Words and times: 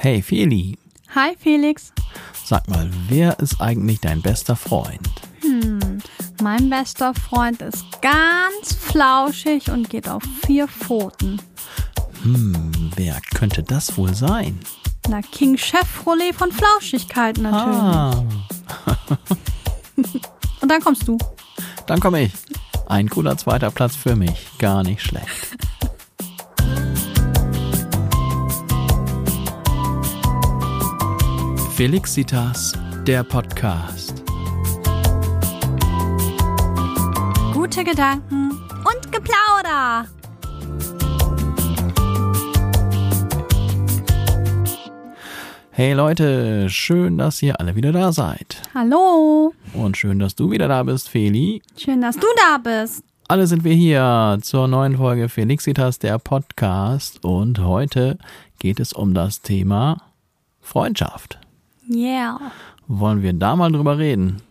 Hey 0.00 0.22
Feli, 0.22 0.78
Hi 1.14 1.34
Felix. 1.38 1.92
sag 2.44 2.68
mal, 2.68 2.88
wer 3.08 3.38
ist 3.40 3.60
eigentlich 3.60 4.00
dein 4.00 4.22
bester 4.22 4.56
Freund? 4.56 5.08
Hm, 5.40 5.98
mein 6.42 6.70
bester 6.70 7.14
Freund 7.14 7.60
ist 7.62 7.84
ganz 8.00 8.74
flauschig 8.74 9.70
und 9.70 9.88
geht 9.90 10.08
auf 10.08 10.22
vier 10.46 10.68
Pfoten. 10.68 11.40
Hm, 12.22 12.70
wer 12.96 13.18
könnte 13.34 13.62
das 13.62 13.96
wohl 13.96 14.14
sein? 14.14 14.58
Na, 15.08 15.20
King 15.22 15.56
Chevrolet 15.56 16.32
von 16.34 16.52
Flauschigkeit 16.52 17.38
natürlich. 17.38 17.78
Ah, 17.78 18.24
Und 20.60 20.68
dann 20.70 20.80
kommst 20.82 21.06
du. 21.08 21.16
dann 21.86 21.98
komme 22.00 22.22
ich. 22.24 22.32
Ein 22.86 23.08
cooler 23.08 23.36
zweiter 23.36 23.70
Platz 23.70 23.96
für 23.96 24.16
mich, 24.16 24.46
gar 24.58 24.82
nicht 24.82 25.02
schlecht. 25.02 25.56
Felixitas, 31.78 32.72
der 33.06 33.22
Podcast. 33.22 34.24
Gute 37.52 37.84
Gedanken 37.84 38.50
und 38.50 39.12
Geplauder. 39.12 40.08
Hey 45.70 45.92
Leute, 45.92 46.68
schön, 46.68 47.16
dass 47.16 47.40
ihr 47.42 47.60
alle 47.60 47.76
wieder 47.76 47.92
da 47.92 48.10
seid. 48.10 48.60
Hallo. 48.74 49.54
Und 49.72 49.96
schön, 49.96 50.18
dass 50.18 50.34
du 50.34 50.50
wieder 50.50 50.66
da 50.66 50.82
bist, 50.82 51.08
Feli. 51.08 51.62
Schön, 51.76 52.00
dass 52.00 52.16
du 52.16 52.26
da 52.38 52.58
bist. 52.58 53.04
Alle 53.28 53.46
sind 53.46 53.62
wir 53.62 53.74
hier 53.74 54.40
zur 54.42 54.66
neuen 54.66 54.96
Folge 54.96 55.28
Felixitas, 55.28 56.00
der 56.00 56.18
Podcast. 56.18 57.24
Und 57.24 57.60
heute 57.60 58.18
geht 58.58 58.80
es 58.80 58.92
um 58.92 59.14
das 59.14 59.42
Thema 59.42 60.02
Freundschaft. 60.60 61.38
Yeah. 61.88 62.38
Wollen 62.86 63.22
wir 63.22 63.32
da 63.32 63.56
mal 63.56 63.72
drüber 63.72 63.98
reden? 63.98 64.42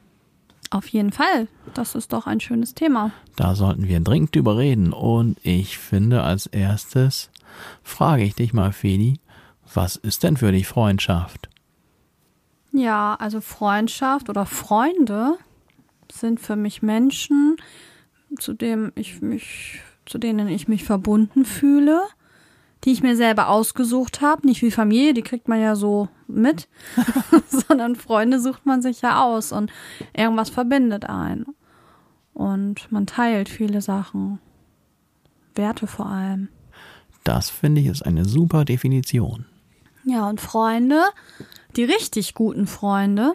Auf 0.70 0.88
jeden 0.90 1.12
Fall. 1.12 1.48
Das 1.74 1.96
ist 1.96 2.12
doch 2.14 2.28
ein 2.28 2.40
schönes 2.40 2.74
Thema. 2.74 3.12
Da 3.36 3.56
sollten 3.56 3.88
wir 3.88 4.00
dringend 4.00 4.36
drüber 4.36 4.58
reden. 4.58 4.92
Und 4.92 5.38
ich 5.44 5.78
finde, 5.78 6.24
als 6.24 6.48
erstes 6.48 7.30
frage 7.84 8.24
ich 8.24 8.36
dich 8.36 8.54
mal, 8.54 8.74
Feli, 8.74 9.20
was 9.74 9.96
ist 9.96 10.24
denn 10.24 10.38
für 10.38 10.52
dich 10.52 10.68
Freundschaft? 10.68 11.50
Ja, 12.72 13.16
also 13.16 13.42
Freundschaft 13.42 14.30
oder 14.30 14.46
Freunde 14.46 15.38
sind 16.12 16.40
für 16.40 16.56
mich 16.56 16.82
Menschen, 16.82 17.58
zu 18.40 18.54
dem 18.54 18.92
ich 18.96 19.22
mich, 19.22 19.82
zu 20.06 20.18
denen 20.18 20.48
ich 20.48 20.68
mich 20.68 20.84
verbunden 20.84 21.46
fühle, 21.46 22.02
die 22.84 22.92
ich 22.92 23.02
mir 23.02 23.16
selber 23.16 23.50
ausgesucht 23.50 24.22
habe, 24.22 24.46
nicht 24.46 24.62
wie 24.62 24.72
Familie, 24.72 25.14
die 25.14 25.22
kriegt 25.22 25.48
man 25.48 25.60
ja 25.60 25.76
so 25.76 26.10
mit, 26.28 26.68
sondern 27.50 27.96
Freunde 27.96 28.40
sucht 28.40 28.66
man 28.66 28.82
sich 28.82 29.02
ja 29.02 29.24
aus 29.24 29.52
und 29.52 29.72
irgendwas 30.14 30.50
verbindet 30.50 31.06
einen. 31.06 31.46
Und 32.34 32.92
man 32.92 33.08
teilt 33.08 33.50
viele 33.50 33.82
Sachen. 33.82 34.40
Werte 35.56 35.88
vor 35.88 36.06
allem. 36.06 36.50
Das 37.24 37.50
finde 37.50 37.82
ich 37.82 37.88
ist 37.88 38.06
eine 38.06 38.26
super 38.26 38.64
Definition. 38.64 39.46
Ja, 40.06 40.30
und 40.30 40.40
Freunde, 40.40 41.02
die 41.76 41.84
richtig 41.84 42.36
guten 42.36 42.68
Freunde, 42.68 43.34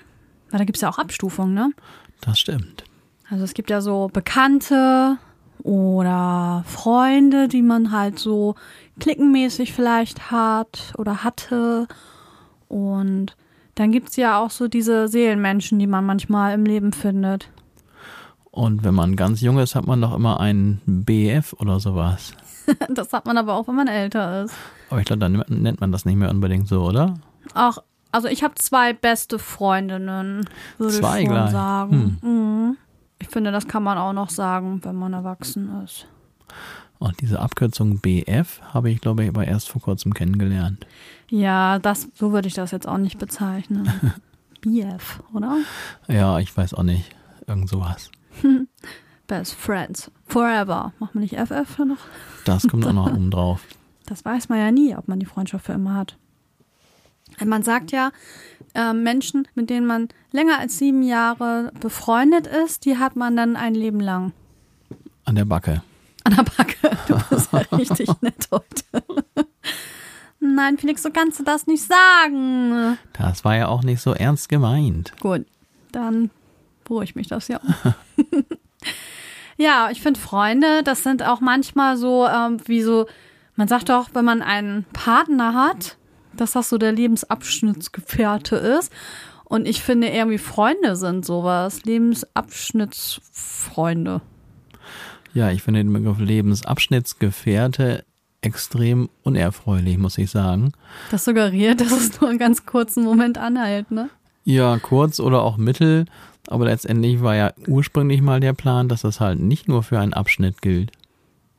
weil 0.51 0.59
da 0.59 0.65
gibt 0.65 0.77
es 0.77 0.83
ja 0.83 0.89
auch 0.89 0.99
Abstufungen, 0.99 1.53
ne? 1.53 1.73
Das 2.21 2.39
stimmt. 2.39 2.85
Also 3.29 3.45
es 3.45 3.55
gibt 3.55 3.71
ja 3.71 3.81
so 3.81 4.09
Bekannte 4.13 5.19
oder 5.63 6.65
Freunde, 6.67 7.49
die 7.49 7.63
man 7.63 7.93
halt 7.93 8.19
so 8.19 8.55
klickenmäßig 9.01 9.73
vielleicht 9.73 10.31
hat 10.31 10.93
oder 10.99 11.25
hatte. 11.25 11.87
Und 12.69 13.37
dann 13.75 13.93
gibt's 13.93 14.17
ja 14.17 14.39
auch 14.39 14.51
so 14.51 14.69
diese 14.69 15.09
Seelenmenschen, 15.09 15.79
die 15.79 15.87
man 15.87 16.05
manchmal 16.05 16.55
im 16.55 16.65
Leben 16.65 16.93
findet. 16.93 17.49
Und 18.51 18.85
wenn 18.85 18.95
man 18.95 19.17
ganz 19.17 19.41
jung 19.41 19.59
ist, 19.59 19.75
hat 19.75 19.87
man 19.87 20.01
doch 20.01 20.15
immer 20.15 20.39
einen 20.39 20.83
BF 20.87 21.55
oder 21.55 21.81
sowas. 21.81 22.33
Das 22.89 23.13
hat 23.13 23.27
man 23.27 23.37
aber 23.39 23.55
auch, 23.55 23.67
wenn 23.67 23.75
man 23.75 23.89
älter 23.89 24.45
ist. 24.45 24.55
Aber 24.89 25.01
ich 25.01 25.07
glaube, 25.07 25.19
dann 25.19 25.43
nennt 25.49 25.81
man 25.81 25.91
das 25.91 26.05
nicht 26.05 26.15
mehr 26.15 26.31
unbedingt 26.31 26.69
so, 26.69 26.85
oder? 26.85 27.15
Auch, 27.55 27.79
also 28.13 28.29
ich 28.29 28.45
habe 28.45 28.55
zwei 28.55 28.93
beste 28.93 29.41
Freundinnen, 29.41 30.49
würde 30.79 30.95
Zwei 30.95 31.23
ich 31.23 31.27
schon 31.27 31.35
gleich. 31.35 31.47
Hm. 31.47 31.51
sagen. 31.51 32.19
Mhm. 32.23 32.77
Ich 33.19 33.29
finde, 33.29 33.51
das 33.51 33.67
kann 33.67 33.83
man 33.83 33.99
auch 33.99 34.13
noch 34.13 34.31
sagen, 34.31 34.81
wenn 34.85 34.95
man 34.95 35.13
erwachsen 35.13 35.83
ist. 35.83 36.07
Und 37.03 37.21
diese 37.21 37.41
Abkürzung 37.41 37.99
BF 37.99 38.61
habe 38.73 38.89
ich, 38.89 39.01
glaube 39.01 39.25
ich, 39.25 39.29
aber 39.29 39.45
erst 39.45 39.69
vor 39.69 39.83
kurzem 39.83 40.15
kennengelernt. 40.15 40.87
Ja, 41.29 41.81
das, 41.81 42.07
so 42.15 42.31
würde 42.31 42.47
ich 42.47 42.55
das 42.55 42.71
jetzt 42.71 42.87
auch 42.87 42.99
nicht 42.99 43.19
bezeichnen. 43.19 43.91
BF, 44.61 45.21
oder? 45.35 45.59
Ja, 46.07 46.39
ich 46.39 46.57
weiß 46.57 46.75
auch 46.75 46.85
nicht. 46.85 47.11
Irgend 47.49 47.69
sowas. 47.69 48.09
Best 49.27 49.55
Friends. 49.55 50.13
Forever. 50.29 50.93
Macht 51.01 51.17
man 51.17 51.23
nicht 51.23 51.35
FF 51.35 51.79
noch? 51.81 51.99
Das 52.45 52.69
kommt 52.69 52.87
auch 52.87 52.93
noch 52.93 53.13
oben 53.13 53.33
drauf. 53.33 53.65
Das 54.07 54.25
weiß 54.25 54.49
man 54.49 54.61
ja 54.61 54.71
nie, 54.71 54.95
ob 54.95 55.09
man 55.09 55.19
die 55.19 55.27
Freundschaft 55.27 55.67
für 55.67 55.73
immer 55.73 55.95
hat. 55.95 56.17
Man 57.45 57.65
sagt 57.65 57.91
ja, 57.91 58.13
äh, 58.75 58.93
Menschen, 58.93 59.49
mit 59.57 59.71
denen 59.71 59.89
man 59.89 60.07
länger 60.31 60.61
als 60.61 60.79
sieben 60.79 61.03
Jahre 61.03 61.73
befreundet 61.81 62.47
ist, 62.47 62.85
die 62.85 62.99
hat 62.99 63.17
man 63.17 63.37
dann 63.37 63.57
ein 63.57 63.75
Leben 63.75 63.99
lang. 63.99 64.33
An 65.25 65.35
der 65.35 65.47
Backe. 65.47 65.83
An 66.25 66.37
der 66.37 66.45
Backe. 66.45 66.77
Du 67.09 67.19
bist 67.31 67.53
ja 67.53 67.77
richtig 67.77 68.09
nett 68.21 68.49
heute. 68.51 69.05
Nein, 70.41 70.79
Felix, 70.79 71.03
so 71.03 71.11
kannst 71.11 71.41
du 71.41 71.45
das 71.45 71.67
nicht 71.67 71.85
sagen. 71.85 72.99
Das 73.13 73.45
war 73.45 73.57
ja 73.57 73.69
auch 73.69 73.83
nicht 73.83 74.01
so 74.01 74.13
ernst 74.13 74.49
gemeint. 74.49 75.13
Gut, 75.21 75.47
dann 75.93 76.31
beruhigt 76.85 77.17
mich 77.17 77.29
das 77.29 77.49
ja. 77.49 77.61
ja, 79.57 79.89
ich 79.91 80.03
finde 80.03 80.21
Freunde, 80.21 80.83
das 80.83 81.03
sind 81.03 81.23
auch 81.23 81.41
manchmal 81.41 81.97
so, 81.97 82.27
ähm, 82.27 82.59
wie 82.67 82.83
so, 82.83 83.07
man 83.57 83.69
sagt 83.69 83.89
doch, 83.89 84.11
wenn 84.15 84.25
man 84.25 84.43
einen 84.43 84.85
Partner 84.93 85.55
hat, 85.55 85.97
dass 86.37 86.53
das 86.53 86.69
so 86.69 86.79
der 86.79 86.93
Lebensabschnittsgefährte 86.93 88.57
ist. 88.57 88.93
Und 89.45 89.67
ich 89.69 89.83
finde 89.83 90.09
irgendwie 90.09 90.39
Freunde 90.39 90.97
sind 90.97 91.27
sowas. 91.27 91.85
Lebensabschnittsfreunde. 91.85 94.23
Ja, 95.35 95.51
ich 95.51 95.63
finde 95.63 95.81
den 95.81 95.93
Begriff 95.93 96.19
Lebensabschnittsgefährte 96.19 98.05
extrem 98.43 99.09
unerfreulich, 99.23 99.99
muss 99.99 100.19
ich 100.19 100.31
sagen. 100.31 100.73
Das 101.11 101.25
suggeriert, 101.25 101.81
dass 101.81 101.93
es 101.93 102.21
nur 102.21 102.29
einen 102.29 102.39
ganz 102.39 102.67
kurzen 102.67 103.05
Moment 103.05 103.39
anhält, 103.39 103.91
ne? 103.91 104.11
Ja, 104.45 104.79
kurz 104.79 105.21
oder 105.21 105.43
auch 105.43 105.57
mittel. 105.57 106.07
Aber 106.49 106.65
letztendlich 106.65 107.23
war 107.23 107.37
ja 107.37 107.53
ursprünglich 107.69 108.21
mal 108.21 108.41
der 108.41 108.53
Plan, 108.53 108.89
dass 108.89 109.03
das 109.03 109.21
halt 109.21 109.39
nicht 109.39 109.69
nur 109.69 109.85
für 109.85 110.01
einen 110.01 110.13
Abschnitt 110.13 110.61
gilt. 110.61 110.91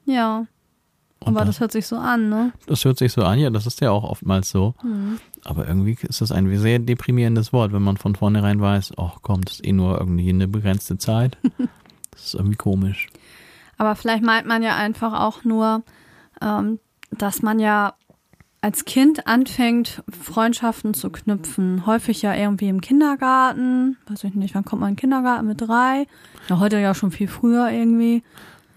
Ja. 0.05 0.45
Und 1.21 1.29
Aber 1.29 1.45
das, 1.45 1.55
das 1.55 1.59
hört 1.61 1.71
sich 1.71 1.87
so 1.87 1.95
an, 1.95 2.27
ne? 2.27 2.51
das 2.65 2.83
hört 2.83 2.97
sich 2.97 3.13
so 3.13 3.23
an, 3.23 3.39
ja, 3.39 3.49
das 3.49 3.65
ist 3.65 3.79
ja 3.79 3.91
auch 3.91 4.03
oftmals 4.03 4.49
so. 4.49 4.73
Mhm. 4.83 5.19
Aber 5.45 5.65
irgendwie 5.65 5.97
ist 6.01 6.19
das 6.19 6.33
ein 6.33 6.53
sehr 6.57 6.79
deprimierendes 6.79 7.53
Wort, 7.53 7.71
wenn 7.71 7.81
man 7.81 7.95
von 7.95 8.15
vornherein 8.15 8.59
weiß, 8.59 8.93
ach 8.97 9.19
komm, 9.21 9.45
das 9.45 9.55
ist 9.55 9.65
eh 9.65 9.71
nur 9.71 9.97
irgendwie 9.97 10.29
eine 10.29 10.47
begrenzte 10.47 10.97
Zeit. 10.97 11.37
Das 12.11 12.25
ist 12.25 12.35
irgendwie 12.35 12.57
komisch. 12.57 13.07
Aber 13.83 13.97
vielleicht 13.97 14.23
meint 14.23 14.47
man 14.47 14.63
ja 14.63 14.77
einfach 14.77 15.11
auch 15.19 15.43
nur, 15.43 15.83
ähm, 16.41 16.79
dass 17.11 17.41
man 17.41 17.59
ja 17.59 17.95
als 18.61 18.85
Kind 18.85 19.27
anfängt, 19.27 20.03
Freundschaften 20.09 20.93
zu 20.93 21.09
knüpfen. 21.09 21.85
Häufig 21.85 22.21
ja 22.21 22.33
irgendwie 22.33 22.69
im 22.69 22.79
Kindergarten. 22.79 23.97
Weiß 24.07 24.23
ich 24.23 24.35
nicht, 24.35 24.55
wann 24.55 24.63
kommt 24.63 24.79
man 24.79 24.91
in 24.91 24.95
den 24.95 25.01
Kindergarten 25.01 25.47
mit 25.47 25.59
drei? 25.59 26.07
Ja, 26.47 26.59
heute 26.59 26.79
ja 26.79 26.95
schon 26.95 27.11
viel 27.11 27.27
früher 27.27 27.69
irgendwie. 27.71 28.23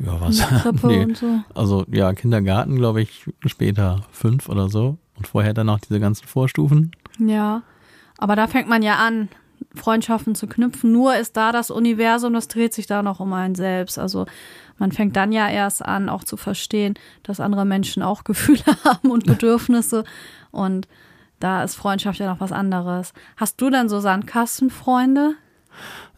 Ja, 0.00 0.20
was? 0.20 0.44
nee. 0.82 1.14
so. 1.14 1.38
Also 1.54 1.84
ja, 1.88 2.12
Kindergarten, 2.12 2.74
glaube 2.74 3.00
ich, 3.00 3.30
später 3.46 4.00
fünf 4.10 4.48
oder 4.48 4.68
so. 4.68 4.98
Und 5.16 5.28
vorher 5.28 5.54
dann 5.54 5.68
noch 5.68 5.78
diese 5.78 6.00
ganzen 6.00 6.26
Vorstufen. 6.26 6.90
Ja. 7.20 7.62
Aber 8.18 8.34
da 8.34 8.48
fängt 8.48 8.68
man 8.68 8.82
ja 8.82 8.96
an, 8.96 9.28
Freundschaften 9.76 10.34
zu 10.34 10.46
knüpfen. 10.46 10.92
Nur 10.92 11.16
ist 11.16 11.36
da 11.36 11.52
das 11.52 11.70
Universum, 11.70 12.32
das 12.34 12.48
dreht 12.48 12.74
sich 12.74 12.86
da 12.86 13.02
noch 13.02 13.20
um 13.20 13.32
einen 13.32 13.54
selbst. 13.54 13.98
Also 13.98 14.26
man 14.78 14.92
fängt 14.92 15.16
dann 15.16 15.32
ja 15.32 15.48
erst 15.48 15.84
an, 15.84 16.08
auch 16.08 16.24
zu 16.24 16.36
verstehen, 16.36 16.94
dass 17.22 17.40
andere 17.40 17.64
Menschen 17.64 18.02
auch 18.02 18.24
Gefühle 18.24 18.64
haben 18.84 19.10
und 19.10 19.26
Bedürfnisse. 19.26 20.04
Und 20.50 20.88
da 21.40 21.62
ist 21.62 21.74
Freundschaft 21.76 22.18
ja 22.18 22.26
noch 22.32 22.40
was 22.40 22.52
anderes. 22.52 23.12
Hast 23.36 23.60
du 23.60 23.70
dann 23.70 23.88
so 23.88 24.00
Sandkastenfreunde? 24.00 25.34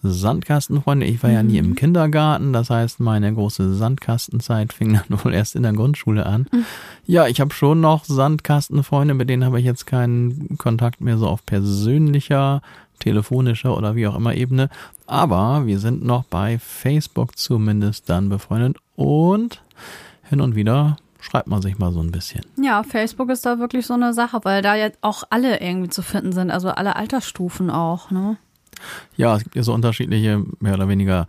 Sandkastenfreunde, 0.02 1.06
ich 1.06 1.22
war 1.22 1.30
ja 1.30 1.42
nie 1.42 1.60
Mhm. 1.60 1.68
im 1.70 1.74
Kindergarten, 1.74 2.52
das 2.52 2.70
heißt, 2.70 3.00
meine 3.00 3.32
große 3.34 3.74
Sandkastenzeit 3.74 4.72
fing 4.72 4.92
dann 5.08 5.24
wohl 5.24 5.34
erst 5.34 5.56
in 5.56 5.64
der 5.64 5.72
Grundschule 5.72 6.24
an. 6.24 6.46
Mhm. 6.52 6.64
Ja, 7.06 7.26
ich 7.26 7.40
habe 7.40 7.52
schon 7.52 7.80
noch 7.80 8.04
Sandkastenfreunde, 8.04 9.14
mit 9.14 9.28
denen 9.28 9.44
habe 9.44 9.58
ich 9.58 9.64
jetzt 9.66 9.86
keinen 9.86 10.56
Kontakt 10.58 11.00
mehr 11.00 11.18
so 11.18 11.26
auf 11.26 11.44
persönlicher, 11.44 12.62
telefonischer 12.98 13.76
oder 13.76 13.94
wie 13.94 14.06
auch 14.06 14.16
immer 14.16 14.34
Ebene. 14.34 14.68
Aber 15.06 15.66
wir 15.66 15.78
sind 15.78 16.04
noch 16.04 16.24
bei 16.24 16.58
Facebook 16.58 17.38
zumindest 17.38 18.08
dann 18.08 18.28
befreundet 18.28 18.78
und 18.96 19.62
hin 20.28 20.40
und 20.40 20.54
wieder 20.54 20.96
schreibt 21.20 21.48
man 21.48 21.62
sich 21.62 21.78
mal 21.78 21.92
so 21.92 22.00
ein 22.00 22.12
bisschen. 22.12 22.42
Ja, 22.62 22.82
Facebook 22.82 23.30
ist 23.30 23.44
da 23.44 23.58
wirklich 23.58 23.86
so 23.86 23.94
eine 23.94 24.14
Sache, 24.14 24.40
weil 24.44 24.62
da 24.62 24.76
jetzt 24.76 24.98
auch 25.00 25.24
alle 25.30 25.60
irgendwie 25.60 25.88
zu 25.88 26.02
finden 26.02 26.32
sind, 26.32 26.50
also 26.50 26.68
alle 26.68 26.96
Altersstufen 26.96 27.70
auch, 27.70 28.10
ne? 28.10 28.36
Ja, 29.16 29.36
es 29.36 29.42
gibt 29.42 29.56
ja 29.56 29.62
so 29.62 29.74
unterschiedliche, 29.74 30.44
mehr 30.60 30.74
oder 30.74 30.88
weniger 30.88 31.26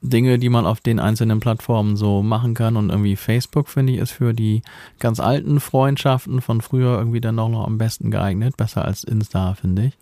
Dinge, 0.00 0.38
die 0.38 0.48
man 0.48 0.66
auf 0.66 0.80
den 0.80 0.98
einzelnen 1.00 1.40
Plattformen 1.40 1.96
so 1.96 2.22
machen 2.22 2.54
kann. 2.54 2.76
Und 2.76 2.90
irgendwie 2.90 3.16
Facebook, 3.16 3.68
finde 3.68 3.92
ich, 3.92 3.98
ist 3.98 4.12
für 4.12 4.32
die 4.32 4.62
ganz 4.98 5.20
alten 5.20 5.60
Freundschaften 5.60 6.40
von 6.40 6.60
früher 6.60 6.98
irgendwie 6.98 7.20
dann 7.20 7.38
auch 7.38 7.48
noch 7.48 7.66
am 7.66 7.78
besten 7.78 8.10
geeignet. 8.10 8.56
Besser 8.56 8.84
als 8.84 9.04
Insta, 9.04 9.54
finde 9.54 9.86
ich. 9.86 9.98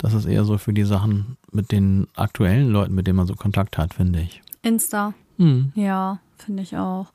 Das 0.00 0.14
ist 0.14 0.24
eher 0.24 0.44
so 0.44 0.56
für 0.56 0.72
die 0.72 0.84
Sachen 0.84 1.36
mit 1.52 1.72
den 1.72 2.06
aktuellen 2.16 2.70
Leuten, 2.70 2.94
mit 2.94 3.06
denen 3.06 3.16
man 3.16 3.26
so 3.26 3.34
Kontakt 3.34 3.76
hat, 3.76 3.94
finde 3.94 4.20
ich. 4.20 4.40
Insta. 4.62 5.12
Hm. 5.36 5.72
Ja, 5.74 6.20
finde 6.38 6.62
ich 6.62 6.76
auch. 6.76 7.12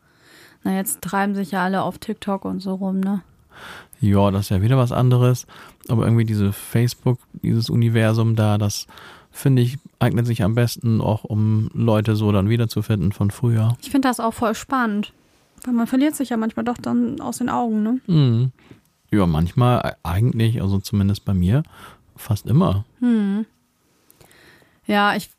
Na, 0.64 0.76
jetzt 0.76 1.02
treiben 1.02 1.34
sich 1.34 1.52
ja 1.52 1.64
alle 1.64 1.82
auf 1.82 1.98
TikTok 1.98 2.46
und 2.46 2.60
so 2.60 2.76
rum, 2.76 3.00
ne? 3.00 3.22
Ja, 4.00 4.30
das 4.30 4.46
ist 4.46 4.50
ja 4.50 4.62
wieder 4.62 4.78
was 4.78 4.92
anderes. 4.92 5.48
Aber 5.88 6.04
irgendwie 6.06 6.26
diese 6.26 6.54
Facebook, 6.54 7.20
dieses 7.42 7.70
Universum 7.70 8.36
da, 8.36 8.58
das 8.58 8.86
finde 9.32 9.64
ich, 9.64 9.78
eignet 10.00 10.28
sich 10.28 10.44
am 10.44 10.54
besten 10.56 11.02
auch, 11.02 11.24
um 11.24 11.70
Leute 11.74 12.16
so 12.16 12.32
dann 12.32 12.50
wiederzufinden 12.50 13.12
von 13.12 13.32
früher. 13.32 13.76
Ich 13.82 13.90
finde 13.90 14.08
das 14.08 14.20
auch 14.20 14.34
voll 14.34 14.54
spannend. 14.54 15.12
Weil 15.64 15.74
man 15.74 15.88
verliert 15.88 16.16
sich 16.16 16.30
ja 16.30 16.38
manchmal 16.38 16.66
doch 16.66 16.78
dann 16.78 17.20
aus 17.20 17.40
den 17.40 17.50
Augen, 17.50 17.82
ne? 17.82 18.00
Hm. 18.06 18.52
Ja, 19.12 19.26
manchmal 19.26 19.96
eigentlich, 20.04 20.62
also 20.62 20.80
zumindest 20.80 21.26
bei 21.26 21.34
mir, 21.34 21.64
fast 22.16 22.46
immer. 22.48 22.86
Hm. 23.00 23.46
Ja, 24.88 25.16
ich, 25.16 25.30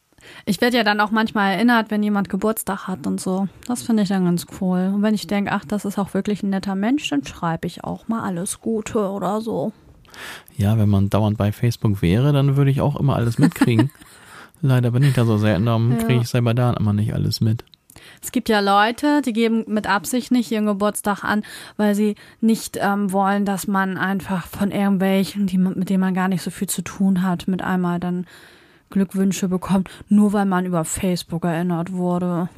ich 0.44 0.60
werde 0.60 0.76
ja 0.76 0.84
dann 0.84 1.00
auch 1.00 1.10
manchmal 1.10 1.54
erinnert, 1.54 1.90
wenn 1.90 2.02
jemand 2.02 2.28
Geburtstag 2.28 2.86
hat 2.88 3.06
und 3.06 3.20
so. 3.20 3.48
Das 3.66 3.82
finde 3.82 4.02
ich 4.02 4.08
dann 4.08 4.24
ganz 4.24 4.46
cool. 4.60 4.90
Und 4.94 5.02
wenn 5.02 5.14
ich 5.14 5.26
denke, 5.26 5.52
ach, 5.52 5.64
das 5.64 5.84
ist 5.84 5.98
auch 5.98 6.14
wirklich 6.14 6.42
ein 6.42 6.50
netter 6.50 6.74
Mensch, 6.74 7.08
dann 7.08 7.24
schreibe 7.24 7.66
ich 7.66 7.84
auch 7.84 8.08
mal 8.08 8.22
alles 8.22 8.60
Gute 8.60 9.08
oder 9.10 9.40
so. 9.40 9.72
Ja, 10.56 10.78
wenn 10.78 10.88
man 10.88 11.10
dauernd 11.10 11.36
bei 11.36 11.52
Facebook 11.52 12.00
wäre, 12.02 12.32
dann 12.32 12.56
würde 12.56 12.70
ich 12.70 12.80
auch 12.80 12.96
immer 12.96 13.16
alles 13.16 13.38
mitkriegen. 13.38 13.90
Leider 14.62 14.90
bin 14.90 15.02
ich 15.02 15.12
da 15.14 15.24
so 15.26 15.36
selten, 15.36 15.66
darum 15.66 15.92
Ja. 15.92 15.98
kriege 15.98 16.20
ich 16.22 16.28
selber 16.28 16.54
da 16.54 16.72
immer 16.72 16.92
nicht 16.94 17.12
alles 17.12 17.40
mit. 17.42 17.64
Es 18.26 18.32
gibt 18.32 18.48
ja 18.48 18.58
Leute, 18.58 19.22
die 19.22 19.32
geben 19.32 19.64
mit 19.68 19.86
Absicht 19.86 20.32
nicht 20.32 20.50
ihren 20.50 20.66
Geburtstag 20.66 21.22
an, 21.22 21.44
weil 21.76 21.94
sie 21.94 22.16
nicht 22.40 22.76
ähm, 22.80 23.12
wollen, 23.12 23.44
dass 23.44 23.68
man 23.68 23.96
einfach 23.96 24.48
von 24.48 24.72
irgendwelchen, 24.72 25.46
die, 25.46 25.56
mit 25.58 25.88
denen 25.90 26.00
man 26.00 26.12
gar 26.12 26.26
nicht 26.26 26.42
so 26.42 26.50
viel 26.50 26.68
zu 26.68 26.82
tun 26.82 27.22
hat, 27.22 27.46
mit 27.46 27.62
einmal 27.62 28.00
dann 28.00 28.26
Glückwünsche 28.90 29.46
bekommt, 29.46 29.90
nur 30.08 30.32
weil 30.32 30.44
man 30.44 30.66
über 30.66 30.84
Facebook 30.84 31.44
erinnert 31.44 31.92
wurde. 31.92 32.48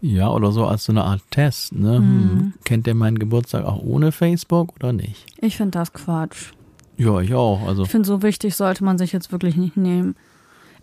Ja, 0.00 0.28
oder 0.28 0.50
so 0.50 0.66
als 0.66 0.86
so 0.86 0.92
eine 0.92 1.04
Art 1.04 1.22
Test. 1.30 1.72
Ne? 1.72 1.98
Hm. 1.98 2.54
Kennt 2.64 2.88
der 2.88 2.96
meinen 2.96 3.20
Geburtstag 3.20 3.64
auch 3.64 3.80
ohne 3.80 4.10
Facebook 4.10 4.74
oder 4.74 4.92
nicht? 4.92 5.24
Ich 5.40 5.56
finde 5.56 5.78
das 5.78 5.92
Quatsch. 5.92 6.50
Ja, 6.96 7.20
ich 7.20 7.32
auch. 7.32 7.64
Also 7.64 7.84
Ich 7.84 7.90
finde, 7.90 8.08
so 8.08 8.22
wichtig 8.22 8.56
sollte 8.56 8.82
man 8.82 8.98
sich 8.98 9.12
jetzt 9.12 9.30
wirklich 9.30 9.56
nicht 9.56 9.76
nehmen. 9.76 10.16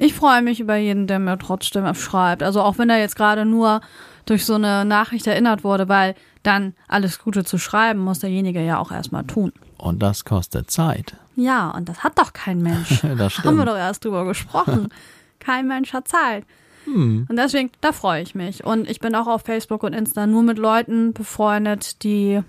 Ich 0.04 0.14
freue 0.14 0.42
mich 0.42 0.60
über 0.60 0.76
jeden, 0.76 1.08
der 1.08 1.18
mir 1.18 1.38
trotzdem 1.38 1.92
schreibt. 1.96 2.44
Also 2.44 2.62
auch 2.62 2.78
wenn 2.78 2.90
er 2.90 3.00
jetzt 3.00 3.16
gerade 3.16 3.46
nur 3.46 3.80
durch 4.26 4.46
so 4.46 4.56
eine 4.56 4.84
Nachricht 4.84 5.26
erinnert 5.28 5.64
wurde, 5.64 5.88
weil 5.88 6.16
dann 6.44 6.74
alles 6.90 7.20
Gute 7.20 7.46
zu 7.46 7.58
schreiben, 7.58 8.00
muss 8.00 8.20
derjenige 8.20 8.62
ja 8.62 8.80
auch 8.80 8.92
erstmal 8.92 9.24
tun. 9.24 9.54
und 9.78 10.04
das 10.04 10.26
kostet 10.26 10.70
Zeit. 10.70 11.16
Ja, 11.38 11.72
und 11.72 11.88
das 11.88 12.04
hat 12.04 12.20
doch 12.20 12.34
kein 12.34 12.62
Mensch. 12.62 13.02
Das 13.18 13.38
Haben 13.46 13.56
wir 13.56 13.66
doch 13.66 13.78
erst 13.78 14.04
drüber 14.04 14.26
gesprochen. 14.26 14.90
Kein 15.40 15.68
Mensch 15.68 15.94
hat 15.94 16.08
Zeit. 16.10 16.46
Hm. 16.84 17.26
Und 17.30 17.36
deswegen, 17.38 17.72
da 17.80 17.94
freue 17.94 18.22
ich 18.22 18.36
mich. 18.36 18.66
Und 18.66 18.90
ich 18.90 19.00
bin 19.00 19.16
auch 19.16 19.28
auf 19.28 19.44
Facebook 19.44 19.84
und 19.84 19.94
Insta 19.94 20.28
nur 20.28 20.44
mit 20.44 20.58
Leuten 20.58 21.14
befreundet, 21.14 22.04
die, 22.04 22.42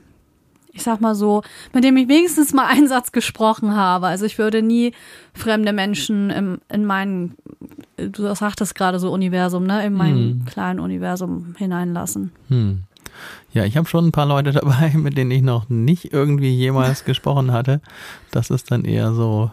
ich 0.75 0.83
sag 0.83 1.01
mal 1.01 1.15
so, 1.15 1.43
mit 1.73 1.85
denen 1.85 1.97
ich 1.97 2.09
wenigstens 2.09 2.53
mal 2.53 2.67
einen 2.67 2.89
Satz 2.89 3.13
gesprochen 3.13 3.75
habe. 3.75 4.09
Also 4.09 4.27
ich 4.27 4.39
würde 4.39 4.61
nie 4.61 4.93
fremde 5.33 5.73
Menschen 5.73 6.31
im, 6.31 6.59
in 6.69 6.85
mein, 6.85 7.35
du 7.97 8.35
sagtest 8.35 8.75
gerade 8.75 8.99
so 8.99 9.13
Universum, 9.13 9.65
ne, 9.65 9.87
in 9.87 9.95
mein 9.95 10.15
Hm. 10.15 10.45
kleinen 10.47 10.81
Universum 10.81 11.55
hineinlassen. 11.57 12.33
Hm. 12.49 12.83
Ja, 13.53 13.65
ich 13.65 13.77
habe 13.77 13.89
schon 13.89 14.07
ein 14.07 14.13
paar 14.13 14.27
Leute 14.27 14.51
dabei, 14.61 14.93
mit 14.95 15.17
denen 15.17 15.31
ich 15.31 15.43
noch 15.43 15.69
nicht 15.69 16.13
irgendwie 16.13 16.51
jemals 16.51 17.05
gesprochen 17.05 17.53
hatte. 17.53 17.81
Das 18.33 18.51
ist 18.51 18.71
dann 18.71 18.85
eher 18.85 19.13
so 19.13 19.51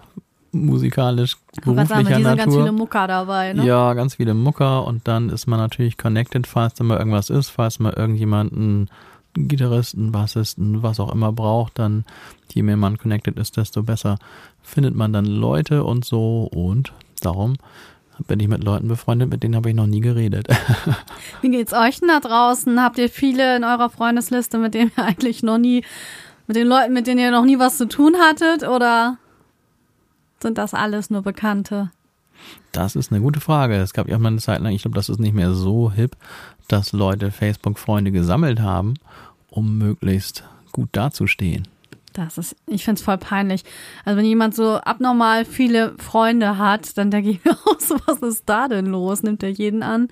musikalisch 0.54 1.38
sagen 1.64 1.76
beruflicher 1.76 2.18
die 2.18 2.24
sind 2.24 2.38
ganz 2.38 2.44
viele 2.54 2.66
Natur. 2.66 2.72
Mucker 2.74 3.08
dabei, 3.08 3.54
ne? 3.54 3.66
Ja, 3.66 3.94
ganz 3.94 4.16
viele 4.16 4.34
Mucker 4.34 4.86
und 4.86 5.08
dann 5.08 5.30
ist 5.30 5.48
man 5.48 5.60
natürlich 5.60 5.98
connected, 5.98 6.46
falls 6.48 6.74
da 6.74 6.84
mal 6.84 6.98
irgendwas 6.98 7.30
ist, 7.30 7.50
falls 7.50 7.80
mal 7.80 7.94
irgendjemanden 7.94 8.90
Gitarristen, 9.33 10.12
Bassisten, 10.12 10.83
was 10.83 11.00
auch 11.00 11.12
immer 11.12 11.31
braucht, 11.31 11.80
dann 11.80 12.06
je 12.51 12.63
mehr 12.63 12.78
man 12.78 12.98
connected 12.98 13.38
ist, 13.38 13.57
desto 13.57 13.83
besser 13.83 14.18
findet 14.62 14.95
man 14.95 15.13
dann 15.13 15.25
Leute 15.25 15.83
und 15.83 16.06
so 16.06 16.50
und 16.51 16.94
darum 17.22 17.56
bin 18.28 18.39
ich 18.39 18.48
mit 18.48 18.63
Leuten 18.63 18.88
befreundet, 18.88 19.30
mit 19.30 19.44
denen 19.44 19.56
habe 19.56 19.69
ich 19.69 19.75
noch 19.75 19.88
nie 19.88 20.01
geredet. 20.01 20.48
Wie 21.42 21.50
geht's 21.50 21.74
euch 21.74 22.00
denn 22.00 22.10
da 22.10 22.19
draußen? 22.19 22.81
Habt 22.81 22.98
ihr 22.98 23.10
viele 23.10 23.56
in 23.56 23.63
eurer 23.63 23.89
Freundesliste, 23.89 24.57
mit 24.57 24.74
denen 24.74 24.92
ihr 24.95 25.04
eigentlich 25.04 25.44
noch 25.44 25.57
nie, 25.57 25.84
mit 26.48 26.56
den 26.56 26.68
Leuten, 26.68 26.94
mit 26.94 27.07
denen 27.07 27.19
ihr 27.19 27.31
noch 27.31 27.45
nie 27.45 27.60
was 27.60 27.77
zu 27.77 27.88
tun 27.88 28.16
hattet? 28.19 28.68
Oder 28.68 29.18
sind 30.39 30.57
das 30.57 30.74
alles 30.74 31.10
nur 31.10 31.22
Bekannte? 31.22 31.92
Das 32.72 32.96
ist 32.96 33.12
eine 33.12 33.22
gute 33.22 33.42
Frage. 33.42 33.76
Es 33.76 33.94
gab 33.94 34.08
ja 34.08 34.18
mal 34.18 34.30
eine 34.30 34.40
Zeit 34.40 34.62
lang, 34.62 34.74
ich 34.74 34.84
glaube, 34.84 34.96
das 34.96 35.10
ist 35.10 35.20
nicht 35.20 35.34
mehr 35.34 35.54
so 35.54 35.92
hip, 35.92 36.16
dass 36.68 36.94
Leute 36.94 37.32
Facebook-Freunde 37.32 38.12
gesammelt 38.12 38.62
haben, 38.62 38.94
um 39.50 39.78
möglichst 39.78 40.44
gut 40.72 40.90
dazustehen. 40.94 41.68
Das 42.14 42.38
ist, 42.38 42.56
ich 42.68 42.84
find's 42.84 43.02
voll 43.02 43.18
peinlich. 43.18 43.64
Also 44.04 44.18
wenn 44.18 44.26
jemand 44.26 44.56
so 44.56 44.76
abnormal 44.76 45.46
viele 45.46 45.96
Freunde 45.98 46.58
hat, 46.58 46.98
dann 46.98 47.12
denke 47.12 47.30
ich 47.30 47.44
mir 47.44 47.52
auch 47.66 47.80
so, 47.80 47.98
was 48.06 48.20
ist 48.20 48.44
da 48.48 48.68
denn 48.68 48.88
los? 48.88 49.24
Nimmt 49.24 49.44
er 49.44 49.50
jeden 49.50 49.84
an? 49.84 50.10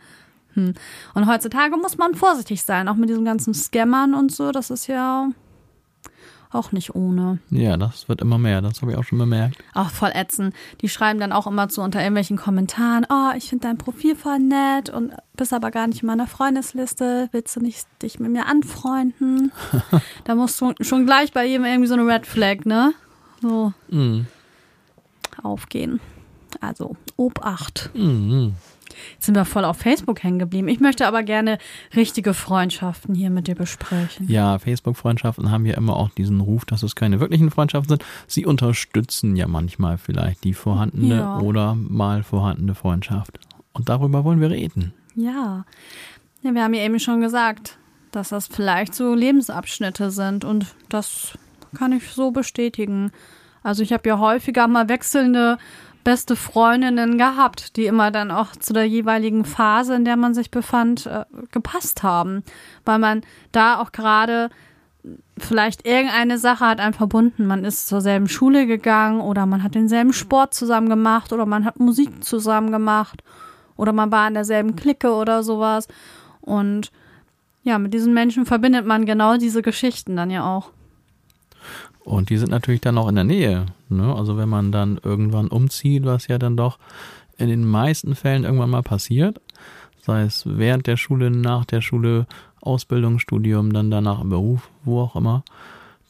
Hm. 0.54 0.74
Und 1.14 1.28
heutzutage 1.28 1.76
muss 1.78 1.98
man 1.98 2.16
vorsichtig 2.16 2.64
sein, 2.64 2.88
auch 2.88 2.96
mit 2.96 3.10
diesen 3.10 3.26
ganzen 3.26 3.54
Scammern 3.54 4.14
und 4.14 4.32
so. 4.32 4.52
Das 4.52 4.70
ist 4.70 4.88
ja 4.88 5.30
auch 6.52 6.72
nicht 6.72 6.96
ohne. 6.96 7.38
Ja, 7.52 7.78
das 7.78 8.10
wird 8.10 8.22
immer 8.22 8.38
mehr, 8.40 8.62
das 8.62 8.82
habe 8.82 8.92
ich 8.92 8.98
auch 8.98 9.04
schon 9.04 9.20
bemerkt. 9.20 9.58
Auch 9.76 9.90
voll 9.92 10.12
ätzend. 10.16 10.56
Die 10.82 10.90
schreiben 10.90 11.20
dann 11.20 11.32
auch 11.32 11.46
immer 11.48 11.70
zu 11.70 11.82
unter 11.82 12.00
irgendwelchen 12.00 12.38
Kommentaren, 12.38 13.06
oh, 13.10 13.30
ich 13.38 13.50
finde 13.50 13.68
dein 13.68 13.78
Profil 13.78 14.16
voll 14.16 14.40
nett 14.40 14.90
und 14.90 15.12
bist 15.36 15.54
aber 15.54 15.70
gar 15.72 15.88
nicht 15.88 16.02
in 16.02 16.08
meiner 16.08 16.26
Freundesliste. 16.28 17.30
Willst 17.32 17.56
du 17.56 17.60
nicht 17.60 17.86
dich 18.02 18.20
mit 18.20 18.32
mir 18.32 18.48
anfreunden? 18.48 19.52
da 20.24 20.36
musst 20.36 20.60
du 20.60 20.74
schon 20.82 21.06
gleich 21.06 21.32
bei 21.34 21.46
jedem 21.46 21.66
irgendwie 21.66 21.88
so 21.88 21.94
eine 21.94 22.06
Red 22.08 22.26
Flag, 22.26 22.66
ne? 22.66 22.94
So 23.42 23.74
Mm, 23.90 24.22
aufgehen. 25.44 26.00
Also, 26.62 26.96
Obacht. 27.16 27.92
mm, 27.94 28.50
Jetzt 29.14 29.26
sind 29.26 29.36
wir 29.36 29.46
voll 29.46 29.66
auf 29.66 29.78
Facebook 29.78 30.24
hängen 30.24 30.40
geblieben. 30.40 30.68
Ich 30.68 30.80
möchte 30.80 31.08
aber 31.08 31.24
gerne 31.24 31.58
richtige 31.96 32.34
Freundschaften 32.34 33.16
hier 33.16 33.30
mit 33.30 33.48
dir 33.48 33.56
besprechen. 33.56 34.28
Ja, 34.30 34.60
Facebook-Freundschaften 34.60 35.52
haben 35.52 35.66
ja 35.66 35.76
immer 35.76 35.96
auch 35.96 36.10
diesen 36.10 36.42
Ruf, 36.42 36.66
dass 36.66 36.84
es 36.84 36.96
keine 36.96 37.20
wirklichen 37.20 37.52
Freundschaften 37.52 37.90
sind. 37.90 38.06
Sie 38.28 38.46
unterstützen 38.46 39.36
ja 39.36 39.48
manchmal 39.48 39.98
vielleicht 39.98 40.44
die 40.44 40.54
vorhandene 40.54 41.18
Ja. 41.18 41.40
oder 41.40 41.76
mal 41.76 42.24
vorhandene 42.24 42.76
Freundschaft. 42.76 43.40
Und 43.74 43.90
darüber 43.90 44.24
wollen 44.24 44.42
wir 44.42 44.50
reden. 44.52 44.94
Ja. 45.16 45.66
ja. 46.42 46.54
Wir 46.54 46.64
haben 46.64 46.74
ja 46.74 46.84
eben 46.84 47.00
schon 47.00 47.22
gesagt, 47.22 47.78
dass 48.12 48.30
das 48.30 48.48
vielleicht 48.48 48.96
so 48.96 49.14
Lebensabschnitte 49.14 50.12
sind 50.12 50.44
und 50.46 50.66
das 50.90 51.38
kann 51.78 51.92
ich 51.92 52.10
so 52.10 52.32
bestätigen. 52.32 53.12
Also 53.62 53.84
ich 53.84 53.94
habe 53.94 54.08
ja 54.10 54.18
häufiger 54.20 54.68
mal 54.68 54.90
wechselnde 54.90 55.58
beste 56.04 56.36
Freundinnen 56.36 57.18
gehabt, 57.18 57.76
die 57.76 57.86
immer 57.86 58.12
dann 58.12 58.32
auch 58.32 58.56
zu 58.56 58.74
der 58.74 58.88
jeweiligen 58.88 59.46
Phase, 59.46 59.96
in 59.96 60.06
der 60.06 60.18
man 60.18 60.34
sich 60.34 60.52
befand, 60.52 61.06
äh, 61.06 61.26
gepasst 61.52 62.04
haben, 62.04 62.44
weil 62.86 63.00
man 63.00 63.22
da 63.52 63.80
auch 63.80 63.92
gerade 63.92 64.50
vielleicht 65.38 65.88
irgendeine 65.88 66.38
Sache 66.38 66.66
hat 66.66 66.80
einen 66.80 66.94
verbunden. 66.94 67.46
Man 67.46 67.64
ist 67.64 67.88
zur 67.88 68.02
selben 68.02 68.28
Schule 68.28 68.68
gegangen 68.68 69.22
oder 69.22 69.46
man 69.46 69.64
hat 69.64 69.76
denselben 69.76 70.14
Sport 70.14 70.54
zusammen 70.54 70.90
gemacht 70.90 71.32
oder 71.32 71.46
man 71.46 71.66
hat 71.66 71.80
Musik 71.80 72.24
zusammen 72.24 72.72
gemacht 72.72 73.24
oder 73.78 73.94
man 73.94 74.12
war 74.12 74.28
in 74.28 74.34
derselben 74.34 74.76
Clique 74.76 75.12
oder 75.12 75.42
sowas. 75.44 75.88
Und 76.42 76.92
ja, 77.64 77.80
mit 77.80 77.94
diesen 77.94 78.14
Menschen 78.14 78.46
verbindet 78.46 78.86
man 78.86 79.06
genau 79.06 79.38
diese 79.38 79.62
Geschichten 79.62 80.16
dann 80.16 80.32
ja 80.32 80.46
auch. 80.46 80.72
Und 82.10 82.32
die 82.32 82.38
sind 82.38 82.50
natürlich 82.50 82.82
dann 82.82 82.98
auch 82.98 83.08
in 83.08 83.14
der 83.14 83.24
Nähe. 83.24 83.68
Ne? 83.88 84.16
Also 84.16 84.36
wenn 84.36 84.50
man 84.50 84.72
dann 84.72 85.00
irgendwann 85.04 85.48
umzieht, 85.48 86.06
was 86.06 86.26
ja 86.26 86.40
dann 86.40 86.58
doch 86.58 86.80
in 87.38 87.50
den 87.50 87.64
meisten 87.64 88.16
Fällen 88.16 88.46
irgendwann 88.46 88.72
mal 88.72 88.82
passiert, 88.82 89.40
sei 90.02 90.24
es 90.24 90.44
während 90.48 90.88
der 90.88 90.98
Schule, 90.98 91.30
nach 91.30 91.66
der 91.66 91.82
Schule, 91.82 92.26
Ausbildung, 92.62 93.20
Studium, 93.20 93.74
dann 93.74 93.92
danach 93.92 94.22
im 94.22 94.30
Beruf, 94.30 94.72
wo 94.84 95.02
auch 95.02 95.16
immer, 95.16 95.44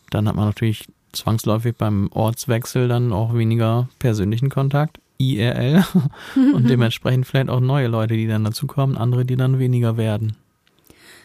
dann 0.10 0.30
hat 0.30 0.38
man 0.38 0.46
natürlich 0.46 0.88
zwangsläufig 1.12 1.76
beim 1.76 2.10
Ortswechsel 2.14 2.88
dann 2.88 3.12
auch 3.12 3.34
weniger 3.34 3.90
persönlichen 4.00 4.50
Kontakt, 4.50 5.02
IRL, 5.18 5.84
und 6.54 6.70
dementsprechend 6.70 7.28
vielleicht 7.28 7.50
auch 7.50 7.60
neue 7.60 7.88
Leute, 7.88 8.14
die 8.14 8.28
dann 8.28 8.46
dazukommen, 8.46 8.96
andere, 8.98 9.26
die 9.26 9.36
dann 9.36 9.60
weniger 9.60 9.98
werden. 9.98 10.38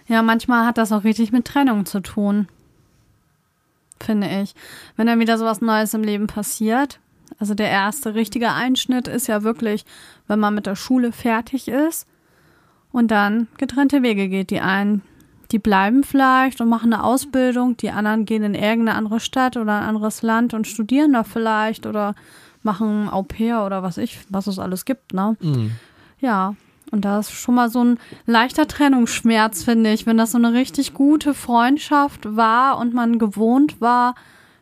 Ja, 0.09 0.21
manchmal 0.23 0.67
hat 0.67 0.79
das 0.79 0.91
auch 0.91 1.05
richtig 1.05 1.31
mit 1.31 1.45
Trennung 1.45 1.87
zu 1.87 2.01
tun. 2.01 2.49
Finde 4.01 4.29
ich. 4.43 4.55
Wenn 4.97 5.07
dann 5.07 5.21
wieder 5.21 5.39
sowas 5.39 5.61
Neues 5.61 5.95
im 5.95 6.03
Leben 6.03 6.27
passiert. 6.27 7.01
Also 7.39 7.55
der 7.55 7.71
erste 7.71 8.15
richtige 8.15 8.53
Einschnitt 8.53 9.09
ist 9.09 9.27
ja 9.27 9.43
wirklich, 9.43 9.85
wenn 10.29 10.39
man 10.39 10.55
mit 10.55 10.67
der 10.67 10.77
Schule 10.77 11.11
fertig 11.11 11.69
ist 11.69 12.07
und 12.93 13.11
dann 13.11 13.49
getrennte 13.59 14.03
Wege 14.03 14.29
geht. 14.29 14.51
Die 14.51 14.61
einen, 14.61 15.03
die 15.51 15.59
bleiben 15.59 16.05
vielleicht 16.05 16.61
und 16.61 16.69
machen 16.69 16.93
eine 16.93 17.03
Ausbildung, 17.03 17.77
die 17.77 17.91
anderen 17.91 18.25
gehen 18.25 18.45
in 18.45 18.55
irgendeine 18.55 18.97
andere 18.97 19.21
Stadt 19.21 19.57
oder 19.57 19.81
ein 19.81 19.89
anderes 19.89 20.23
Land 20.23 20.55
und 20.55 20.67
studieren 20.67 21.13
da 21.15 21.25
vielleicht 21.25 21.87
oder 21.87 22.15
machen 22.63 23.09
Au 23.09 23.23
pair 23.23 23.65
oder 23.65 23.83
was 23.83 23.99
ich, 23.99 24.21
was 24.29 24.47
es 24.47 24.59
alles 24.59 24.85
gibt, 24.85 25.13
ne? 25.13 25.37
Mhm. 25.41 25.73
Ja, 26.21 26.55
und 26.91 27.05
da 27.05 27.19
ist 27.19 27.33
schon 27.33 27.55
mal 27.55 27.71
so 27.71 27.83
ein 27.83 27.99
leichter 28.27 28.69
Trennungsschmerz, 28.69 29.65
finde 29.65 29.93
ich, 29.93 30.07
wenn 30.07 30.17
das 30.17 30.33
so 30.33 30.39
eine 30.39 30.53
richtig 30.53 30.95
gute 30.95 31.35
Freundschaft 31.35 32.37
war 32.37 32.79
und 32.79 32.95
man 32.95 33.19
gewohnt 33.19 33.81
war, 33.81 34.15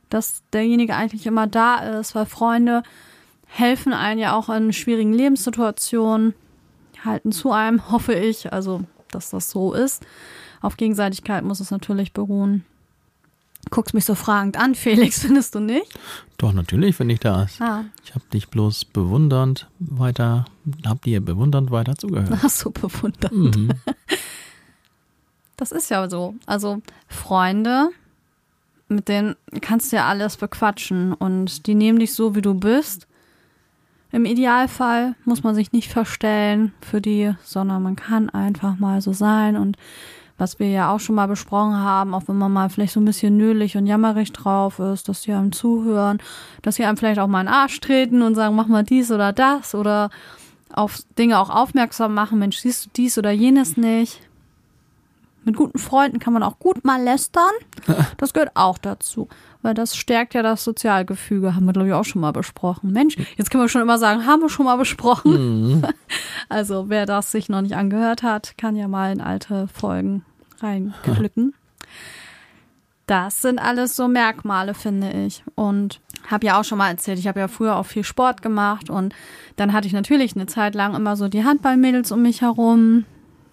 dass 0.09 0.43
derjenige 0.53 0.95
eigentlich 0.95 1.27
immer 1.27 1.47
da 1.47 1.99
ist, 1.99 2.15
weil 2.15 2.27
Freunde 2.27 2.83
helfen 3.47 3.93
einen 3.93 4.21
ja 4.21 4.35
auch 4.35 4.49
in 4.49 4.73
schwierigen 4.73 5.13
Lebenssituationen, 5.13 6.35
halten 7.05 7.33
zu 7.33 7.53
einem, 7.53 7.91
hoffe 7.91 8.15
ich, 8.15 8.53
also 8.53 8.83
dass 9.11 9.31
das 9.31 9.51
so 9.51 9.75
ist. 9.75 10.05
Auf 10.61 10.77
Gegenseitigkeit 10.77 11.45
muss 11.45 11.61
es 11.61 11.71
natürlich 11.71 12.13
beruhen. 12.13 12.65
Guckst 13.73 13.93
mich 13.95 14.05
so 14.05 14.15
fragend 14.15 14.57
an, 14.57 14.75
Felix, 14.77 15.21
findest 15.23 15.55
du 15.57 15.61
nicht? 15.61 15.99
Doch, 16.39 16.53
natürlich 16.53 16.95
finde 16.95 17.15
ich 17.15 17.21
das. 17.21 17.61
Ah, 17.61 17.85
Ich 18.05 18.15
habe 18.15 18.25
dich 18.33 18.49
bloß 18.49 18.85
bewundernd 18.85 19.67
weiter, 19.81 20.45
hab 20.87 21.03
dir 21.03 21.21
bewundernd 21.21 21.71
weiter 21.73 21.97
zugehört. 21.97 22.39
ach 22.45 22.49
so 22.51 22.71
bewundert. 22.71 23.33
Mhm. 23.33 23.71
Das 25.57 25.71
ist 25.71 25.91
ja 25.91 26.09
so. 26.11 26.35
Also 26.47 26.83
Freunde, 27.07 27.91
mit 28.89 29.07
denen 29.09 29.37
kannst 29.61 29.93
du 29.93 29.97
ja 29.97 30.09
alles 30.09 30.37
bequatschen 30.37 31.13
und 31.13 31.67
die 31.69 31.75
nehmen 31.77 32.01
dich 32.01 32.15
so, 32.15 32.35
wie 32.35 32.43
du 32.43 32.55
bist. 32.55 33.07
Im 34.11 34.25
Idealfall 34.25 35.15
muss 35.25 35.43
man 35.45 35.55
sich 35.55 35.71
nicht 35.73 35.89
verstellen 35.91 36.73
für 36.81 37.01
die, 37.01 37.33
sondern 37.45 37.83
man 37.83 37.95
kann 37.97 38.29
einfach 38.29 38.77
mal 38.79 39.01
so 39.01 39.13
sein 39.13 39.57
und 39.57 39.77
was 40.39 40.59
wir 40.59 40.69
ja 40.69 40.93
auch 40.93 41.01
schon 41.01 41.15
mal 41.15 41.29
besprochen 41.29 41.77
haben, 41.77 42.15
auch 42.15 42.23
wenn 42.27 42.39
man 42.39 42.53
mal 42.53 42.69
vielleicht 42.69 42.95
so 42.95 43.01
ein 43.01 43.05
bisschen 43.05 43.37
nölig 43.37 43.77
und 43.77 43.87
jammerig 43.87 44.33
drauf 44.33 44.79
ist, 44.79 45.09
dass 45.09 45.23
die 45.23 45.33
einem 45.33 45.53
zuhören, 45.53 46.19
dass 46.63 46.77
sie 46.77 46.85
einem 46.85 46.97
vielleicht 46.97 47.21
auch 47.21 47.27
mal 47.27 47.41
in 47.41 47.47
den 47.47 47.55
Arsch 47.55 47.81
treten 47.81 48.23
und 48.23 48.35
sagen, 48.35 48.57
mach 48.57 48.67
mal 48.67 48.85
dies 48.85 49.11
oder 49.11 49.33
das 49.33 49.75
oder 49.75 50.11
auf 50.73 51.01
Dinge 51.19 51.39
auch 51.39 51.51
aufmerksam 51.51 52.15
machen, 52.15 52.39
Mensch, 52.39 52.59
siehst 52.59 52.87
du 52.87 52.91
dies 52.97 53.19
oder 53.19 53.31
jenes 53.31 53.77
nicht. 53.77 54.21
Mit 55.45 55.57
guten 55.57 55.79
Freunden 55.79 56.19
kann 56.19 56.33
man 56.33 56.43
auch 56.43 56.59
gut 56.59 56.85
mal 56.85 57.03
lästern. 57.03 57.53
Das 58.17 58.33
gehört 58.33 58.53
auch 58.55 58.79
dazu. 58.79 59.29
Weil 59.63 59.75
das 59.75 59.97
stärkt 59.97 60.35
ja 60.35 60.43
das 60.43 60.65
Sozialgefüge, 60.65 61.55
haben 61.55 61.67
wir, 61.67 61.73
glaube 61.73 61.89
ich, 61.89 61.95
auch 61.95 62.05
schon 62.05 62.21
mal 62.21 62.33
besprochen. 62.33 62.91
Mensch, 62.91 63.17
jetzt 63.37 63.51
können 63.51 63.63
wir 63.63 63.69
schon 63.69 63.83
immer 63.83 63.99
sagen, 63.99 64.27
haben 64.27 64.43
wir 64.43 64.49
schon 64.49 64.67
mal 64.67 64.77
besprochen. 64.77 65.77
Mhm. 65.77 65.83
Also, 66.49 66.91
wer 66.91 67.07
das 67.07 67.33
sich 67.33 67.49
noch 67.49 67.63
nicht 67.63 67.77
angehört 67.77 68.23
hat, 68.23 68.59
kann 68.59 68.77
ja 68.77 68.87
mal 68.87 69.11
in 69.13 69.23
alte 69.23 69.69
Folgen 69.69 70.23
reinklicken. 70.59 71.55
Das 73.07 73.41
sind 73.41 73.59
alles 73.59 73.97
so 73.97 74.07
Merkmale, 74.07 74.75
finde 74.75 75.11
ich. 75.11 75.43
Und 75.55 76.01
habe 76.31 76.47
ja 76.47 76.61
auch 76.61 76.65
schon 76.65 76.79
mal 76.79 76.91
erzählt, 76.91 77.19
ich 77.19 77.27
habe 77.27 77.41
ja 77.41 77.49
früher 77.49 77.77
auch 77.77 77.87
viel 77.87 78.05
Sport 78.05 78.43
gemacht 78.43 78.91
und 78.91 79.15
dann 79.57 79.73
hatte 79.73 79.87
ich 79.87 79.93
natürlich 79.93 80.35
eine 80.35 80.47
Zeit 80.47 80.75
lang 80.75 80.95
immer 80.95 81.17
so 81.17 81.29
die 81.29 81.45
Handballmädels 81.45 82.13
um 82.13 82.23
mich 82.23 82.43
herum. 82.43 83.05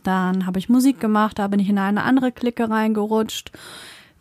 Dann 0.04 0.46
habe 0.46 0.60
ich 0.60 0.70
Musik 0.70 1.00
gemacht, 1.00 1.39
da 1.39 1.48
bin 1.48 1.60
ich 1.60 1.70
in 1.70 1.78
eine 1.78 2.04
andere 2.04 2.32
Clique 2.32 2.70
reingerutscht, 2.70 3.51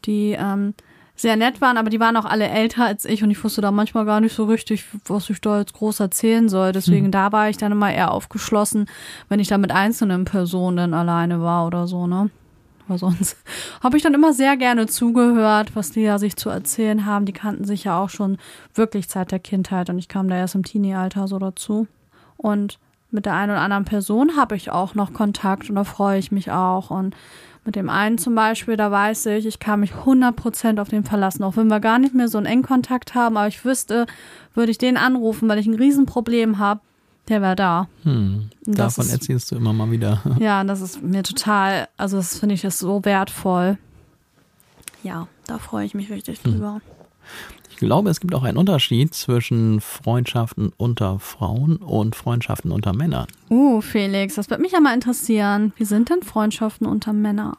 die 0.04 0.37
ähm, 0.38 0.75
sehr 1.20 1.37
nett 1.37 1.60
waren, 1.60 1.76
aber 1.76 1.90
die 1.90 2.00
waren 2.00 2.16
auch 2.16 2.25
alle 2.25 2.48
älter 2.48 2.84
als 2.84 3.04
ich 3.04 3.22
und 3.22 3.30
ich 3.30 3.42
wusste 3.42 3.60
da 3.60 3.70
manchmal 3.72 4.04
gar 4.04 4.20
nicht 4.20 4.34
so 4.34 4.44
richtig, 4.44 4.84
was 5.06 5.28
ich 5.30 5.40
da 5.40 5.58
jetzt 5.58 5.75
groß 5.75 6.00
erzählen 6.00 6.48
soll. 6.48 6.72
Deswegen 6.72 7.10
da 7.10 7.32
war 7.32 7.48
ich 7.48 7.56
dann 7.56 7.72
immer 7.72 7.92
eher 7.92 8.12
aufgeschlossen, 8.12 8.87
wenn 9.28 9.40
ich 9.40 9.48
da 9.48 9.58
mit 9.58 9.72
einzelnen 9.72 10.25
Personen 10.25 10.76
dann 10.76 10.94
alleine 10.94 11.42
war 11.42 11.66
oder 11.66 11.87
so, 11.87 12.06
ne? 12.06 12.30
Aber 12.87 12.98
sonst 12.98 13.37
habe 13.82 13.96
ich 13.96 14.02
dann 14.02 14.14
immer 14.14 14.32
sehr 14.32 14.56
gerne 14.56 14.87
zugehört, 14.87 15.75
was 15.75 15.90
die 15.90 16.04
da 16.04 16.18
sich 16.18 16.37
zu 16.37 16.50
erzählen 16.50 17.04
haben. 17.04 17.26
Die 17.26 17.32
kannten 17.32 17.64
sich 17.64 17.84
ja 17.84 18.00
auch 18.00 18.10
schon 18.10 18.38
wirklich 18.75 19.08
seit 19.08 19.32
der 19.32 19.40
Kindheit 19.40 19.90
und 19.90 19.98
ich 19.98 20.08
kam 20.08 20.28
da 20.28 20.37
erst 20.37 20.54
im 20.54 20.64
Teenie-Alter 20.64 21.26
so 21.26 21.38
dazu. 21.38 21.87
Und 22.37 22.78
mit 23.10 23.26
der 23.26 23.34
einen 23.34 23.52
oder 23.52 23.60
anderen 23.60 23.84
Person 23.84 24.36
habe 24.36 24.56
ich 24.56 24.70
auch 24.70 24.94
noch 24.94 25.12
Kontakt 25.12 25.68
und 25.70 25.76
da 25.76 25.84
freue 25.84 26.18
ich 26.18 26.30
mich 26.32 26.50
auch. 26.50 26.90
Und 26.90 27.14
mit 27.64 27.74
dem 27.76 27.88
einen 27.90 28.18
zum 28.18 28.34
Beispiel, 28.34 28.76
da 28.76 28.90
weiß 28.90 29.26
ich, 29.26 29.46
ich 29.46 29.58
kann 29.58 29.80
mich 29.80 29.92
100% 29.92 30.80
auf 30.80 30.88
den 30.88 31.04
verlassen, 31.04 31.42
auch 31.42 31.56
wenn 31.56 31.68
wir 31.68 31.80
gar 31.80 31.98
nicht 31.98 32.14
mehr 32.14 32.28
so 32.28 32.38
einen 32.38 32.46
engen 32.46 32.62
Kontakt 32.62 33.14
haben, 33.14 33.36
aber 33.36 33.48
ich 33.48 33.64
wüsste, 33.64 34.06
würde 34.54 34.70
ich 34.70 34.78
den 34.78 34.96
anrufen, 34.96 35.48
weil 35.48 35.58
ich 35.58 35.66
ein 35.66 35.74
Riesenproblem 35.74 36.58
habe, 36.58 36.80
der 37.28 37.42
wäre 37.42 37.56
da. 37.56 37.88
Hm. 38.04 38.48
Davon 38.64 39.04
ist- 39.04 39.12
erzählst 39.12 39.50
du 39.50 39.56
immer 39.56 39.72
mal 39.72 39.90
wieder. 39.90 40.22
Ja, 40.38 40.64
das 40.64 40.80
ist 40.80 41.02
mir 41.02 41.22
total, 41.22 41.88
also 41.98 42.16
das 42.18 42.38
finde 42.38 42.54
ich 42.54 42.64
ist 42.64 42.78
so 42.78 43.04
wertvoll. 43.04 43.76
Ja, 45.02 45.28
da 45.46 45.58
freue 45.58 45.84
ich 45.86 45.94
mich 45.94 46.10
richtig 46.10 46.40
drüber. 46.42 46.80
Ich 47.56 47.57
glaube, 47.78 48.11
es 48.11 48.20
gibt 48.20 48.35
auch 48.35 48.42
einen 48.42 48.58
Unterschied 48.58 49.14
zwischen 49.14 49.80
Freundschaften 49.80 50.73
unter 50.76 51.18
Frauen 51.18 51.76
und 51.76 52.14
Freundschaften 52.14 52.70
unter 52.70 52.94
Männern. 52.94 53.26
Uh, 53.50 53.80
Felix, 53.80 54.35
das 54.35 54.50
wird 54.50 54.61
mich 54.61 54.73
ja 54.73 54.80
mal 54.80 54.94
interessieren. 54.94 55.73
Wie 55.76 55.85
sind 55.85 56.11
denn 56.11 56.23
Freundschaften 56.23 56.87
unter 56.87 57.12
Männern? 57.12 57.56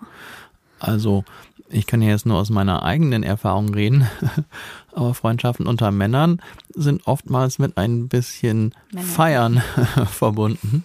Also, 0.79 1.25
ich 1.69 1.85
kann 1.85 2.01
ja 2.01 2.09
jetzt 2.09 2.25
nur 2.25 2.37
aus 2.37 2.49
meiner 2.49 2.83
eigenen 2.83 3.23
Erfahrung 3.23 3.73
reden, 3.73 4.07
aber 4.93 5.13
Freundschaften 5.13 5.67
unter 5.67 5.91
Männern 5.91 6.41
sind 6.73 7.05
oftmals 7.05 7.59
mit 7.59 7.77
ein 7.77 8.07
bisschen 8.07 8.73
Männer. 8.91 9.05
Feiern 9.05 9.63
verbunden 10.11 10.83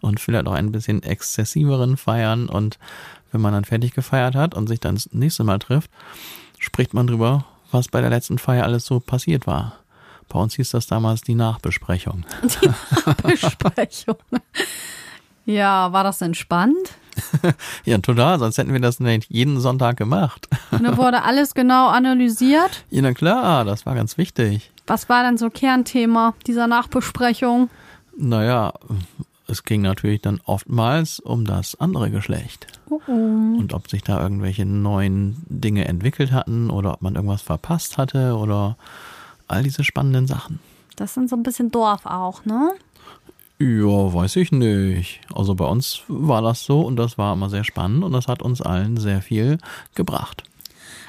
und 0.00 0.20
vielleicht 0.20 0.46
auch 0.46 0.54
ein 0.54 0.72
bisschen 0.72 1.02
exzessiveren 1.02 1.96
Feiern. 1.96 2.48
Und 2.48 2.78
wenn 3.30 3.40
man 3.40 3.52
dann 3.52 3.64
fertig 3.64 3.92
gefeiert 3.94 4.34
hat 4.34 4.54
und 4.54 4.68
sich 4.68 4.80
dann 4.80 4.94
das 4.94 5.12
nächste 5.12 5.44
Mal 5.44 5.58
trifft, 5.58 5.90
spricht 6.58 6.94
man 6.94 7.06
drüber, 7.06 7.44
was 7.72 7.88
bei 7.88 8.00
der 8.00 8.10
letzten 8.10 8.38
Feier 8.38 8.64
alles 8.64 8.86
so 8.86 9.00
passiert 9.00 9.46
war. 9.46 9.74
Bei 10.28 10.38
uns 10.38 10.54
hieß 10.54 10.70
das 10.70 10.86
damals 10.86 11.22
die 11.22 11.34
Nachbesprechung. 11.34 12.24
Besprechung. 13.22 14.16
Ja, 15.44 15.92
war 15.92 16.04
das 16.04 16.20
entspannt? 16.20 16.76
Ja, 17.84 17.98
total, 17.98 18.38
sonst 18.38 18.56
hätten 18.58 18.72
wir 18.72 18.80
das 18.80 19.00
nicht 19.00 19.30
jeden 19.30 19.60
Sonntag 19.60 19.96
gemacht. 19.96 20.48
Und 20.70 20.84
da 20.84 20.96
wurde 20.96 21.22
alles 21.24 21.54
genau 21.54 21.88
analysiert. 21.88 22.84
Ja, 22.90 23.02
na 23.02 23.12
klar, 23.12 23.64
das 23.64 23.84
war 23.84 23.94
ganz 23.94 24.16
wichtig. 24.16 24.70
Was 24.86 25.08
war 25.08 25.22
denn 25.22 25.36
so 25.36 25.50
Kernthema 25.50 26.34
dieser 26.46 26.66
Nachbesprechung? 26.66 27.70
Naja, 28.16 28.72
es 29.48 29.64
ging 29.64 29.82
natürlich 29.82 30.22
dann 30.22 30.40
oftmals 30.44 31.20
um 31.20 31.44
das 31.44 31.78
andere 31.80 32.10
Geschlecht. 32.10 32.66
Oh, 32.88 33.00
oh. 33.06 33.10
Und 33.10 33.72
ob 33.74 33.88
sich 33.90 34.02
da 34.02 34.22
irgendwelche 34.22 34.64
neuen 34.64 35.42
Dinge 35.48 35.86
entwickelt 35.86 36.32
hatten 36.32 36.70
oder 36.70 36.94
ob 36.94 37.02
man 37.02 37.14
irgendwas 37.16 37.42
verpasst 37.42 37.98
hatte 37.98 38.36
oder 38.36 38.76
all 39.48 39.62
diese 39.62 39.84
spannenden 39.84 40.26
Sachen. 40.26 40.60
Das 40.96 41.14
sind 41.14 41.28
so 41.28 41.36
ein 41.36 41.42
bisschen 41.42 41.70
Dorf 41.70 42.06
auch, 42.06 42.44
ne? 42.44 42.72
Ja, 43.58 44.12
weiß 44.12 44.36
ich 44.36 44.50
nicht. 44.50 45.20
Also 45.32 45.54
bei 45.54 45.66
uns 45.66 46.02
war 46.08 46.42
das 46.42 46.64
so 46.64 46.80
und 46.80 46.96
das 46.96 47.16
war 47.18 47.34
immer 47.34 47.48
sehr 47.48 47.64
spannend 47.64 48.02
und 48.02 48.12
das 48.12 48.26
hat 48.26 48.42
uns 48.42 48.60
allen 48.60 48.96
sehr 48.96 49.22
viel 49.22 49.58
gebracht. 49.94 50.44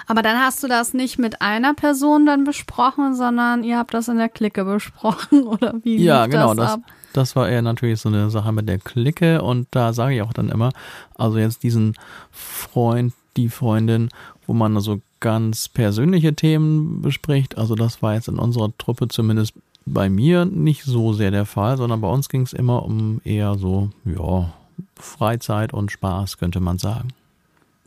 Aber 0.08 0.22
dann 0.22 0.40
hast 0.40 0.64
du 0.64 0.68
das 0.68 0.94
nicht 0.94 1.20
mit 1.20 1.42
einer 1.42 1.74
Person 1.74 2.26
dann 2.26 2.44
besprochen, 2.44 3.16
sondern 3.16 3.64
ihr 3.64 3.78
habt 3.78 3.94
das 3.94 4.08
in 4.08 4.18
der 4.18 4.30
Clique 4.30 4.64
besprochen, 4.66 5.44
oder 5.48 5.74
wie 5.84 6.04
Ja, 6.04 6.28
genau, 6.28 6.54
das, 6.54 6.72
das, 6.72 6.80
das 7.14 7.36
war 7.36 7.50
eher 7.50 7.62
natürlich 7.62 8.02
so 8.02 8.10
eine 8.10 8.30
Sache 8.30 8.52
mit 8.52 8.68
der 8.68 8.80
Clique 8.80 9.42
und 9.42 9.68
da 9.72 9.94
sage 9.94 10.16
ich 10.16 10.22
auch 10.22 10.34
dann 10.34 10.50
immer, 10.50 10.72
also 11.16 11.38
jetzt 11.38 11.64
diesen 11.64 11.96
Freund, 12.32 13.14
die 13.38 13.50
Freundin, 13.50 14.10
wo 14.46 14.54
man 14.54 14.80
so 14.80 15.00
ganz 15.20 15.70
persönliche 15.70 16.34
Themen 16.34 17.02
bespricht, 17.02 17.58
also 17.58 17.76
das 17.76 18.02
war 18.02 18.16
jetzt 18.16 18.28
in 18.28 18.40
unserer 18.40 18.76
Truppe 18.78 19.08
zumindest 19.08 19.54
bei 19.86 20.10
mir 20.10 20.46
nicht 20.46 20.84
so 20.84 21.14
sehr 21.14 21.32
der 21.32 21.46
Fall, 21.46 21.78
sondern 21.78 22.02
bei 22.02 22.08
uns 22.08 22.30
ging 22.30 22.42
es 22.42 22.54
immer 22.54 22.84
um 22.84 23.22
eher 23.24 23.56
so, 23.56 23.90
ja, 24.06 24.54
Freizeit 24.96 25.74
und 25.74 25.92
Spaß, 25.92 26.38
könnte 26.38 26.60
man 26.60 26.78
sagen. 26.78 27.10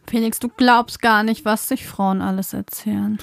Felix, 0.08 0.38
du 0.38 0.48
glaubst 0.48 1.00
gar 1.00 1.22
nicht, 1.22 1.44
was 1.44 1.68
sich 1.68 1.86
Frauen 1.86 2.22
alles 2.22 2.52
erzählen. 2.52 3.18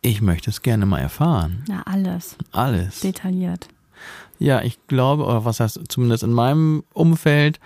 Ich 0.00 0.22
möchte 0.22 0.50
es 0.50 0.62
gerne 0.62 0.86
mal 0.86 1.00
erfahren. 1.00 1.64
Na, 1.68 1.82
alles. 1.82 2.36
Alles. 2.52 3.00
Detailliert. 3.00 3.68
Ja, 4.38 4.62
ich 4.62 4.78
glaube, 4.86 5.24
oder 5.24 5.44
was 5.44 5.60
heißt, 5.60 5.80
zumindest 5.88 6.22
in 6.22 6.32
meinem 6.32 6.84
Umfeld 6.92 7.58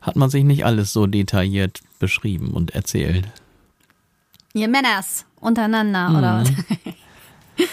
hat 0.00 0.16
man 0.16 0.30
sich 0.30 0.44
nicht 0.44 0.64
alles 0.64 0.92
so 0.92 1.06
detailliert 1.06 1.80
beschrieben 1.98 2.52
und 2.52 2.70
erzählt. 2.70 3.28
Ihr 4.54 4.68
Männers 4.68 5.26
untereinander, 5.40 6.10
oder? 6.16 6.44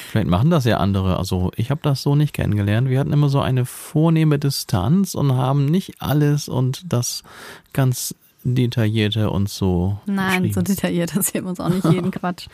Vielleicht 0.10 0.28
machen 0.28 0.50
das 0.50 0.66
ja 0.66 0.78
andere. 0.78 1.18
Also 1.18 1.52
ich 1.56 1.72
habe 1.72 1.80
das 1.84 2.02
so 2.02 2.16
nicht 2.16 2.34
kennengelernt. 2.34 2.90
Wir 2.90 3.00
hatten 3.00 3.14
immer 3.14 3.30
so 3.30 3.40
eine 3.40 3.66
vornehme 3.66 4.38
Distanz 4.40 5.16
und 5.16 5.34
haben 5.34 5.66
nicht 5.66 6.02
alles 6.02 6.50
und 6.50 6.92
das 6.92 7.24
ganz 7.72 8.16
detaillierte 8.56 9.30
uns 9.30 9.56
so. 9.56 9.98
Nein, 10.06 10.51
so 10.54 10.62
detailliert 10.62 11.16
erzählen 11.16 11.46
wir 11.46 11.50
uns 11.50 11.60
auch 11.60 11.70
nicht 11.70 11.86
jeden 11.92 12.12
Quatsch. 12.12 12.48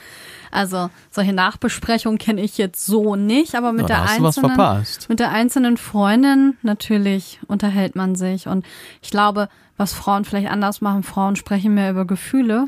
Also 0.51 0.89
solche 1.11 1.33
Nachbesprechungen 1.33 2.17
kenne 2.17 2.41
ich 2.41 2.57
jetzt 2.57 2.85
so 2.85 3.15
nicht, 3.15 3.55
aber 3.55 3.71
mit 3.73 3.89
Ja, 3.89 4.05
der 4.05 4.09
einzelnen 4.09 4.57
mit 5.09 5.19
der 5.19 5.31
einzelnen 5.31 5.77
Freundin 5.77 6.57
natürlich 6.61 7.39
unterhält 7.47 7.95
man 7.95 8.15
sich 8.15 8.47
und 8.47 8.65
ich 9.01 9.09
glaube, 9.09 9.49
was 9.77 9.93
Frauen 9.93 10.25
vielleicht 10.25 10.49
anders 10.49 10.81
machen, 10.81 11.03
Frauen 11.03 11.35
sprechen 11.35 11.73
mehr 11.73 11.91
über 11.91 12.05
Gefühle. 12.05 12.67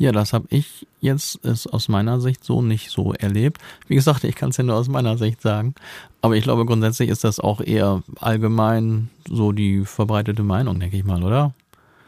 Ja, 0.00 0.12
das 0.12 0.32
habe 0.32 0.46
ich 0.48 0.86
jetzt 1.02 1.36
ist 1.44 1.66
aus 1.66 1.88
meiner 1.88 2.22
Sicht 2.22 2.42
so 2.42 2.62
nicht 2.62 2.90
so 2.90 3.12
erlebt. 3.12 3.58
Wie 3.86 3.94
gesagt, 3.94 4.24
ich 4.24 4.34
kann 4.34 4.48
es 4.48 4.56
ja 4.56 4.64
nur 4.64 4.76
aus 4.76 4.88
meiner 4.88 5.18
Sicht 5.18 5.42
sagen. 5.42 5.74
Aber 6.22 6.36
ich 6.36 6.42
glaube, 6.42 6.64
grundsätzlich 6.64 7.10
ist 7.10 7.22
das 7.22 7.38
auch 7.38 7.60
eher 7.60 8.02
allgemein 8.18 9.10
so 9.28 9.52
die 9.52 9.84
verbreitete 9.84 10.42
Meinung, 10.42 10.80
denke 10.80 10.96
ich 10.96 11.04
mal, 11.04 11.22
oder? 11.22 11.52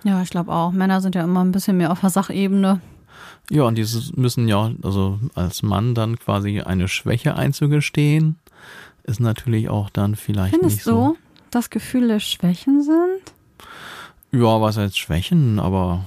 Ja, 0.04 0.22
ich 0.22 0.30
glaube 0.30 0.52
auch. 0.52 0.72
Männer 0.72 1.00
sind 1.00 1.14
ja 1.14 1.22
immer 1.22 1.44
ein 1.44 1.52
bisschen 1.52 1.76
mehr 1.76 1.92
auf 1.92 2.00
der 2.00 2.10
Sachebene. 2.10 2.80
Ja, 3.50 3.64
und 3.64 3.76
dieses 3.76 4.14
müssen 4.16 4.48
ja, 4.48 4.72
also 4.82 5.18
als 5.34 5.62
Mann 5.62 5.94
dann 5.94 6.18
quasi 6.18 6.60
eine 6.60 6.88
Schwäche 6.88 7.36
einzugestehen, 7.36 8.36
ist 9.04 9.20
natürlich 9.20 9.68
auch 9.68 9.90
dann 9.90 10.16
vielleicht 10.16 10.54
Findest 10.54 10.76
nicht 10.76 10.86
du, 10.86 10.90
so. 10.90 11.16
dass 11.50 11.70
Gefühle 11.70 12.20
Schwächen 12.20 12.82
sind? 12.82 13.32
Ja, 14.30 14.60
was 14.60 14.76
heißt 14.76 14.96
Schwächen, 14.98 15.58
aber 15.58 16.04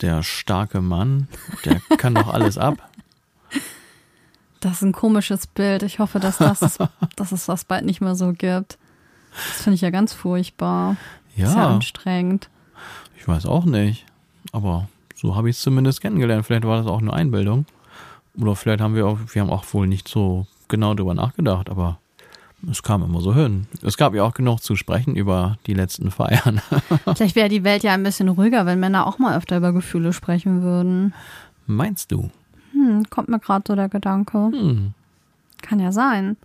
der 0.00 0.22
starke 0.22 0.80
Mann, 0.80 1.28
der 1.64 1.80
kann 1.96 2.14
doch 2.14 2.28
alles 2.28 2.58
ab. 2.58 2.76
Das 4.60 4.72
ist 4.72 4.82
ein 4.82 4.90
komisches 4.92 5.46
Bild. 5.46 5.84
Ich 5.84 6.00
hoffe, 6.00 6.18
dass, 6.18 6.38
das, 6.38 6.60
dass 7.16 7.30
es 7.30 7.46
das 7.46 7.64
bald 7.64 7.84
nicht 7.84 8.00
mehr 8.00 8.16
so 8.16 8.32
gibt. 8.32 8.76
Das 9.30 9.62
finde 9.62 9.76
ich 9.76 9.82
ja 9.82 9.90
ganz 9.90 10.12
furchtbar. 10.12 10.96
Ist 11.36 11.38
ja 11.38 11.52
Ja, 11.54 11.68
anstrengend. 11.68 12.50
Ich 13.18 13.26
weiß 13.26 13.46
auch 13.46 13.64
nicht. 13.64 14.06
Aber 14.52 14.88
so 15.14 15.36
habe 15.36 15.50
ich 15.50 15.56
es 15.56 15.62
zumindest 15.62 16.00
kennengelernt. 16.00 16.46
Vielleicht 16.46 16.64
war 16.64 16.78
das 16.78 16.86
auch 16.86 17.00
nur 17.00 17.14
Einbildung. 17.14 17.66
Oder 18.40 18.54
vielleicht 18.54 18.80
haben 18.80 18.94
wir 18.94 19.06
auch, 19.06 19.18
wir 19.32 19.42
haben 19.42 19.50
auch 19.50 19.64
wohl 19.72 19.86
nicht 19.86 20.06
so 20.08 20.46
genau 20.68 20.94
drüber 20.94 21.14
nachgedacht, 21.14 21.68
aber 21.70 21.98
es 22.70 22.82
kam 22.82 23.02
immer 23.02 23.20
so 23.20 23.34
hin. 23.34 23.66
Es 23.82 23.96
gab 23.96 24.14
ja 24.14 24.22
auch 24.24 24.34
genug 24.34 24.62
zu 24.62 24.76
sprechen 24.76 25.16
über 25.16 25.56
die 25.66 25.74
letzten 25.74 26.10
Feiern. 26.10 26.60
Vielleicht 27.16 27.36
wäre 27.36 27.48
die 27.48 27.62
Welt 27.64 27.82
ja 27.84 27.94
ein 27.94 28.02
bisschen 28.02 28.28
ruhiger, 28.28 28.66
wenn 28.66 28.80
Männer 28.80 29.06
auch 29.06 29.18
mal 29.18 29.36
öfter 29.36 29.56
über 29.56 29.72
Gefühle 29.72 30.12
sprechen 30.12 30.62
würden. 30.62 31.14
Meinst 31.66 32.10
du? 32.10 32.30
Hm, 32.72 33.04
kommt 33.10 33.28
mir 33.28 33.38
gerade 33.38 33.64
so 33.66 33.74
der 33.76 33.88
Gedanke. 33.88 34.50
Hm, 34.52 34.92
Kann 35.62 35.80
ja 35.80 35.92
sein. 35.92 36.36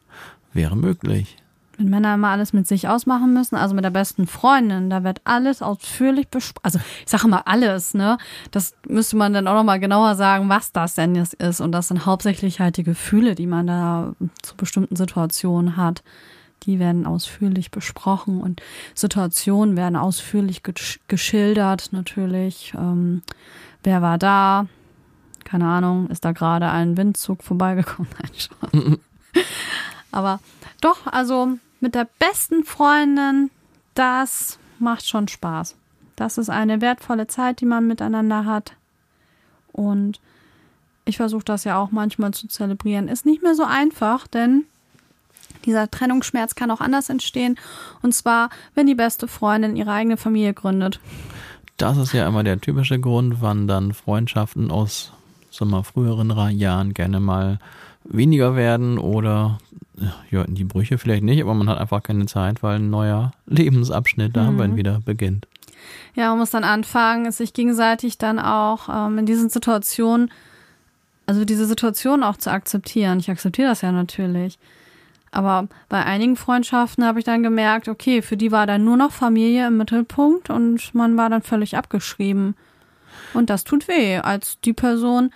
wäre 0.53 0.75
möglich. 0.75 1.36
Wenn 1.77 1.89
Männer 1.89 2.13
immer 2.13 2.30
alles 2.30 2.53
mit 2.53 2.68
sich 2.68 2.88
ausmachen 2.88 3.34
müssen, 3.34 3.56
also 3.56 3.74
mit 3.74 3.84
der 3.84 3.89
besten 3.89 4.27
Freundin, 4.27 4.92
da 4.92 5.03
wird 5.03 5.22
alles 5.24 5.63
ausführlich 5.63 6.27
besprochen. 6.27 6.63
Also 6.63 6.80
ich 7.03 7.10
sage 7.10 7.27
mal 7.27 7.42
alles, 7.46 7.96
ne? 7.96 8.20
Das 8.51 8.75
müsste 8.88 9.18
man 9.18 9.34
dann 9.34 9.48
auch 9.48 9.56
nochmal 9.56 9.80
genauer 9.80 10.13
sagen, 10.15 10.50
was 10.50 10.72
das 10.72 10.94
denn 10.94 11.15
jetzt 11.15 11.34
ist. 11.36 11.62
Und 11.62 11.72
das 11.72 11.88
sind 11.88 12.06
hauptsächlich 12.06 12.60
halt 12.60 12.77
die 12.77 12.84
Gefühle, 12.84 13.34
die 13.34 13.48
man 13.48 13.65
da 13.65 14.13
zu 14.44 14.56
bestimmten 14.56 14.96
Situationen 14.96 15.75
hat. 15.75 16.03
Die 16.63 16.80
werden 16.80 17.06
ausführlich 17.08 17.72
besprochen 17.72 18.39
und 18.39 18.62
Situationen 18.94 19.75
werden 19.75 19.96
ausführlich 19.96 20.60
gesch- 20.60 21.00
geschildert, 21.08 21.89
natürlich. 21.92 22.74
Ähm, 22.77 23.24
wer 23.84 24.01
war 24.01 24.18
da? 24.20 24.68
Keine 25.44 25.65
Ahnung, 25.68 26.08
ist 26.10 26.24
da 26.24 26.32
gerade 26.32 26.70
ein 26.70 26.96
Windzug 26.98 27.44
vorbeigekommen? 27.44 28.10
Nein, 28.22 28.32
schon. 28.38 29.00
Aber 30.12 30.39
doch, 30.80 31.08
also 31.08 31.58
mit 31.84 31.96
der 31.96 32.08
besten 32.18 32.63
Freundin, 32.63 33.52
das 33.94 34.58
macht 34.80 35.06
schon 35.06 35.28
Spaß. 35.28 35.75
Das 36.16 36.38
ist 36.38 36.50
eine 36.50 36.80
wertvolle 36.80 37.28
Zeit, 37.28 37.60
die 37.60 37.66
man 37.66 37.86
miteinander 37.88 38.46
hat. 38.46 38.72
Und 39.74 40.22
ich 41.04 41.18
versuche 41.18 41.44
das 41.44 41.66
ja 41.66 41.78
auch 41.78 41.92
manchmal 41.92 42.34
zu 42.34 42.48
zelebrieren. 42.48 43.10
Ist 43.10 43.25
nicht 43.25 43.44
mehr 43.44 43.54
so 43.54 43.66
einfach, 43.66 44.28
denn 44.28 44.63
dieser 45.66 45.92
Trennungsschmerz 45.92 46.56
kann 46.56 46.72
auch 46.72 46.80
anders 46.80 47.10
entstehen. 47.10 47.60
Und 48.02 48.15
zwar, 48.15 48.50
wenn 48.76 48.88
die 48.88 48.96
beste 48.96 49.28
Freundin 49.28 49.76
ihre 49.76 49.91
eigene 49.91 50.15
Familie 50.15 50.54
gründet. 50.54 51.02
Das 51.76 51.98
ist 51.98 52.13
ja 52.13 52.26
immer 52.26 52.46
der 52.46 52.62
typische 52.62 52.98
Grund, 52.98 53.41
wann 53.41 53.67
dann 53.67 53.93
Freundschaften 53.93 54.72
aus 54.72 55.12
sagen 55.52 55.72
wir 55.72 55.84
früheren 55.84 56.32
Jahren 56.58 56.93
gerne 56.93 57.19
mal 57.19 57.60
weniger 58.06 58.56
werden 58.56 58.98
oder 58.98 59.60
ja, 60.32 60.41
in 60.43 60.56
die 60.56 60.63
Brüche 60.63 60.97
vielleicht 60.97 61.23
nicht, 61.23 61.41
aber 61.41 61.53
man 61.53 61.69
hat 61.69 61.77
einfach 61.77 62.01
keine 62.03 62.25
Zeit, 62.25 62.63
weil 62.63 62.77
ein 62.77 62.89
neuer 62.89 63.32
Lebensabschnitt 63.45 64.36
da 64.36 64.51
dann 64.51 64.75
wieder 64.75 65.01
beginnt. 65.06 65.47
Ja, 66.15 66.29
man 66.29 66.39
muss 66.39 66.51
dann 66.51 66.63
anfangen, 66.63 67.32
sich 67.32 67.53
gegenseitig 67.53 68.17
dann 68.17 68.39
auch 68.39 68.89
ähm, 68.89 69.17
in 69.17 69.25
diesen 69.25 69.49
Situationen, 69.49 70.32
also 71.25 71.45
diese 71.45 71.65
Situation 71.65 72.23
auch 72.23 72.38
zu 72.38 72.51
akzeptieren. 72.51 73.19
Ich 73.19 73.29
akzeptiere 73.29 73.69
das 73.69 73.82
ja 73.82 73.91
natürlich. 73.91 74.60
Aber 75.32 75.67
bei 75.89 76.03
einigen 76.03 76.36
Freundschaften 76.36 77.03
habe 77.06 77.19
ich 77.19 77.25
dann 77.25 77.41
gemerkt, 77.41 77.88
okay, 77.88 78.21
für 78.21 78.38
die 78.38 78.51
war 78.51 78.67
dann 78.67 78.84
nur 78.84 78.97
noch 78.97 79.12
Familie 79.12 79.67
im 79.67 79.77
Mittelpunkt 79.77 80.51
und 80.51 80.93
man 80.93 81.17
war 81.17 81.29
dann 81.29 81.41
völlig 81.41 81.75
abgeschrieben. 81.75 82.56
Und 83.34 83.49
das 83.49 83.63
tut 83.63 83.88
weh, 83.88 84.17
als 84.17 84.60
die 84.62 84.73
Person, 84.73 85.32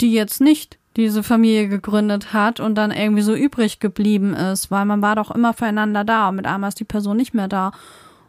die 0.00 0.12
jetzt 0.12 0.40
nicht 0.40 0.78
diese 0.96 1.22
Familie 1.22 1.68
gegründet 1.68 2.32
hat 2.32 2.60
und 2.60 2.74
dann 2.74 2.90
irgendwie 2.90 3.22
so 3.22 3.34
übrig 3.34 3.80
geblieben 3.80 4.34
ist, 4.34 4.70
weil 4.70 4.84
man 4.84 5.02
war 5.02 5.16
doch 5.16 5.30
immer 5.30 5.54
füreinander 5.54 6.04
da 6.04 6.28
und 6.28 6.36
mit 6.36 6.46
einmal 6.46 6.68
ist 6.68 6.80
die 6.80 6.84
Person 6.84 7.16
nicht 7.16 7.34
mehr 7.34 7.48
da. 7.48 7.72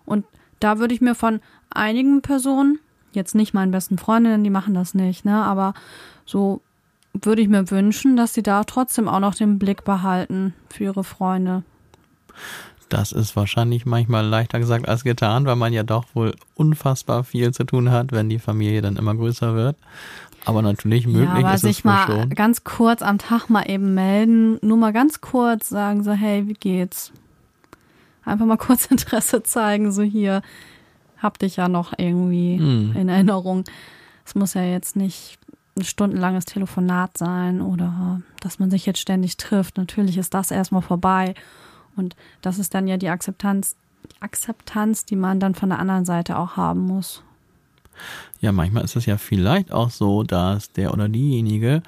Und 0.05 0.25
da 0.59 0.79
würde 0.79 0.93
ich 0.93 1.01
mir 1.01 1.15
von 1.15 1.41
einigen 1.69 2.21
Personen, 2.21 2.79
jetzt 3.11 3.35
nicht 3.35 3.53
meinen 3.53 3.71
besten 3.71 3.97
Freundinnen, 3.97 4.43
die 4.43 4.49
machen 4.49 4.73
das 4.73 4.93
nicht, 4.93 5.25
ne, 5.25 5.43
aber 5.43 5.73
so 6.25 6.61
würde 7.13 7.41
ich 7.41 7.47
mir 7.47 7.69
wünschen, 7.69 8.15
dass 8.17 8.33
sie 8.33 8.43
da 8.43 8.63
trotzdem 8.63 9.07
auch 9.07 9.19
noch 9.19 9.35
den 9.35 9.59
Blick 9.59 9.83
behalten 9.83 10.53
für 10.69 10.85
ihre 10.85 11.03
Freunde. 11.03 11.63
Das 12.89 13.11
ist 13.11 13.35
wahrscheinlich 13.35 13.85
manchmal 13.85 14.25
leichter 14.25 14.59
gesagt 14.59 14.87
als 14.87 15.03
getan, 15.03 15.45
weil 15.45 15.55
man 15.55 15.73
ja 15.73 15.83
doch 15.83 16.05
wohl 16.13 16.35
unfassbar 16.53 17.23
viel 17.23 17.51
zu 17.51 17.63
tun 17.63 17.89
hat, 17.91 18.11
wenn 18.11 18.29
die 18.29 18.39
Familie 18.39 18.81
dann 18.81 18.97
immer 18.97 19.15
größer 19.15 19.55
wird. 19.55 19.77
Aber 20.45 20.61
natürlich 20.61 21.07
möglich 21.07 21.23
ja, 21.25 21.33
aber 21.35 21.53
ist 21.53 21.61
sich 21.61 21.79
es 21.79 21.83
mal 21.83 22.05
schon. 22.05 22.29
ganz 22.31 22.63
kurz 22.63 23.01
am 23.01 23.17
Tag 23.17 23.49
mal 23.49 23.63
eben 23.69 23.93
melden, 23.93 24.57
nur 24.61 24.77
mal 24.77 24.91
ganz 24.93 25.21
kurz 25.21 25.69
sagen 25.69 26.03
so, 26.03 26.11
hey, 26.11 26.47
wie 26.47 26.53
geht's? 26.53 27.11
Einfach 28.25 28.45
mal 28.45 28.57
kurz 28.67 28.85
Interesse 28.87 29.43
zeigen, 29.43 29.91
so 29.91 30.01
hier, 30.01 30.41
hab 31.17 31.39
dich 31.39 31.55
ja 31.55 31.69
noch 31.69 31.93
irgendwie 31.97 32.57
Hm. 32.57 32.95
in 32.95 33.09
Erinnerung. 33.09 33.63
Es 34.25 34.35
muss 34.35 34.53
ja 34.53 34.63
jetzt 34.63 34.95
nicht 34.95 35.37
ein 35.77 35.83
stundenlanges 35.83 36.45
Telefonat 36.45 37.17
sein 37.17 37.61
oder 37.61 38.21
dass 38.41 38.59
man 38.59 38.69
sich 38.69 38.85
jetzt 38.85 38.99
ständig 38.99 39.37
trifft. 39.37 39.77
Natürlich 39.77 40.17
ist 40.17 40.33
das 40.33 40.51
erstmal 40.51 40.81
vorbei. 40.81 41.33
Und 41.95 42.15
das 42.41 42.59
ist 42.59 42.73
dann 42.73 42.87
ja 42.87 42.97
die 42.97 43.09
Akzeptanz, 43.09 43.75
die 44.11 44.21
Akzeptanz, 44.21 45.05
die 45.05 45.15
man 45.15 45.39
dann 45.39 45.55
von 45.55 45.69
der 45.69 45.79
anderen 45.79 46.05
Seite 46.05 46.37
auch 46.37 46.57
haben 46.57 46.81
muss. 46.81 47.23
Ja, 48.39 48.51
manchmal 48.51 48.83
ist 48.83 48.95
es 48.95 49.05
ja 49.05 49.17
vielleicht 49.17 49.71
auch 49.71 49.89
so, 49.89 50.23
dass 50.23 50.71
der 50.71 50.93
oder 50.93 51.09
diejenige 51.09 51.83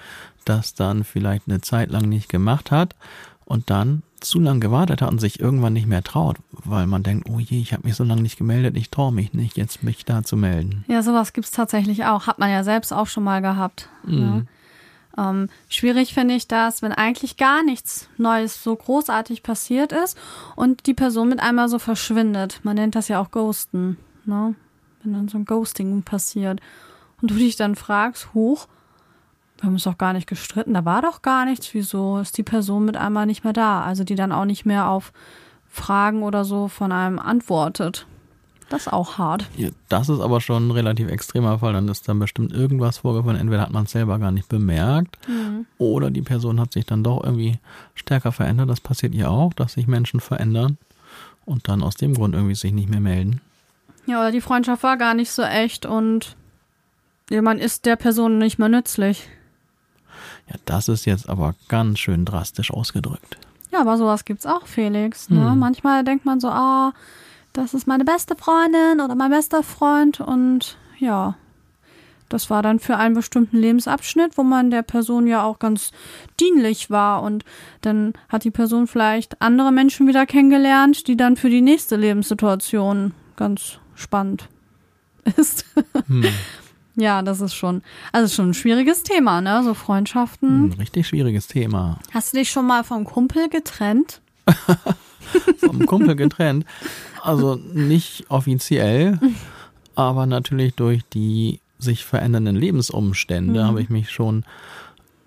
das 0.46 0.74
dann 0.74 1.04
vielleicht 1.04 1.48
eine 1.48 1.62
Zeit 1.62 1.90
lang 1.90 2.08
nicht 2.08 2.30
gemacht 2.30 2.72
hat 2.72 2.96
und 3.46 3.70
dann 3.70 4.04
zu 4.20 4.40
lang 4.40 4.60
gewartet 4.60 5.02
hat 5.02 5.12
und 5.12 5.20
sich 5.20 5.40
irgendwann 5.40 5.74
nicht 5.74 5.88
mehr 5.88 6.04
traut, 6.04 6.38
weil 6.52 6.88
man 6.88 7.04
denkt, 7.04 7.30
oh 7.30 7.40
je, 7.40 7.60
ich 7.60 7.74
habe 7.74 7.88
mich 7.88 7.96
so 7.96 8.04
lange 8.04 8.22
nicht 8.22 8.38
gemeldet, 8.38 8.76
ich 8.76 8.90
traue 8.90 9.12
mich 9.12 9.34
nicht, 9.34 9.58
jetzt 9.58 9.84
mich 9.84 10.06
da 10.06 10.24
zu 10.24 10.36
melden. 10.36 10.84
Ja, 10.88 11.04
sowas 11.04 11.34
gibt's 11.34 11.52
tatsächlich 11.52 12.06
auch. 12.06 12.28
Hat 12.28 12.40
man 12.40 12.50
ja 12.50 12.64
selbst 12.64 12.92
auch 12.92 13.08
schon 13.08 13.24
mal 13.24 13.42
gehabt. 13.42 13.90
Ne? 14.04 14.48
Ähm, 15.18 15.50
schwierig 15.70 16.14
finde 16.14 16.36
ich 16.36 16.48
das, 16.48 16.82
wenn 16.82 16.92
eigentlich 16.92 17.38
gar 17.38 17.64
nichts 17.64 18.10
Neues 18.18 18.64
so 18.64 18.76
großartig 18.76 19.44
passiert 19.44 19.92
ist 19.92 20.18
und 20.56 20.88
die 20.88 20.94
Person 20.94 21.30
mit 21.30 21.40
einmal 21.40 21.70
so 21.70 21.80
verschwindet. 21.80 22.60
Man 22.64 22.76
nennt 22.76 22.96
das 22.96 23.08
ja 23.08 23.22
auch 23.22 23.32
Ghosten, 23.32 23.98
ne? 24.26 24.56
Wenn 25.06 25.14
dann 25.14 25.28
so 25.28 25.38
ein 25.38 25.46
Ghosting 25.46 26.02
passiert. 26.02 26.60
Und 27.22 27.32
du 27.32 27.36
dich 27.36 27.56
dann 27.56 27.76
fragst, 27.76 28.34
hoch, 28.34 28.68
wir 29.58 29.68
haben 29.68 29.74
uns 29.74 29.84
doch 29.84 29.98
gar 29.98 30.14
nicht 30.14 30.28
gestritten, 30.28 30.74
da 30.74 30.84
war 30.84 31.02
doch 31.02 31.22
gar 31.22 31.46
nichts, 31.46 31.74
wieso 31.74 32.18
ist 32.18 32.38
die 32.38 32.44
Person 32.44 32.86
mit 32.86 32.98
einmal 32.98 33.26
nicht 33.26 33.44
mehr 33.44 33.54
da? 33.54 33.84
Also 33.84 34.04
die 34.04 34.16
dann 34.16 34.32
auch 34.32 34.46
nicht 34.46 34.66
mehr 34.66 34.90
auf 34.90 35.14
Fragen 35.70 36.24
oder 36.24 36.44
so 36.44 36.68
von 36.68 36.92
einem 36.92 37.20
antwortet. 37.20 38.06
Das 38.70 38.88
ist 38.88 38.94
auch 38.94 39.18
hart. 39.18 39.48
Ja, 39.56 39.70
das 39.90 40.10
ist 40.10 40.20
aber 40.20 40.42
schon 40.42 40.68
ein 40.68 40.72
relativ 40.72 41.08
extremer 41.08 41.60
Fall, 41.60 41.74
dann 41.74 41.88
ist 41.88 42.10
dann 42.10 42.20
bestimmt 42.20 42.52
irgendwas 42.52 42.98
vorgefallen, 42.98 43.40
entweder 43.40 43.62
hat 43.62 43.72
man 43.72 43.86
es 43.86 43.92
selber 43.92 44.18
gar 44.18 44.32
nicht 44.32 44.50
bemerkt 44.50 45.20
oder 45.78 46.10
die 46.10 46.24
Person 46.24 46.60
hat 46.60 46.74
sich 46.74 46.86
dann 46.86 47.04
doch 47.04 47.24
irgendwie 47.24 47.60
stärker 47.94 48.32
verändert, 48.32 48.70
das 48.70 48.82
passiert 48.82 49.14
ja 49.14 49.30
auch, 49.30 49.54
dass 49.54 49.74
sich 49.74 49.86
Menschen 49.86 50.20
verändern 50.20 50.78
und 51.46 51.68
dann 51.68 51.84
aus 51.84 51.96
dem 51.96 52.16
Grund 52.16 52.34
irgendwie 52.34 52.56
sich 52.56 52.74
nicht 52.74 52.90
mehr 52.90 53.00
melden. 53.00 53.40
Ja, 54.06 54.20
oder 54.20 54.32
die 54.32 54.42
Freundschaft 54.42 54.84
war 54.84 54.98
gar 54.98 55.14
nicht 55.14 55.32
so 55.32 55.42
echt 55.42 55.86
und 55.86 56.36
man 57.30 57.60
ist 57.60 57.86
der 57.86 57.96
Person 57.96 58.38
nicht 58.38 58.60
mehr 58.60 58.70
nützlich. 58.70 59.28
Ja, 60.48 60.56
das 60.66 60.88
ist 60.88 61.06
jetzt 61.06 61.28
aber 61.28 61.56
ganz 61.70 62.00
schön 62.00 62.24
drastisch 62.24 62.72
ausgedrückt. 62.72 63.38
Ja, 63.72 63.82
aber 63.82 63.98
sowas 63.98 64.26
gibt's 64.26 64.46
auch, 64.46 64.68
Felix. 64.68 65.30
Ne? 65.30 65.52
Hm. 65.52 65.60
Manchmal 65.60 66.04
denkt 66.04 66.26
man 66.26 66.40
so, 66.40 66.50
ah, 66.50 66.94
das 67.54 67.74
ist 67.74 67.88
meine 67.88 68.06
beste 68.06 68.36
Freundin 68.36 69.02
oder 69.04 69.16
mein 69.16 69.32
bester 69.32 69.64
Freund 69.64 70.20
und 70.20 70.78
ja, 71.00 71.36
das 72.30 72.50
war 72.50 72.62
dann 72.62 72.80
für 72.80 72.98
einen 72.98 73.16
bestimmten 73.16 73.58
Lebensabschnitt, 73.58 74.38
wo 74.38 74.44
man 74.44 74.72
der 74.72 74.82
Person 74.82 75.28
ja 75.28 75.44
auch 75.44 75.60
ganz 75.60 75.92
dienlich 76.40 76.90
war. 76.90 77.22
Und 77.22 77.46
dann 77.82 78.14
hat 78.30 78.44
die 78.44 78.52
Person 78.52 78.88
vielleicht 78.88 79.42
andere 79.42 79.72
Menschen 79.72 80.08
wieder 80.08 80.26
kennengelernt, 80.26 81.08
die 81.08 81.18
dann 81.18 81.38
für 81.38 81.50
die 81.50 81.62
nächste 81.62 81.96
Lebenssituation 81.96 83.14
ganz 83.36 83.80
spannend 83.96 84.50
ist. 85.38 85.66
Hm. 86.08 86.26
Ja, 86.98 87.22
das 87.22 87.42
ist 87.42 87.54
schon, 87.54 87.82
also 88.12 88.34
schon 88.34 88.52
ein 88.52 88.54
schwieriges 88.54 89.04
Thema, 89.04 89.42
ne? 89.42 89.62
So 89.64 89.74
Freundschaften. 89.74 90.70
Ein 90.70 90.74
richtig 90.74 91.08
schwieriges 91.08 91.48
Thema. 91.48 92.00
Hast 92.12 92.34
du 92.34 92.38
dich 92.38 92.50
schon 92.50 92.66
mal 92.66 92.84
vom 92.84 93.04
Kumpel 93.04 93.50
getrennt? 93.50 94.22
vom 95.58 95.86
Kumpel 95.86 96.16
getrennt. 96.16 96.66
Also 97.22 97.56
nicht 97.56 98.26
offiziell, 98.30 99.20
aber 99.96 100.26
natürlich 100.26 100.76
durch 100.76 101.02
die 101.14 101.60
sich 101.80 102.06
verändernden 102.06 102.56
Lebensumstände 102.56 103.62
mhm. 103.62 103.68
habe 103.68 103.82
ich 103.82 103.90
mich 103.90 104.10
schon 104.12 104.46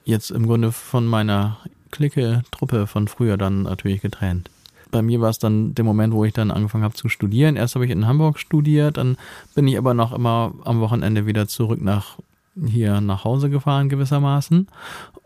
jetzt 0.04 0.30
im 0.30 0.46
Grunde 0.46 0.72
von 0.72 1.06
meiner 1.06 1.58
Clique, 1.90 2.42
Truppe 2.50 2.86
von 2.86 3.08
früher 3.08 3.36
dann 3.36 3.62
natürlich 3.62 4.00
getrennt 4.00 4.50
bei 4.90 5.02
mir 5.02 5.20
war 5.20 5.30
es 5.30 5.38
dann 5.38 5.74
der 5.74 5.84
Moment, 5.84 6.14
wo 6.14 6.24
ich 6.24 6.32
dann 6.32 6.50
angefangen 6.50 6.84
habe 6.84 6.94
zu 6.94 7.08
studieren. 7.08 7.56
Erst 7.56 7.74
habe 7.74 7.84
ich 7.84 7.90
in 7.90 8.06
Hamburg 8.06 8.38
studiert, 8.38 8.96
dann 8.96 9.16
bin 9.54 9.68
ich 9.68 9.78
aber 9.78 9.94
noch 9.94 10.12
immer 10.12 10.52
am 10.64 10.80
Wochenende 10.80 11.26
wieder 11.26 11.48
zurück 11.48 11.82
nach 11.82 12.18
hier 12.66 13.00
nach 13.00 13.24
Hause 13.24 13.50
gefahren 13.50 13.88
gewissermaßen 13.88 14.66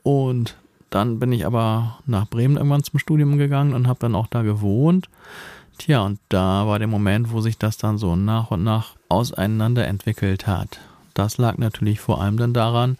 und 0.02 0.56
dann 0.90 1.18
bin 1.18 1.32
ich 1.32 1.46
aber 1.46 1.98
nach 2.06 2.28
Bremen 2.28 2.56
irgendwann 2.56 2.82
zum 2.82 2.98
Studium 2.98 3.38
gegangen 3.38 3.72
und 3.72 3.88
habe 3.88 4.00
dann 4.00 4.14
auch 4.14 4.26
da 4.26 4.42
gewohnt. 4.42 5.08
Tja, 5.78 6.02
und 6.02 6.20
da 6.28 6.66
war 6.66 6.78
der 6.78 6.88
Moment, 6.88 7.32
wo 7.32 7.40
sich 7.40 7.56
das 7.56 7.78
dann 7.78 7.96
so 7.96 8.14
nach 8.14 8.50
und 8.50 8.62
nach 8.62 8.94
auseinander 9.08 9.86
entwickelt 9.86 10.46
hat. 10.46 10.80
Das 11.14 11.38
lag 11.38 11.56
natürlich 11.56 12.00
vor 12.00 12.20
allem 12.20 12.36
dann 12.36 12.52
daran, 12.52 12.98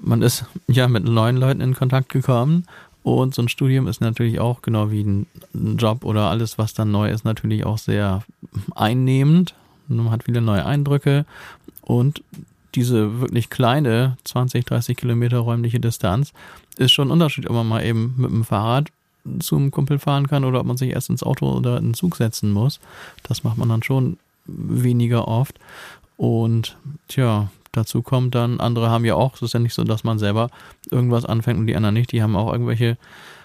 man 0.00 0.22
ist 0.22 0.46
ja 0.66 0.88
mit 0.88 1.04
neuen 1.04 1.36
Leuten 1.36 1.60
in 1.60 1.74
Kontakt 1.74 2.08
gekommen 2.08 2.64
und 3.02 3.34
so 3.34 3.42
ein 3.42 3.48
Studium 3.48 3.86
ist 3.86 4.00
natürlich 4.00 4.40
auch, 4.40 4.62
genau 4.62 4.90
wie 4.90 5.02
ein 5.02 5.26
Job 5.54 6.04
oder 6.04 6.28
alles, 6.28 6.58
was 6.58 6.74
dann 6.74 6.90
neu 6.90 7.10
ist, 7.10 7.24
natürlich 7.24 7.64
auch 7.64 7.78
sehr 7.78 8.22
einnehmend. 8.74 9.54
Man 9.88 10.10
hat 10.10 10.24
viele 10.24 10.40
neue 10.40 10.64
Eindrücke 10.64 11.24
und 11.82 12.22
diese 12.74 13.20
wirklich 13.20 13.50
kleine 13.50 14.16
20, 14.24 14.64
30 14.64 14.96
Kilometer 14.96 15.38
räumliche 15.38 15.80
Distanz 15.80 16.32
ist 16.76 16.92
schon 16.92 17.08
ein 17.08 17.12
Unterschied, 17.12 17.48
ob 17.48 17.56
man 17.56 17.68
mal 17.68 17.84
eben 17.84 18.14
mit 18.16 18.30
dem 18.30 18.44
Fahrrad 18.44 18.90
zum 19.40 19.70
Kumpel 19.70 19.98
fahren 19.98 20.28
kann 20.28 20.44
oder 20.44 20.60
ob 20.60 20.66
man 20.66 20.76
sich 20.76 20.90
erst 20.90 21.10
ins 21.10 21.22
Auto 21.22 21.50
oder 21.50 21.78
in 21.78 21.88
den 21.88 21.94
Zug 21.94 22.16
setzen 22.16 22.52
muss. 22.52 22.80
Das 23.22 23.44
macht 23.44 23.58
man 23.58 23.68
dann 23.68 23.82
schon 23.82 24.18
weniger 24.46 25.28
oft. 25.28 25.58
Und 26.16 26.76
tja, 27.08 27.50
Dazu 27.72 28.02
kommt 28.02 28.34
dann, 28.34 28.60
andere 28.60 28.90
haben 28.90 29.04
ja 29.04 29.14
auch, 29.14 29.34
es 29.34 29.42
ist 29.42 29.54
ja 29.54 29.60
nicht 29.60 29.74
so, 29.74 29.84
dass 29.84 30.02
man 30.02 30.18
selber 30.18 30.50
irgendwas 30.90 31.24
anfängt 31.24 31.58
und 31.58 31.66
die 31.68 31.76
anderen 31.76 31.94
nicht, 31.94 32.10
die 32.12 32.22
haben 32.22 32.34
auch 32.34 32.52
irgendwelche 32.52 32.98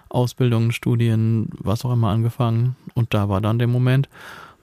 Ausbildungen, 0.09 0.71
Studien, 0.71 1.49
was 1.59 1.85
auch 1.85 1.93
immer 1.93 2.09
angefangen. 2.09 2.75
Und 2.95 3.13
da 3.13 3.29
war 3.29 3.41
dann 3.41 3.59
der 3.59 3.67
Moment, 3.67 4.09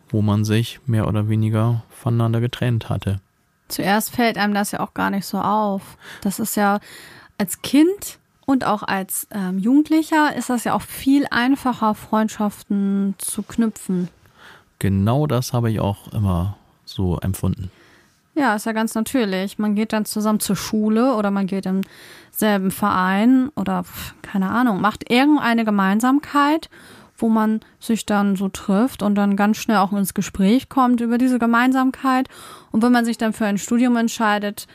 wo 0.09 0.23
man 0.23 0.45
sich 0.45 0.81
mehr 0.87 1.07
oder 1.07 1.29
weniger 1.29 1.83
voneinander 1.91 2.41
getrennt 2.41 2.89
hatte. 2.89 3.21
Zuerst 3.69 4.11
fällt 4.11 4.37
einem 4.37 4.55
das 4.55 4.73
ja 4.73 4.81
auch 4.81 4.95
gar 4.95 5.11
nicht 5.11 5.27
so 5.27 5.39
auf. 5.39 5.97
Das 6.23 6.39
ist 6.39 6.57
ja 6.57 6.81
als 7.39 7.63
Kind 7.63 8.19
und 8.45 8.65
auch 8.65 8.83
als 8.83 9.27
ähm, 9.31 9.59
Jugendlicher 9.59 10.35
ist 10.37 10.51
das 10.51 10.65
ja 10.65 10.75
auch 10.75 10.83
viel 10.83 11.27
einfacher, 11.31 11.95
Freundschaften 11.95 13.15
zu 13.19 13.43
knüpfen. 13.43 14.09
Genau 14.79 15.27
das 15.27 15.53
habe 15.53 15.71
ich 15.71 15.81
auch 15.81 16.13
immer 16.13 16.57
so 16.85 17.19
empfunden. 17.19 17.71
Ja, 18.35 18.55
ist 18.55 18.67
ja 18.67 18.73
ganz 18.73 18.95
natürlich. 18.95 19.59
Man 19.59 19.75
geht 19.75 19.93
dann 19.93 20.05
zusammen 20.05 20.41
zur 20.41 20.57
Schule 20.57 21.15
oder 21.15 21.31
man 21.31 21.47
geht 21.47 21.67
im 21.67 21.83
selben 22.31 22.71
Verein 22.71 23.51
oder 23.57 23.85
keine 24.23 24.51
Ahnung, 24.51 24.81
macht 24.81 25.11
irgendeine 25.11 25.65
Gemeinsamkeit, 25.65 26.71
wo 27.19 27.29
man 27.29 27.61
sich 27.79 28.07
dann 28.07 28.37
so 28.37 28.49
trifft 28.49 29.03
und 29.03 29.15
dann 29.17 29.37
ganz 29.37 29.59
schnell 29.59 29.77
auch 29.77 29.93
ins 29.93 30.15
Gespräch 30.15 30.71
kommt 30.71 31.03
über 31.03 31.19
diese 31.19 31.39
Gemeinsamkeit. 31.39 32.29
Und 32.71 32.83
wenn 32.83 32.93
man 32.93 33.05
sich 33.05 33.19
dann 33.19 33.35
für 33.35 33.45
ein 33.45 33.59
Studium 33.59 33.97
entscheidet, 33.97 34.67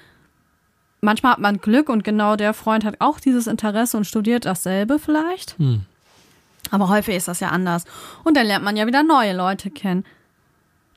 manchmal 1.02 1.34
hat 1.34 1.40
man 1.40 1.58
Glück 1.58 1.90
und 1.90 2.04
genau 2.04 2.36
der 2.36 2.54
Freund 2.54 2.86
hat 2.86 2.98
auch 3.00 3.20
dieses 3.20 3.48
Interesse 3.48 3.98
und 3.98 4.06
studiert 4.06 4.46
dasselbe 4.46 5.00
vielleicht. 5.00 5.58
Hm. 5.58 5.82
Aber 6.70 6.90
häufig 6.90 7.16
ist 7.16 7.28
das 7.28 7.40
ja 7.40 7.50
anders. 7.50 7.86
Und 8.24 8.38
dann 8.38 8.46
lernt 8.46 8.64
man 8.64 8.78
ja 8.78 8.86
wieder 8.86 9.02
neue 9.02 9.36
Leute 9.36 9.72
kennen 9.72 10.04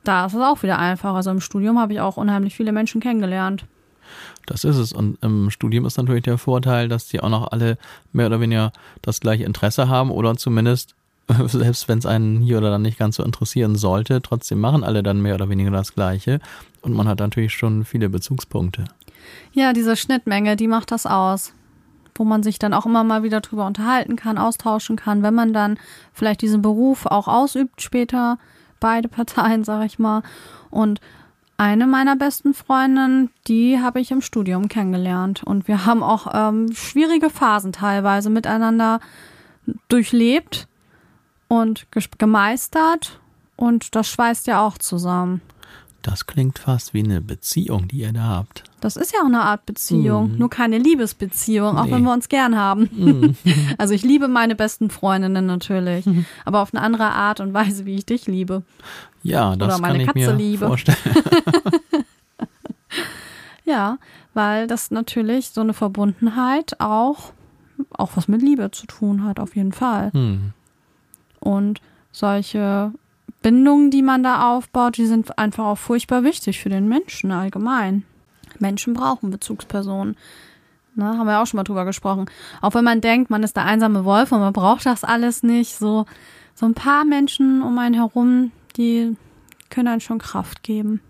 da 0.04 0.26
ist 0.26 0.34
es 0.34 0.40
auch 0.40 0.62
wieder 0.62 0.78
einfach. 0.78 1.14
Also 1.14 1.30
im 1.30 1.40
Studium 1.40 1.78
habe 1.78 1.92
ich 1.92 2.00
auch 2.00 2.16
unheimlich 2.16 2.54
viele 2.54 2.72
Menschen 2.72 3.00
kennengelernt. 3.00 3.64
Das 4.46 4.64
ist 4.64 4.76
es. 4.76 4.92
Und 4.92 5.18
im 5.22 5.50
Studium 5.50 5.86
ist 5.86 5.98
natürlich 5.98 6.24
der 6.24 6.38
Vorteil, 6.38 6.88
dass 6.88 7.08
die 7.08 7.20
auch 7.20 7.28
noch 7.28 7.52
alle 7.52 7.78
mehr 8.12 8.26
oder 8.26 8.40
weniger 8.40 8.72
das 9.02 9.20
gleiche 9.20 9.44
Interesse 9.44 9.88
haben 9.88 10.10
oder 10.10 10.36
zumindest, 10.36 10.94
selbst 11.46 11.88
wenn 11.88 11.98
es 11.98 12.06
einen 12.06 12.40
hier 12.40 12.58
oder 12.58 12.70
dann 12.70 12.82
nicht 12.82 12.98
ganz 12.98 13.16
so 13.16 13.22
interessieren 13.22 13.76
sollte, 13.76 14.22
trotzdem 14.22 14.60
machen 14.60 14.84
alle 14.84 15.02
dann 15.02 15.20
mehr 15.20 15.34
oder 15.34 15.48
weniger 15.48 15.70
das 15.70 15.94
Gleiche. 15.94 16.40
Und 16.82 16.94
man 16.94 17.06
hat 17.06 17.20
natürlich 17.20 17.52
schon 17.52 17.84
viele 17.84 18.08
Bezugspunkte. 18.08 18.84
Ja, 19.52 19.72
diese 19.72 19.96
Schnittmenge, 19.96 20.56
die 20.56 20.68
macht 20.68 20.90
das 20.90 21.06
aus. 21.06 21.52
Wo 22.16 22.24
man 22.24 22.42
sich 22.42 22.58
dann 22.58 22.74
auch 22.74 22.84
immer 22.84 23.04
mal 23.04 23.22
wieder 23.22 23.40
drüber 23.40 23.66
unterhalten 23.66 24.16
kann, 24.16 24.36
austauschen 24.36 24.96
kann, 24.96 25.22
wenn 25.22 25.34
man 25.34 25.52
dann 25.52 25.78
vielleicht 26.12 26.42
diesen 26.42 26.60
Beruf 26.60 27.06
auch 27.06 27.28
ausübt 27.28 27.80
später 27.80 28.38
beide 28.80 29.08
Parteien, 29.08 29.64
sag 29.64 29.84
ich 29.84 29.98
mal. 29.98 30.22
Und 30.70 31.00
eine 31.56 31.86
meiner 31.86 32.16
besten 32.16 32.54
Freundinnen, 32.54 33.30
die 33.46 33.80
habe 33.80 34.00
ich 34.00 34.10
im 34.10 34.22
Studium 34.22 34.68
kennengelernt. 34.68 35.42
Und 35.44 35.68
wir 35.68 35.84
haben 35.84 36.02
auch 36.02 36.26
ähm, 36.32 36.72
schwierige 36.72 37.28
Phasen 37.28 37.72
teilweise 37.72 38.30
miteinander 38.30 39.00
durchlebt 39.88 40.68
und 41.48 41.86
gemeistert. 42.18 43.20
Und 43.56 43.94
das 43.94 44.08
schweißt 44.08 44.46
ja 44.46 44.62
auch 44.62 44.78
zusammen. 44.78 45.42
Das 46.02 46.26
klingt 46.26 46.58
fast 46.58 46.94
wie 46.94 47.02
eine 47.02 47.20
Beziehung, 47.20 47.88
die 47.88 47.98
ihr 47.98 48.12
da 48.12 48.22
habt. 48.22 48.64
Das 48.80 48.96
ist 48.96 49.12
ja 49.12 49.20
auch 49.20 49.26
eine 49.26 49.42
Art 49.42 49.66
Beziehung, 49.66 50.32
mm. 50.32 50.38
nur 50.38 50.48
keine 50.48 50.78
Liebesbeziehung, 50.78 51.76
auch 51.76 51.84
nee. 51.84 51.92
wenn 51.92 52.02
wir 52.02 52.12
uns 52.12 52.28
gern 52.28 52.56
haben. 52.56 52.88
Mm. 52.92 53.36
also 53.78 53.92
ich 53.92 54.02
liebe 54.02 54.28
meine 54.28 54.54
besten 54.54 54.88
Freundinnen 54.88 55.44
natürlich, 55.44 56.06
mm. 56.06 56.24
aber 56.44 56.62
auf 56.62 56.72
eine 56.72 56.82
andere 56.82 57.10
Art 57.10 57.40
und 57.40 57.52
Weise, 57.52 57.84
wie 57.84 57.96
ich 57.96 58.06
dich 58.06 58.26
liebe. 58.26 58.62
Ja, 59.22 59.54
das 59.56 59.68
Oder 59.68 59.78
meine 59.78 60.04
kann 60.04 60.16
ich 60.16 60.24
Katze 60.24 60.36
mir 60.36 60.42
liebe. 60.42 60.66
vorstellen. 60.66 60.98
ja, 63.66 63.98
weil 64.32 64.66
das 64.66 64.90
natürlich 64.90 65.50
so 65.50 65.60
eine 65.60 65.74
Verbundenheit 65.74 66.80
auch 66.80 67.32
auch 67.92 68.10
was 68.14 68.28
mit 68.28 68.42
Liebe 68.42 68.70
zu 68.70 68.86
tun 68.86 69.24
hat, 69.24 69.40
auf 69.40 69.56
jeden 69.56 69.72
Fall. 69.72 70.12
Hm. 70.12 70.52
Und 71.38 71.80
solche 72.12 72.92
Bindungen, 73.42 73.90
die 73.90 74.02
man 74.02 74.22
da 74.22 74.54
aufbaut, 74.54 74.96
die 74.96 75.06
sind 75.06 75.38
einfach 75.38 75.64
auch 75.64 75.78
furchtbar 75.78 76.24
wichtig 76.24 76.60
für 76.60 76.68
den 76.68 76.88
Menschen 76.88 77.30
allgemein. 77.32 78.04
Menschen 78.58 78.94
brauchen 78.94 79.30
Bezugspersonen. 79.30 80.16
Ne, 80.96 81.04
haben 81.04 81.26
wir 81.26 81.40
auch 81.40 81.46
schon 81.46 81.58
mal 81.58 81.64
drüber 81.64 81.84
gesprochen. 81.84 82.26
Auch 82.60 82.74
wenn 82.74 82.84
man 82.84 83.00
denkt, 83.00 83.30
man 83.30 83.42
ist 83.42 83.56
der 83.56 83.64
einsame 83.64 84.04
Wolf 84.04 84.32
und 84.32 84.40
man 84.40 84.52
braucht 84.52 84.86
das 84.86 85.04
alles 85.04 85.42
nicht. 85.42 85.76
So, 85.76 86.04
so 86.54 86.66
ein 86.66 86.74
paar 86.74 87.04
Menschen 87.04 87.62
um 87.62 87.78
einen 87.78 87.94
herum, 87.94 88.50
die 88.76 89.16
können 89.70 89.88
einen 89.88 90.00
schon 90.00 90.18
Kraft 90.18 90.62
geben. 90.62 91.00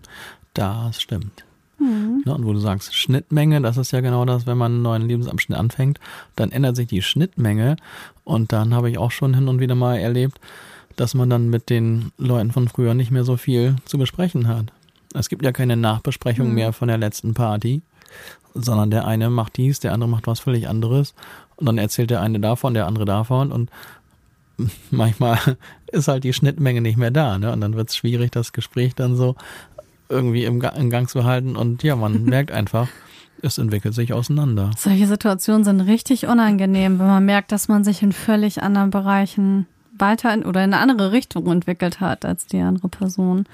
Das 0.53 1.01
stimmt. 1.01 1.45
Mhm. 1.79 2.23
Ja, 2.25 2.33
und 2.33 2.45
wo 2.45 2.53
du 2.53 2.59
sagst, 2.59 2.95
Schnittmenge, 2.95 3.59
das 3.61 3.77
ist 3.77 3.91
ja 3.91 4.01
genau 4.01 4.23
das, 4.25 4.45
wenn 4.45 4.57
man 4.57 4.73
einen 4.73 4.81
neuen 4.83 5.07
Lebensabschnitt 5.07 5.57
anfängt, 5.57 5.99
dann 6.35 6.51
ändert 6.51 6.75
sich 6.75 6.87
die 6.87 7.01
Schnittmenge. 7.01 7.75
Und 8.23 8.53
dann 8.53 8.73
habe 8.73 8.89
ich 8.89 8.99
auch 8.99 9.11
schon 9.11 9.33
hin 9.33 9.47
und 9.47 9.59
wieder 9.59 9.75
mal 9.75 9.97
erlebt, 9.97 10.39
dass 11.01 11.15
man 11.15 11.31
dann 11.31 11.49
mit 11.49 11.71
den 11.71 12.11
Leuten 12.19 12.51
von 12.51 12.67
früher 12.67 12.93
nicht 12.93 13.09
mehr 13.09 13.23
so 13.23 13.35
viel 13.35 13.75
zu 13.85 13.97
besprechen 13.97 14.47
hat. 14.47 14.67
Es 15.15 15.29
gibt 15.29 15.43
ja 15.43 15.51
keine 15.51 15.75
Nachbesprechung 15.75 16.49
mhm. 16.49 16.53
mehr 16.53 16.73
von 16.73 16.89
der 16.89 16.99
letzten 16.99 17.33
Party, 17.33 17.81
sondern 18.53 18.91
der 18.91 19.07
eine 19.07 19.31
macht 19.31 19.57
dies, 19.57 19.79
der 19.79 19.93
andere 19.93 20.07
macht 20.11 20.27
was 20.27 20.41
völlig 20.41 20.67
anderes 20.67 21.15
und 21.55 21.65
dann 21.65 21.79
erzählt 21.79 22.11
der 22.11 22.21
eine 22.21 22.39
davon, 22.39 22.75
der 22.75 22.85
andere 22.85 23.05
davon 23.05 23.51
und 23.51 23.71
manchmal 24.91 25.39
ist 25.91 26.07
halt 26.07 26.23
die 26.23 26.33
Schnittmenge 26.33 26.81
nicht 26.81 26.97
mehr 26.97 27.09
da, 27.09 27.39
ne? 27.39 27.51
Und 27.51 27.61
dann 27.61 27.73
wird 27.73 27.89
es 27.89 27.95
schwierig, 27.95 28.31
das 28.31 28.53
Gespräch 28.53 28.93
dann 28.93 29.15
so 29.15 29.35
irgendwie 30.07 30.45
im, 30.45 30.61
im 30.61 30.89
Gang 30.91 31.09
zu 31.09 31.23
halten 31.23 31.55
und 31.55 31.81
ja, 31.81 31.95
man 31.95 32.23
merkt 32.25 32.51
einfach, 32.51 32.89
es 33.41 33.57
entwickelt 33.57 33.95
sich 33.95 34.13
auseinander. 34.13 34.69
Solche 34.77 35.07
Situationen 35.07 35.63
sind 35.63 35.81
richtig 35.81 36.27
unangenehm, 36.27 36.99
wenn 36.99 37.07
man 37.07 37.25
merkt, 37.25 37.51
dass 37.51 37.69
man 37.69 37.83
sich 37.83 38.03
in 38.03 38.11
völlig 38.11 38.61
anderen 38.61 38.91
Bereichen 38.91 39.65
weiter 39.97 40.33
in, 40.33 40.43
oder 40.43 40.63
in 40.63 40.73
eine 40.73 40.81
andere 40.81 41.11
Richtung 41.11 41.47
entwickelt 41.47 41.99
hat 41.99 42.25
als 42.25 42.45
die 42.45 42.59
andere 42.59 42.89
Person. 42.89 43.45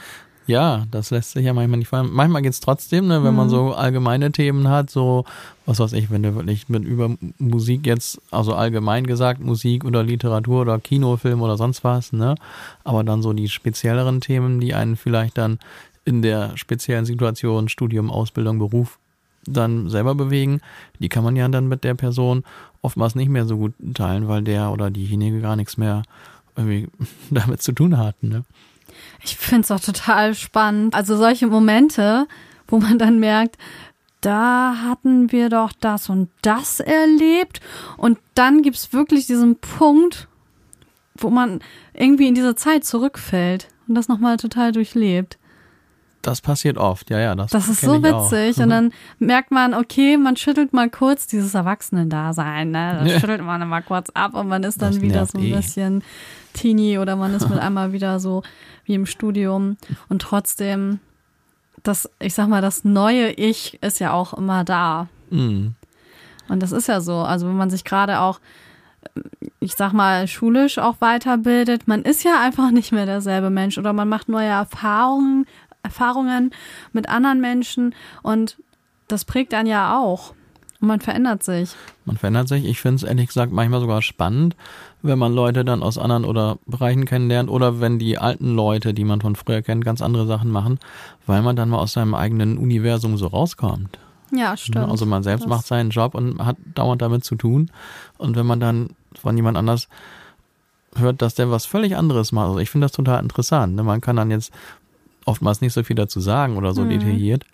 Ja, 0.48 0.86
das 0.92 1.12
lässt 1.12 1.32
sich 1.32 1.46
ja 1.46 1.54
manchmal 1.54 1.80
nicht 1.80 1.90
fallen. 1.90 2.10
Manchmal 2.12 2.42
geht's 2.42 2.62
trotzdem, 2.62 3.08
ne, 3.08 3.22
wenn 3.22 3.32
mhm. 3.32 3.38
man 3.38 3.50
so 3.50 3.74
allgemeine 3.74 4.32
Themen 4.32 4.70
hat, 4.70 4.90
so, 4.90 5.26
was 5.66 5.80
weiß 5.80 5.92
ich, 5.92 6.10
wenn 6.10 6.24
du 6.24 6.36
wirklich 6.36 6.70
mit 6.70 6.86
über 6.86 7.16
Musik 7.38 7.86
jetzt, 7.86 8.22
also 8.32 8.54
allgemein 8.54 9.06
gesagt, 9.06 9.42
Musik 9.42 9.84
oder 9.84 10.04
Literatur 10.04 10.62
oder 10.62 10.80
Kinofilm 10.80 11.42
oder 11.42 11.58
sonst 11.58 11.84
was, 11.84 12.14
ne? 12.14 12.36
Aber 12.86 13.04
dann 13.04 13.22
so 13.22 13.34
die 13.34 13.50
spezielleren 13.50 14.22
Themen, 14.22 14.62
die 14.62 14.74
einen 14.74 14.96
vielleicht 14.96 15.38
dann 15.38 15.60
in 16.06 16.22
der 16.22 16.56
speziellen 16.56 17.06
Situation, 17.06 17.68
Studium, 17.68 18.10
Ausbildung, 18.10 18.58
Beruf, 18.58 19.00
dann 19.48 19.90
selber 19.90 20.16
bewegen, 20.16 20.62
die 21.00 21.10
kann 21.10 21.24
man 21.24 21.36
ja 21.36 21.48
dann 21.48 21.68
mit 21.68 21.84
der 21.84 21.96
Person 21.96 22.44
oftmals 22.82 23.16
nicht 23.16 23.30
mehr 23.30 23.46
so 23.46 23.58
gut 23.58 23.74
teilen, 23.94 24.28
weil 24.28 24.44
der 24.44 24.72
oder 24.72 24.90
diejenige 24.90 25.42
gar 25.42 25.56
nichts 25.56 25.78
mehr 25.78 26.04
irgendwie 26.56 26.88
damit 27.30 27.62
zu 27.62 27.72
tun 27.72 27.98
hat. 27.98 28.22
Ne? 28.24 28.44
Ich 29.24 29.38
finde 29.38 29.62
es 29.62 29.72
auch 29.72 29.80
total 29.80 30.34
spannend. 30.36 30.96
Also 30.96 31.18
solche 31.18 31.48
Momente, 31.48 32.28
wo 32.68 32.80
man 32.80 33.00
dann 33.00 33.20
merkt, 33.20 33.58
da 34.22 34.78
hatten 34.84 35.32
wir 35.32 35.50
doch 35.50 35.72
das 35.80 36.10
und 36.10 36.30
das 36.42 36.80
erlebt. 36.80 37.62
Und 37.98 38.18
dann 38.34 38.62
gibt 38.62 38.76
es 38.76 38.94
wirklich 38.94 39.28
diesen 39.28 39.58
Punkt, 39.58 40.28
wo 41.16 41.30
man 41.30 41.60
irgendwie 41.94 42.28
in 42.28 42.36
diese 42.36 42.56
Zeit 42.56 42.84
zurückfällt 42.86 43.70
und 43.88 43.96
das 43.96 44.08
nochmal 44.08 44.38
total 44.38 44.72
durchlebt. 44.72 45.38
Das 46.28 46.42
passiert 46.42 46.78
oft, 46.78 47.10
ja, 47.10 47.20
ja. 47.20 47.36
Das, 47.36 47.52
das 47.52 47.70
ist 47.70 47.80
so 47.80 48.04
witzig. 48.04 48.62
Und 48.62 48.70
dann 48.70 48.92
merkt 49.18 49.50
man, 49.50 49.74
okay, 49.74 50.18
man 50.18 50.36
schüttelt 50.36 50.74
mal 50.74 50.90
kurz 50.90 51.26
dieses 51.26 51.54
Erwachsenen-Dasein, 51.54 52.70
ne? 52.70 52.98
Das 53.00 53.12
ja. 53.14 53.20
schüttelt 53.22 53.46
man 53.46 53.62
immer 53.62 53.82
kurz 53.82 54.10
ab 54.10 54.34
und 54.34 54.50
man 54.50 54.62
ist 54.64 54.82
dann 54.82 54.92
das 54.92 55.02
wieder 55.02 55.26
so 55.26 55.38
ein 55.38 55.46
eh. 55.46 55.56
bisschen 55.56 56.04
Teenie 56.52 56.98
oder 56.98 57.16
man 57.16 57.34
ist 57.34 57.50
mit 57.50 57.60
einmal 57.60 57.94
wieder 57.94 58.20
so 58.20 58.44
wie 58.84 58.96
im 58.96 59.06
Studium. 59.06 59.78
Und 60.10 60.22
trotzdem, 60.22 61.00
das, 61.84 62.10
ich 62.20 62.34
sag 62.34 62.50
mal, 62.50 62.62
das 62.62 62.84
neue 62.84 63.32
Ich 63.32 63.82
ist 63.82 64.00
ja 64.00 64.12
auch 64.12 64.34
immer 64.34 64.66
da. 64.66 65.08
Mhm. 65.30 65.76
Und 66.50 66.62
das 66.62 66.74
ist 66.74 66.90
ja 66.90 67.00
so. 67.00 67.20
Also 67.20 67.48
wenn 67.48 67.56
man 67.56 67.70
sich 67.70 67.86
gerade 67.86 68.20
auch 68.20 68.42
ich 69.60 69.76
sag 69.76 69.94
mal, 69.94 70.28
schulisch 70.28 70.78
auch 70.78 70.96
weiterbildet. 71.00 71.88
Man 71.88 72.04
ist 72.04 72.24
ja 72.24 72.42
einfach 72.42 72.72
nicht 72.72 72.92
mehr 72.92 73.06
derselbe 73.06 73.50
Mensch 73.50 73.78
oder 73.78 73.94
man 73.94 74.10
macht 74.10 74.30
neue 74.30 74.48
Erfahrungen, 74.48 75.46
Erfahrungen 75.88 76.52
mit 76.94 77.10
anderen 77.10 77.42
Menschen 77.42 77.96
und 78.24 78.58
das 79.08 79.26
prägt 79.26 79.54
einen 79.54 79.68
ja 79.68 79.98
auch. 79.98 80.34
Und 80.80 80.90
man 80.90 81.00
verändert 81.02 81.42
sich. 81.42 81.72
Man 82.06 82.18
verändert 82.18 82.48
sich. 82.48 82.66
Ich 82.66 82.80
finde 82.80 82.98
es 82.98 83.04
ehrlich 83.04 83.28
gesagt 83.28 83.52
manchmal 83.52 83.80
sogar 83.80 84.04
spannend, 84.04 84.56
wenn 85.02 85.18
man 85.18 85.34
Leute 85.34 85.66
dann 85.66 85.82
aus 85.82 85.98
anderen 85.98 86.24
oder 86.24 86.60
Bereichen 86.68 87.06
kennenlernt 87.06 87.50
oder 87.50 87.80
wenn 87.80 87.98
die 87.98 88.20
alten 88.20 88.56
Leute, 88.56 88.94
die 88.94 89.04
man 89.04 89.22
von 89.22 89.36
früher 89.36 89.64
kennt, 89.64 89.84
ganz 89.84 90.04
andere 90.04 90.28
Sachen 90.28 90.52
machen, 90.52 90.80
weil 91.26 91.42
man 91.42 91.56
dann 91.56 91.70
mal 91.70 91.80
aus 91.80 91.94
seinem 91.94 92.14
eigenen 92.14 92.58
Universum 92.58 93.18
so 93.18 93.28
rauskommt. 93.28 93.98
Ja, 94.32 94.56
stimmt. 94.56 94.90
Also 94.90 95.06
man 95.06 95.24
selbst 95.24 95.44
das 95.44 95.50
macht 95.50 95.66
seinen 95.66 95.90
Job 95.90 96.14
und 96.14 96.46
hat 96.46 96.58
dauernd 96.76 97.02
damit 97.02 97.24
zu 97.24 97.36
tun. 97.36 97.72
Und 98.18 98.36
wenn 98.36 98.46
man 98.46 98.60
dann 98.60 98.90
von 99.20 99.36
jemand 99.36 99.58
anders 99.58 99.88
hört, 100.96 101.22
dass 101.22 101.36
der 101.36 101.50
was 101.50 101.66
völlig 101.66 101.96
anderes 101.96 102.32
macht, 102.32 102.48
also 102.48 102.60
ich 102.60 102.70
finde 102.70 102.86
das 102.86 102.92
total 102.92 103.22
interessant. 103.24 103.76
Ne? 103.76 103.84
Man 103.84 104.02
kann 104.02 104.16
dann 104.16 104.30
jetzt 104.30 104.52
oftmals 105.28 105.62
nicht 105.62 105.74
so 105.74 105.84
viel 105.84 105.96
dazu 105.96 106.20
sagen 106.20 106.58
oder 106.58 106.74
so 106.74 106.84
mhm. 106.84 106.90
detailliert. 106.90 107.46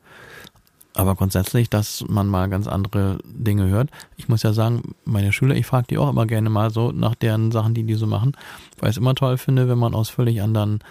Aber 0.95 1.15
grundsätzlich, 1.15 1.69
dass 1.71 2.05
man 2.07 2.27
mal 2.27 2.49
ganz 2.49 2.67
andere 2.67 3.17
Dinge 3.25 3.67
hört. 3.67 3.89
Ich 4.15 4.29
muss 4.29 4.43
ja 4.43 4.53
sagen, 4.53 4.93
meine 5.05 5.33
Schüler, 5.33 5.55
ich 5.55 5.65
frage 5.65 5.87
die 5.89 5.97
auch 5.97 6.09
immer 6.09 6.27
gerne 6.27 6.51
mal 6.51 6.69
so 6.69 6.91
nach 6.91 7.15
deren 7.15 7.51
Sachen, 7.51 7.73
die 7.73 7.83
die 7.83 7.95
so 7.95 8.05
machen, 8.05 8.33
weil 8.79 8.91
ich 8.91 8.97
es 8.97 9.01
immer 9.01 9.15
toll 9.15 9.37
finde, 9.37 9.67
wenn 9.67 9.79
man 9.79 9.95
aus 9.95 10.09
völlig 10.09 10.41
anderen 10.41 10.81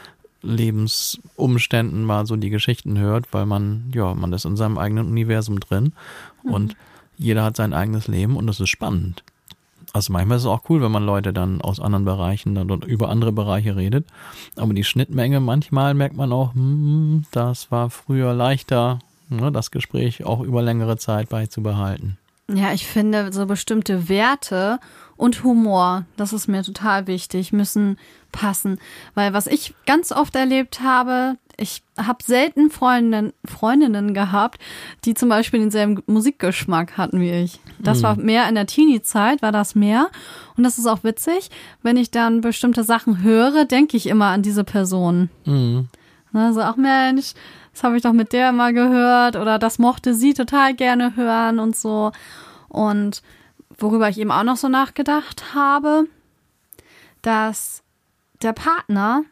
Lebensumständen 0.42 2.04
mal 2.04 2.26
so 2.26 2.34
die 2.34 2.50
Geschichten 2.50 2.98
hört, 2.98 3.32
weil 3.32 3.46
man, 3.46 3.92
ja, 3.94 4.12
man 4.14 4.32
ist 4.32 4.44
in 4.44 4.56
seinem 4.56 4.76
eigenen 4.76 5.06
Universum 5.06 5.60
drin 5.60 5.92
mhm. 6.42 6.52
und 6.52 6.76
jeder 7.16 7.44
hat 7.44 7.56
sein 7.56 7.72
eigenes 7.72 8.08
Leben 8.08 8.36
und 8.36 8.48
das 8.48 8.58
ist 8.58 8.70
spannend. 8.70 9.22
Also 9.92 10.12
manchmal 10.12 10.38
ist 10.38 10.44
es 10.44 10.48
auch 10.48 10.62
cool, 10.68 10.80
wenn 10.80 10.90
man 10.90 11.04
Leute 11.04 11.32
dann 11.32 11.60
aus 11.60 11.78
anderen 11.78 12.04
Bereichen 12.04 12.54
dann 12.54 12.68
über 12.82 13.10
andere 13.10 13.32
Bereiche 13.32 13.76
redet. 13.76 14.06
Aber 14.56 14.72
die 14.72 14.84
Schnittmenge, 14.84 15.40
manchmal 15.40 15.94
merkt 15.94 16.16
man 16.16 16.32
auch, 16.32 16.54
hm, 16.54 17.24
das 17.30 17.70
war 17.70 17.90
früher 17.90 18.32
leichter, 18.32 19.00
ne, 19.28 19.52
das 19.52 19.70
Gespräch 19.70 20.24
auch 20.24 20.40
über 20.40 20.62
längere 20.62 20.96
Zeit 20.96 21.28
beizubehalten. 21.28 22.16
Ja, 22.50 22.72
ich 22.72 22.86
finde 22.86 23.32
so 23.32 23.46
bestimmte 23.46 24.08
Werte 24.08 24.78
und 25.16 25.44
Humor, 25.44 26.04
das 26.16 26.32
ist 26.32 26.48
mir 26.48 26.62
total 26.62 27.06
wichtig, 27.06 27.52
müssen 27.52 27.98
passen. 28.32 28.78
Weil 29.14 29.32
was 29.32 29.46
ich 29.46 29.74
ganz 29.86 30.10
oft 30.10 30.34
erlebt 30.34 30.80
habe, 30.80 31.36
ich 31.56 31.82
habe 31.98 32.22
selten 32.24 32.70
Freundinnen, 32.70 33.32
Freundinnen 33.44 34.14
gehabt, 34.14 34.60
die 35.04 35.14
zum 35.14 35.28
Beispiel 35.28 35.60
denselben 35.60 36.02
Musikgeschmack 36.06 36.96
hatten 36.96 37.20
wie 37.20 37.30
ich. 37.30 37.60
Das 37.78 37.98
mhm. 37.98 38.02
war 38.02 38.16
mehr 38.16 38.48
in 38.48 38.54
der 38.54 38.66
Teenie-Zeit, 38.66 39.42
war 39.42 39.52
das 39.52 39.74
mehr. 39.74 40.08
Und 40.56 40.64
das 40.64 40.78
ist 40.78 40.86
auch 40.86 41.04
witzig, 41.04 41.50
wenn 41.82 41.96
ich 41.96 42.10
dann 42.10 42.40
bestimmte 42.40 42.84
Sachen 42.84 43.22
höre, 43.22 43.64
denke 43.64 43.96
ich 43.96 44.06
immer 44.06 44.26
an 44.26 44.42
diese 44.42 44.64
Person. 44.64 45.30
Mhm. 45.44 45.88
Also, 46.32 46.62
ach 46.62 46.76
Mensch, 46.76 47.34
das 47.72 47.84
habe 47.84 47.96
ich 47.96 48.02
doch 48.02 48.12
mit 48.12 48.32
der 48.32 48.52
mal 48.52 48.72
gehört 48.72 49.36
oder 49.36 49.58
das 49.58 49.78
mochte 49.78 50.14
sie 50.14 50.34
total 50.34 50.74
gerne 50.74 51.16
hören 51.16 51.58
und 51.58 51.76
so. 51.76 52.12
Und 52.68 53.22
worüber 53.78 54.08
ich 54.08 54.18
eben 54.18 54.30
auch 54.30 54.44
noch 54.44 54.56
so 54.56 54.68
nachgedacht 54.68 55.54
habe, 55.54 56.06
dass 57.22 57.82
der 58.42 58.52
Partner 58.52 59.24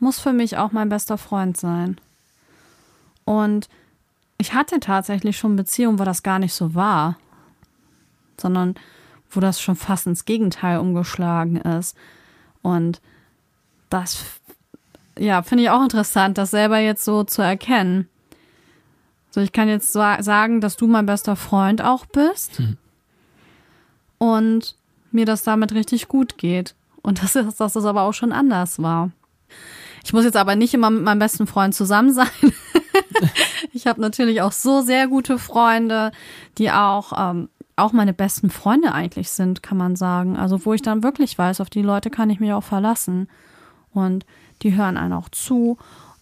muss 0.00 0.18
für 0.18 0.32
mich 0.32 0.56
auch 0.56 0.72
mein 0.72 0.88
bester 0.88 1.18
Freund 1.18 1.56
sein. 1.56 2.00
Und 3.24 3.68
ich 4.38 4.54
hatte 4.54 4.80
tatsächlich 4.80 5.36
schon 5.36 5.56
Beziehungen, 5.56 5.98
wo 5.98 6.04
das 6.04 6.22
gar 6.22 6.38
nicht 6.38 6.54
so 6.54 6.74
war, 6.74 7.16
sondern 8.38 8.74
wo 9.30 9.40
das 9.40 9.60
schon 9.60 9.76
fast 9.76 10.06
ins 10.06 10.24
Gegenteil 10.24 10.78
umgeschlagen 10.78 11.56
ist. 11.56 11.96
Und 12.62 13.00
das, 13.90 14.24
ja, 15.18 15.42
finde 15.42 15.64
ich 15.64 15.70
auch 15.70 15.82
interessant, 15.82 16.38
das 16.38 16.50
selber 16.50 16.78
jetzt 16.78 17.04
so 17.04 17.22
zu 17.22 17.42
erkennen. 17.42 18.08
So, 19.30 19.40
ich 19.40 19.52
kann 19.52 19.68
jetzt 19.68 19.92
sagen, 19.92 20.60
dass 20.60 20.76
du 20.76 20.88
mein 20.88 21.06
bester 21.06 21.36
Freund 21.36 21.82
auch 21.82 22.06
bist. 22.06 22.58
Hm 22.58 22.76
und 24.20 24.76
mir 25.12 25.24
das 25.24 25.42
damit 25.42 25.72
richtig 25.72 26.06
gut 26.06 26.38
geht. 26.38 26.76
Und 27.02 27.22
das 27.22 27.34
ist, 27.34 27.58
dass 27.58 27.72
das 27.72 27.84
aber 27.84 28.02
auch 28.02 28.12
schon 28.12 28.30
anders 28.32 28.80
war. 28.80 29.10
Ich 30.04 30.12
muss 30.12 30.24
jetzt 30.24 30.36
aber 30.36 30.56
nicht 30.56 30.74
immer 30.74 30.90
mit 30.90 31.02
meinem 31.02 31.18
besten 31.18 31.46
Freund 31.46 31.74
zusammen 31.74 32.12
sein. 32.12 32.28
ich 33.72 33.86
habe 33.86 34.00
natürlich 34.00 34.42
auch 34.42 34.52
so 34.52 34.80
sehr 34.80 35.08
gute 35.08 35.38
Freunde, 35.38 36.12
die 36.58 36.70
auch, 36.70 37.12
ähm, 37.16 37.48
auch 37.76 37.92
meine 37.92 38.12
besten 38.12 38.50
Freunde 38.50 38.92
eigentlich 38.92 39.30
sind, 39.30 39.62
kann 39.62 39.76
man 39.76 39.96
sagen. 39.96 40.36
Also 40.36 40.64
wo 40.64 40.74
ich 40.74 40.82
dann 40.82 41.02
wirklich 41.02 41.36
weiß, 41.36 41.60
auf 41.60 41.70
die 41.70 41.82
Leute 41.82 42.10
kann 42.10 42.30
ich 42.30 42.40
mich 42.40 42.52
auch 42.52 42.64
verlassen. 42.64 43.28
Und 43.92 44.24
die 44.62 44.74
hören 44.76 44.96
einen 44.96 45.12
auch 45.12 45.28
zu. 45.28 45.78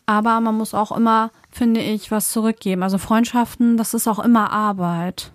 Aber 0.06 0.40
man 0.40 0.56
muss 0.56 0.72
auch 0.72 0.92
immer, 0.92 1.30
finde 1.50 1.80
ich, 1.80 2.10
was 2.10 2.30
zurückgeben. 2.30 2.82
Also 2.82 2.98
Freundschaften, 2.98 3.76
das 3.76 3.94
ist 3.94 4.08
auch 4.08 4.18
immer 4.18 4.50
Arbeit. 4.50 5.32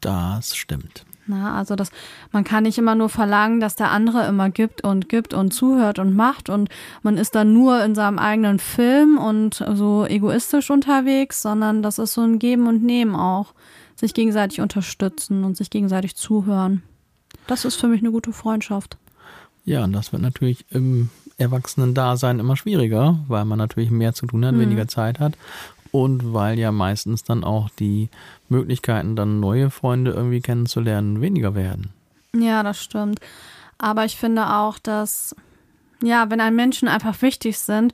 Das 0.00 0.56
stimmt. 0.56 1.04
Na, 1.30 1.56
also 1.56 1.76
das, 1.76 1.90
man 2.32 2.44
kann 2.44 2.64
nicht 2.64 2.76
immer 2.76 2.94
nur 2.94 3.08
verlangen, 3.08 3.60
dass 3.60 3.76
der 3.76 3.90
andere 3.90 4.26
immer 4.26 4.50
gibt 4.50 4.82
und 4.82 5.08
gibt 5.08 5.32
und 5.32 5.52
zuhört 5.52 5.98
und 5.98 6.14
macht 6.14 6.50
und 6.50 6.68
man 7.02 7.16
ist 7.16 7.34
dann 7.34 7.52
nur 7.52 7.82
in 7.84 7.94
seinem 7.94 8.18
eigenen 8.18 8.58
Film 8.58 9.16
und 9.16 9.64
so 9.74 10.04
egoistisch 10.06 10.70
unterwegs, 10.70 11.40
sondern 11.40 11.82
das 11.82 11.98
ist 11.98 12.14
so 12.14 12.22
ein 12.22 12.38
Geben 12.38 12.66
und 12.66 12.82
Nehmen 12.82 13.14
auch. 13.14 13.54
Sich 13.96 14.14
gegenseitig 14.14 14.60
unterstützen 14.60 15.44
und 15.44 15.56
sich 15.56 15.70
gegenseitig 15.70 16.16
zuhören. 16.16 16.82
Das 17.46 17.64
ist 17.64 17.76
für 17.76 17.86
mich 17.86 18.00
eine 18.00 18.10
gute 18.10 18.32
Freundschaft. 18.32 18.96
Ja, 19.64 19.84
und 19.84 19.92
das 19.92 20.12
wird 20.12 20.22
natürlich 20.22 20.64
im 20.70 21.10
Erwachsenen-Dasein 21.36 22.38
immer 22.38 22.56
schwieriger, 22.56 23.18
weil 23.28 23.44
man 23.44 23.58
natürlich 23.58 23.90
mehr 23.90 24.14
zu 24.14 24.26
tun 24.26 24.44
hat, 24.44 24.54
mhm. 24.54 24.60
weniger 24.60 24.88
Zeit 24.88 25.20
hat 25.20 25.34
und 25.92 26.32
weil 26.32 26.58
ja 26.58 26.72
meistens 26.72 27.24
dann 27.24 27.44
auch 27.44 27.70
die 27.70 28.08
Möglichkeiten, 28.48 29.16
dann 29.16 29.40
neue 29.40 29.70
Freunde 29.70 30.12
irgendwie 30.12 30.40
kennenzulernen, 30.40 31.20
weniger 31.20 31.54
werden. 31.54 31.90
Ja, 32.34 32.62
das 32.62 32.82
stimmt. 32.82 33.20
Aber 33.78 34.04
ich 34.04 34.16
finde 34.16 34.54
auch, 34.54 34.78
dass, 34.78 35.34
ja, 36.02 36.30
wenn 36.30 36.40
einem 36.40 36.56
Menschen 36.56 36.88
einfach 36.88 37.22
wichtig 37.22 37.58
sind, 37.58 37.92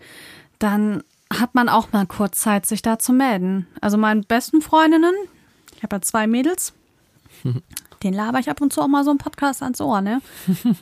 dann 0.58 1.02
hat 1.32 1.54
man 1.54 1.68
auch 1.68 1.92
mal 1.92 2.06
kurz 2.06 2.40
Zeit, 2.40 2.66
sich 2.66 2.82
da 2.82 2.98
zu 2.98 3.12
melden. 3.12 3.66
Also 3.80 3.96
meinen 3.96 4.24
besten 4.24 4.62
Freundinnen, 4.62 5.14
ich 5.76 5.82
habe 5.82 5.96
ja 5.96 6.02
zwei 6.02 6.26
Mädels, 6.26 6.72
den 8.02 8.14
laber 8.14 8.38
ich 8.38 8.50
ab 8.50 8.60
und 8.60 8.72
zu 8.72 8.82
auch 8.82 8.88
mal 8.88 9.04
so 9.04 9.10
einen 9.10 9.18
Podcast 9.18 9.62
ans 9.62 9.80
Ohr, 9.80 10.00
ne? 10.00 10.20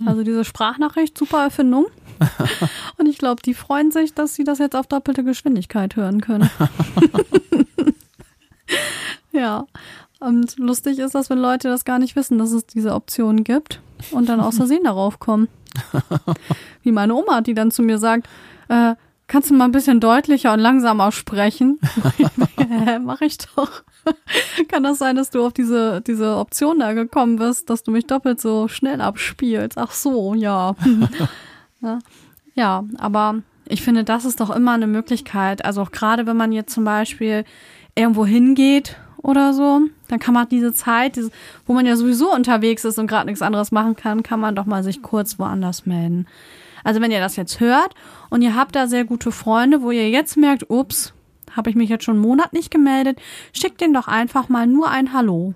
Also 0.04 0.22
diese 0.22 0.44
Sprachnachricht, 0.44 1.16
super 1.16 1.44
Erfindung. 1.44 1.86
Und 2.98 3.06
ich 3.06 3.18
glaube, 3.18 3.42
die 3.42 3.54
freuen 3.54 3.90
sich, 3.90 4.14
dass 4.14 4.34
sie 4.34 4.44
das 4.44 4.58
jetzt 4.58 4.76
auf 4.76 4.86
doppelte 4.86 5.24
Geschwindigkeit 5.24 5.96
hören 5.96 6.20
können. 6.20 6.50
ja. 9.32 9.66
Und 10.20 10.56
lustig 10.58 10.98
ist 10.98 11.14
das, 11.14 11.28
wenn 11.28 11.38
Leute 11.38 11.68
das 11.68 11.84
gar 11.84 11.98
nicht 11.98 12.16
wissen, 12.16 12.38
dass 12.38 12.52
es 12.52 12.66
diese 12.66 12.94
Option 12.94 13.44
gibt 13.44 13.80
und 14.10 14.28
dann 14.28 14.40
aus 14.40 14.56
Versehen 14.56 14.84
darauf 14.84 15.18
kommen. 15.18 15.48
Wie 16.82 16.92
meine 16.92 17.14
Oma, 17.14 17.40
die 17.40 17.54
dann 17.54 17.70
zu 17.70 17.82
mir 17.82 17.98
sagt, 17.98 18.26
äh, 18.68 18.94
kannst 19.26 19.50
du 19.50 19.54
mal 19.54 19.64
ein 19.64 19.72
bisschen 19.72 20.00
deutlicher 20.00 20.52
und 20.52 20.60
langsamer 20.60 21.12
sprechen? 21.12 21.78
Hä, 22.56 22.98
mach 23.00 23.20
ich 23.20 23.38
doch. 23.38 23.82
Kann 24.68 24.82
das 24.82 24.98
sein, 24.98 25.16
dass 25.16 25.30
du 25.30 25.44
auf 25.44 25.52
diese, 25.52 26.00
diese 26.00 26.36
Option 26.36 26.78
da 26.78 26.92
gekommen 26.92 27.36
bist, 27.36 27.70
dass 27.70 27.82
du 27.82 27.90
mich 27.90 28.06
doppelt 28.06 28.40
so 28.40 28.68
schnell 28.68 29.00
abspielst? 29.00 29.78
Ach 29.78 29.92
so, 29.92 30.34
ja. 30.34 30.74
Ja, 32.54 32.84
aber 32.98 33.42
Ich 33.66 33.82
finde, 33.82 34.04
das 34.04 34.26
ist 34.26 34.40
doch 34.40 34.50
immer 34.50 34.72
eine 34.72 34.86
Möglichkeit. 34.86 35.64
Also 35.64 35.82
auch 35.82 35.90
gerade 35.90 36.26
wenn 36.26 36.36
man 36.36 36.52
jetzt 36.52 36.74
zum 36.74 36.84
Beispiel 36.84 37.44
irgendwo 37.94 38.26
hingeht 38.26 38.96
oder 39.22 39.54
so, 39.54 39.80
dann 40.08 40.18
kann 40.18 40.34
man 40.34 40.48
diese 40.48 40.74
Zeit, 40.74 41.18
wo 41.66 41.72
man 41.72 41.86
ja 41.86 41.96
sowieso 41.96 42.32
unterwegs 42.32 42.84
ist 42.84 42.98
und 42.98 43.06
gerade 43.06 43.26
nichts 43.26 43.40
anderes 43.40 43.72
machen 43.72 43.96
kann, 43.96 44.22
kann 44.22 44.38
man 44.38 44.54
doch 44.54 44.66
mal 44.66 44.84
sich 44.84 45.00
kurz 45.00 45.38
woanders 45.38 45.86
melden. 45.86 46.26
Also 46.82 47.00
wenn 47.00 47.10
ihr 47.10 47.20
das 47.20 47.36
jetzt 47.36 47.60
hört 47.60 47.94
und 48.28 48.42
ihr 48.42 48.54
habt 48.54 48.76
da 48.76 48.86
sehr 48.86 49.04
gute 49.04 49.32
Freunde, 49.32 49.80
wo 49.80 49.90
ihr 49.90 50.10
jetzt 50.10 50.36
merkt, 50.36 50.68
ups, 50.68 51.14
habe 51.50 51.70
ich 51.70 51.76
mich 51.76 51.88
jetzt 51.88 52.04
schon 52.04 52.16
einen 52.16 52.22
Monat 52.24 52.52
nicht 52.52 52.70
gemeldet, 52.70 53.18
schickt 53.52 53.80
denen 53.80 53.94
doch 53.94 54.08
einfach 54.08 54.50
mal 54.50 54.66
nur 54.66 54.90
ein 54.90 55.14
Hallo. 55.14 55.54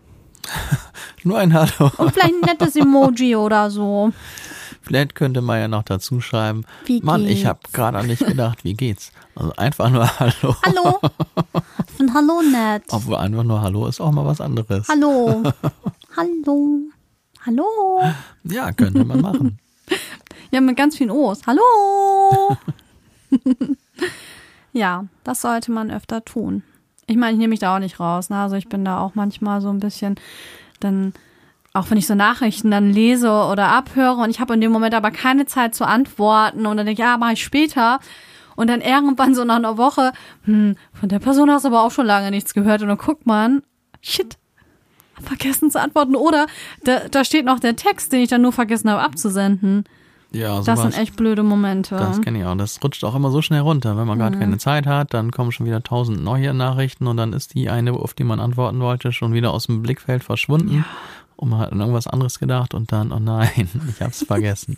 nur 1.25 1.39
ein 1.39 1.53
Hallo. 1.53 1.91
Und 1.99 2.13
vielleicht 2.13 2.35
ein 2.35 2.47
nettes 2.47 2.75
Emoji 2.75 3.37
oder 3.37 3.71
so. 3.71 4.13
Vielleicht 4.89 5.15
könnte 5.15 5.43
man 5.43 5.61
ja 5.61 5.69
noch 5.69 5.83
dazu 5.83 6.23
schreiben, 6.23 6.65
wie 6.87 7.03
Mann, 7.03 7.21
geht's? 7.27 7.41
ich 7.41 7.47
habe 7.47 7.61
gerade 7.75 7.99
an 7.99 8.09
dich 8.09 8.21
gedacht, 8.21 8.65
wie 8.65 8.73
geht's? 8.73 9.13
Also 9.35 9.53
einfach 9.57 9.91
nur 9.91 10.09
Hallo. 10.19 10.57
Hallo. 10.65 10.99
Ein 12.01 12.15
Hallo 12.15 12.41
nett. 12.41 12.85
Obwohl 12.89 13.17
einfach 13.17 13.45
nur 13.45 13.61
Hallo 13.61 13.87
ist 13.87 14.01
auch 14.01 14.11
mal 14.13 14.25
was 14.25 14.41
anderes. 14.41 14.89
Hallo. 14.89 15.43
Hallo. 16.17 16.81
Hallo. 17.45 18.03
Ja, 18.45 18.73
könnte 18.73 19.05
man 19.05 19.21
machen. 19.21 19.59
ja, 20.51 20.63
mit 20.63 20.79
ganz 20.79 20.97
vielen 20.97 21.11
O's. 21.11 21.43
Hallo. 21.47 22.57
ja, 24.73 25.05
das 25.23 25.43
sollte 25.43 25.71
man 25.71 25.91
öfter 25.91 26.25
tun. 26.25 26.63
Ich 27.07 27.17
meine, 27.19 27.33
ich 27.33 27.39
nehme 27.39 27.51
mich 27.51 27.61
da 27.61 27.77
auch 27.77 27.81
nicht 27.81 28.01
raus. 28.01 28.31
Ne? 28.31 28.39
Also 28.39 28.57
ich 28.57 28.71
bin 28.71 28.87
da 28.87 29.01
auch 29.01 29.15
manchmal 29.15 29.61
so 29.61 29.69
ein 29.69 29.81
bisschen 29.81 30.15
dann 30.81 31.13
auch 31.79 31.91
wenn 31.91 31.99
ich 31.99 32.07
so 32.07 32.15
Nachrichten 32.15 32.71
dann 32.71 32.93
lese 32.93 33.31
oder 33.31 33.69
abhöre 33.69 34.17
und 34.17 34.31
ich 34.31 34.41
habe 34.41 34.55
in 34.55 34.61
dem 34.61 34.73
Moment 34.73 34.95
aber 34.95 35.11
keine 35.11 35.47
Zeit 35.47 35.75
zu 35.75 35.87
antworten 35.87 36.67
und 36.67 36.77
dann 36.77 36.87
denke 36.87 37.01
ich, 37.01 37.07
ja, 37.07 37.17
mache 37.17 37.35
ich 37.35 37.45
später. 37.45 38.01
Und 38.57 38.69
dann 38.69 38.81
irgendwann 38.81 39.37
so 39.37 39.45
nach 39.45 39.57
einer 39.57 39.79
Woche, 39.79 40.13
hm, 40.45 40.77
von 40.93 41.09
der 41.09 41.21
Person 41.21 41.49
hast 41.49 41.63
du 41.65 41.69
aber 41.69 41.83
auch 41.83 41.93
schon 41.93 42.07
lange 42.07 42.33
nichts 42.33 42.55
gehört. 42.55 42.83
Und 42.83 42.89
dann 42.89 42.99
guckt 42.99 43.25
man, 43.25 43.63
shit, 44.01 44.37
vergessen 45.23 45.71
zu 45.71 45.81
antworten. 45.81 46.17
Oder 46.17 46.47
da, 46.83 47.09
da 47.09 47.25
steht 47.25 47.45
noch 47.45 47.61
der 47.61 47.77
Text, 47.77 48.13
den 48.13 48.21
ich 48.21 48.29
dann 48.29 48.43
nur 48.43 48.53
vergessen 48.53 48.91
habe 48.91 49.01
abzusenden. 49.01 49.85
Ja, 50.33 50.61
das 50.61 50.83
sind 50.83 50.99
echt 50.99 51.17
blöde 51.17 51.45
Momente. 51.45 51.95
Das 51.95 52.21
kenne 52.21 52.41
ich 52.41 52.45
auch. 52.45 52.57
Das 52.57 52.83
rutscht 52.83 53.05
auch 53.05 53.15
immer 53.15 53.31
so 53.31 53.43
schnell 53.43 53.61
runter. 53.61 53.97
Wenn 53.97 54.09
man 54.09 54.19
gerade 54.19 54.37
mhm. 54.37 54.41
keine 54.41 54.59
Zeit 54.59 54.87
hat, 54.87 55.15
dann 55.15 55.31
kommen 55.31 55.53
schon 55.53 55.65
wieder 55.65 55.83
tausend 55.85 56.23
neue 56.23 56.53
Nachrichten 56.53 57.07
und 57.07 57.17
dann 57.17 57.33
ist 57.33 57.55
die 57.55 57.71
eine, 57.71 57.93
auf 57.93 58.13
die 58.13 58.25
man 58.25 58.41
antworten 58.41 58.81
wollte, 58.81 59.13
schon 59.13 59.33
wieder 59.33 59.53
aus 59.53 59.67
dem 59.67 59.83
Blickfeld 59.83 60.25
verschwunden. 60.25 60.79
Ja 60.79 60.85
und 61.39 61.51
man 61.51 61.61
hat 61.61 61.73
an 61.73 61.81
irgendwas 61.81 62.09
anderes 62.09 62.39
gedacht 62.39 62.75
und 62.75 62.91
dann, 62.91 63.13
oh 63.13 63.21
nein, 63.21 63.69
ich 63.89 64.03
hab's 64.03 64.25
vergessen. 64.25 64.77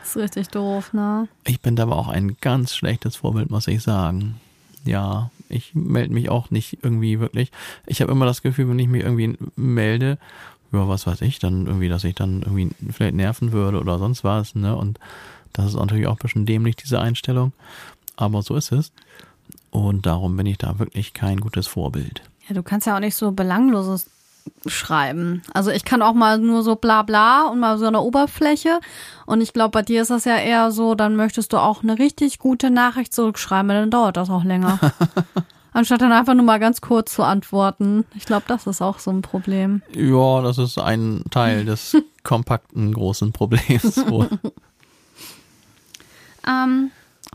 das 0.00 0.10
ist 0.10 0.16
richtig 0.16 0.48
doof, 0.48 0.92
ne? 0.92 1.28
Ich 1.44 1.60
bin 1.60 1.76
da 1.76 1.84
aber 1.84 1.96
auch 1.96 2.08
ein 2.08 2.36
ganz 2.40 2.74
schlechtes 2.74 3.16
Vorbild, 3.16 3.50
muss 3.50 3.68
ich 3.68 3.82
sagen. 3.82 4.40
Ja, 4.84 5.30
ich 5.48 5.74
melde 5.74 6.12
mich 6.12 6.30
auch 6.30 6.50
nicht 6.50 6.78
irgendwie 6.82 7.20
wirklich. 7.20 7.52
Ich 7.86 8.02
habe 8.02 8.10
immer 8.10 8.26
das 8.26 8.42
Gefühl, 8.42 8.68
wenn 8.68 8.78
ich 8.78 8.88
mich 8.88 9.04
irgendwie 9.04 9.38
melde, 9.54 10.18
ja, 10.72 10.88
was 10.88 11.06
weiß 11.06 11.22
ich, 11.22 11.38
dann 11.38 11.66
irgendwie, 11.66 11.88
dass 11.88 12.04
ich 12.04 12.16
dann 12.16 12.42
irgendwie 12.42 12.70
vielleicht 12.90 13.14
nerven 13.14 13.52
würde 13.52 13.80
oder 13.80 13.98
sonst 13.98 14.24
was, 14.24 14.56
ne? 14.56 14.74
Und 14.74 14.98
das 15.52 15.66
ist 15.66 15.76
natürlich 15.76 16.08
auch 16.08 16.16
ein 16.16 16.22
bisschen 16.22 16.44
dämlich, 16.46 16.76
diese 16.76 17.00
Einstellung. 17.00 17.52
Aber 18.16 18.42
so 18.42 18.56
ist 18.56 18.72
es. 18.72 18.92
Und 19.70 20.06
darum 20.06 20.36
bin 20.36 20.46
ich 20.46 20.58
da 20.58 20.78
wirklich 20.80 21.14
kein 21.14 21.38
gutes 21.38 21.68
Vorbild. 21.68 22.22
Ja, 22.48 22.54
du 22.54 22.62
kannst 22.62 22.86
ja 22.86 22.96
auch 22.96 23.00
nicht 23.00 23.14
so 23.14 23.30
belangloses 23.30 24.10
schreiben. 24.66 25.42
Also 25.52 25.70
ich 25.70 25.84
kann 25.84 26.02
auch 26.02 26.14
mal 26.14 26.38
nur 26.38 26.62
so 26.62 26.76
bla 26.76 27.02
bla 27.02 27.48
und 27.48 27.60
mal 27.60 27.78
so 27.78 27.86
eine 27.86 28.00
Oberfläche. 28.00 28.80
Und 29.26 29.40
ich 29.40 29.52
glaube, 29.52 29.70
bei 29.70 29.82
dir 29.82 30.02
ist 30.02 30.10
das 30.10 30.24
ja 30.24 30.36
eher 30.36 30.70
so, 30.70 30.94
dann 30.94 31.16
möchtest 31.16 31.52
du 31.52 31.58
auch 31.58 31.82
eine 31.82 31.98
richtig 31.98 32.38
gute 32.38 32.70
Nachricht 32.70 33.14
zurückschreiben, 33.14 33.68
dann 33.68 33.90
dauert 33.90 34.16
das 34.16 34.30
auch 34.30 34.44
länger. 34.44 34.78
Anstatt 35.72 36.00
dann 36.00 36.12
einfach 36.12 36.34
nur 36.34 36.44
mal 36.44 36.58
ganz 36.58 36.80
kurz 36.80 37.12
zu 37.12 37.22
antworten. 37.22 38.04
Ich 38.16 38.24
glaube, 38.24 38.44
das 38.48 38.66
ist 38.66 38.82
auch 38.82 38.98
so 38.98 39.10
ein 39.10 39.22
Problem. 39.22 39.82
Ja, 39.94 40.42
das 40.42 40.58
ist 40.58 40.78
ein 40.78 41.22
Teil 41.30 41.64
des 41.64 41.96
kompakten 42.24 42.92
großen 42.92 43.32
Problems. 43.32 43.98
ähm, 46.48 46.90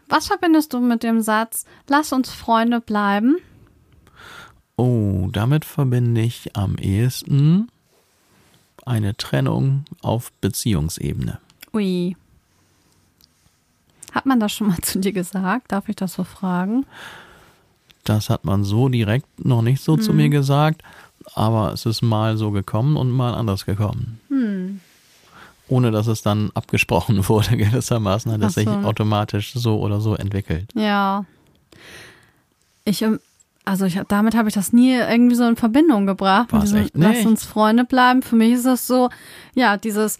was 0.09 0.27
verbindest 0.27 0.73
du 0.73 0.79
mit 0.79 1.03
dem 1.03 1.21
Satz, 1.21 1.65
lass 1.87 2.11
uns 2.11 2.31
Freunde 2.31 2.81
bleiben? 2.81 3.37
Oh, 4.75 5.29
damit 5.31 5.65
verbinde 5.65 6.21
ich 6.21 6.55
am 6.55 6.75
ehesten 6.77 7.69
eine 8.85 9.15
Trennung 9.15 9.85
auf 10.01 10.31
Beziehungsebene. 10.41 11.39
Ui. 11.73 12.15
Hat 14.11 14.25
man 14.25 14.39
das 14.39 14.51
schon 14.51 14.67
mal 14.67 14.77
zu 14.81 14.99
dir 14.99 15.13
gesagt? 15.13 15.71
Darf 15.71 15.89
ich 15.89 15.95
das 15.95 16.13
so 16.13 16.23
fragen? 16.23 16.85
Das 18.03 18.29
hat 18.29 18.45
man 18.45 18.63
so 18.63 18.89
direkt 18.89 19.45
noch 19.45 19.61
nicht 19.61 19.81
so 19.81 19.95
hm. 19.95 20.01
zu 20.01 20.13
mir 20.13 20.29
gesagt, 20.29 20.83
aber 21.35 21.71
es 21.71 21.85
ist 21.85 22.01
mal 22.01 22.37
so 22.37 22.51
gekommen 22.51 22.97
und 22.97 23.11
mal 23.11 23.33
anders 23.33 23.65
gekommen. 23.65 24.19
Hm. 24.27 24.81
Ohne 25.69 25.91
dass 25.91 26.07
es 26.07 26.21
dann 26.21 26.51
abgesprochen 26.53 27.27
wurde, 27.29 27.57
gewissermaßen 27.57 28.31
hat 28.31 28.41
es 28.41 28.55
so. 28.55 28.61
sich 28.61 28.69
automatisch 28.69 29.53
so 29.53 29.79
oder 29.79 30.01
so 30.01 30.15
entwickelt. 30.15 30.69
Ja. 30.75 31.25
Ich 32.85 33.01
ähm, 33.01 33.19
also 33.65 33.85
ich, 33.85 33.99
damit 34.07 34.35
habe 34.35 34.49
ich 34.49 34.55
das 34.55 34.73
nie 34.73 34.93
irgendwie 34.93 35.35
so 35.35 35.47
in 35.47 35.55
Verbindung 35.55 36.05
gebracht. 36.05 36.51
War's 36.51 36.65
diesem, 36.65 36.79
echt? 36.79 36.97
Nee. 36.97 37.05
Lass 37.05 37.25
uns 37.25 37.45
Freunde 37.45 37.85
bleiben. 37.85 38.21
Für 38.21 38.35
mich 38.35 38.53
ist 38.53 38.65
das 38.65 38.87
so, 38.87 39.09
ja, 39.55 39.77
dieses, 39.77 40.17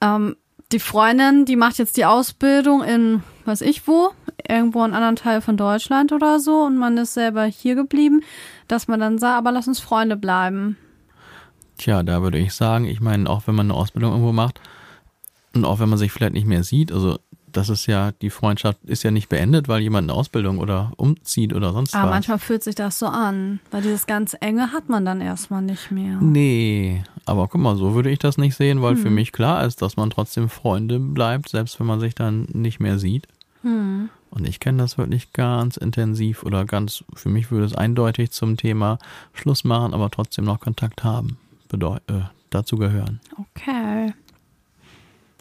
ähm, 0.00 0.36
die 0.72 0.78
Freundin, 0.78 1.44
die 1.44 1.56
macht 1.56 1.78
jetzt 1.78 1.96
die 1.96 2.04
Ausbildung 2.04 2.82
in, 2.82 3.22
weiß 3.44 3.60
ich 3.62 3.86
wo, 3.86 4.12
irgendwo 4.48 4.78
in 4.80 4.86
einem 4.86 4.94
anderen 4.94 5.16
Teil 5.16 5.40
von 5.40 5.56
Deutschland 5.56 6.12
oder 6.12 6.38
so 6.40 6.62
und 6.62 6.78
man 6.78 6.96
ist 6.96 7.14
selber 7.14 7.44
hier 7.44 7.74
geblieben, 7.74 8.22
dass 8.68 8.88
man 8.88 9.00
dann 9.00 9.18
sagt, 9.18 9.38
aber 9.38 9.52
lass 9.52 9.68
uns 9.68 9.80
Freunde 9.80 10.16
bleiben. 10.16 10.76
Tja, 11.76 12.02
da 12.02 12.22
würde 12.22 12.38
ich 12.38 12.54
sagen, 12.54 12.84
ich 12.84 13.00
meine, 13.00 13.28
auch 13.28 13.46
wenn 13.46 13.54
man 13.54 13.66
eine 13.66 13.74
Ausbildung 13.74 14.12
irgendwo 14.12 14.32
macht 14.32 14.60
und 15.54 15.64
auch 15.64 15.80
wenn 15.80 15.88
man 15.88 15.98
sich 15.98 16.12
vielleicht 16.12 16.34
nicht 16.34 16.46
mehr 16.46 16.62
sieht, 16.62 16.92
also 16.92 17.18
das 17.52 17.68
ist 17.68 17.86
ja, 17.86 18.12
die 18.12 18.30
Freundschaft 18.30 18.78
ist 18.84 19.02
ja 19.02 19.10
nicht 19.10 19.28
beendet, 19.28 19.68
weil 19.68 19.80
jemand 19.80 20.10
eine 20.10 20.18
Ausbildung 20.18 20.58
oder 20.58 20.92
umzieht 20.96 21.52
oder 21.52 21.72
sonst 21.72 21.94
Aber 21.94 22.04
was. 22.04 22.10
manchmal 22.10 22.38
fühlt 22.38 22.62
sich 22.62 22.74
das 22.74 22.98
so 22.98 23.06
an, 23.06 23.60
weil 23.70 23.82
dieses 23.82 24.06
ganz 24.06 24.36
enge 24.40 24.72
hat 24.72 24.88
man 24.88 25.04
dann 25.04 25.20
erstmal 25.20 25.62
nicht 25.62 25.90
mehr. 25.90 26.18
Nee, 26.20 27.02
aber 27.26 27.48
guck 27.48 27.60
mal, 27.60 27.76
so 27.76 27.94
würde 27.94 28.10
ich 28.10 28.18
das 28.18 28.38
nicht 28.38 28.56
sehen, 28.56 28.82
weil 28.82 28.94
hm. 28.94 29.02
für 29.02 29.10
mich 29.10 29.32
klar 29.32 29.64
ist, 29.64 29.82
dass 29.82 29.96
man 29.96 30.10
trotzdem 30.10 30.48
Freunde 30.48 30.98
bleibt, 30.98 31.48
selbst 31.48 31.78
wenn 31.80 31.86
man 31.86 32.00
sich 32.00 32.14
dann 32.14 32.48
nicht 32.52 32.80
mehr 32.80 32.98
sieht. 32.98 33.26
Hm. 33.62 34.08
Und 34.30 34.48
ich 34.48 34.60
kenne 34.60 34.78
das 34.78 34.96
wirklich 34.96 35.32
ganz 35.32 35.76
intensiv 35.76 36.44
oder 36.44 36.64
ganz, 36.64 37.04
für 37.14 37.28
mich 37.28 37.50
würde 37.50 37.66
es 37.66 37.74
eindeutig 37.74 38.30
zum 38.30 38.56
Thema 38.56 38.98
Schluss 39.32 39.64
machen, 39.64 39.92
aber 39.92 40.10
trotzdem 40.10 40.44
noch 40.44 40.60
Kontakt 40.60 41.02
haben, 41.02 41.36
bedeut, 41.68 42.02
äh, 42.08 42.22
dazu 42.50 42.76
gehören. 42.76 43.20
Okay. 43.36 44.14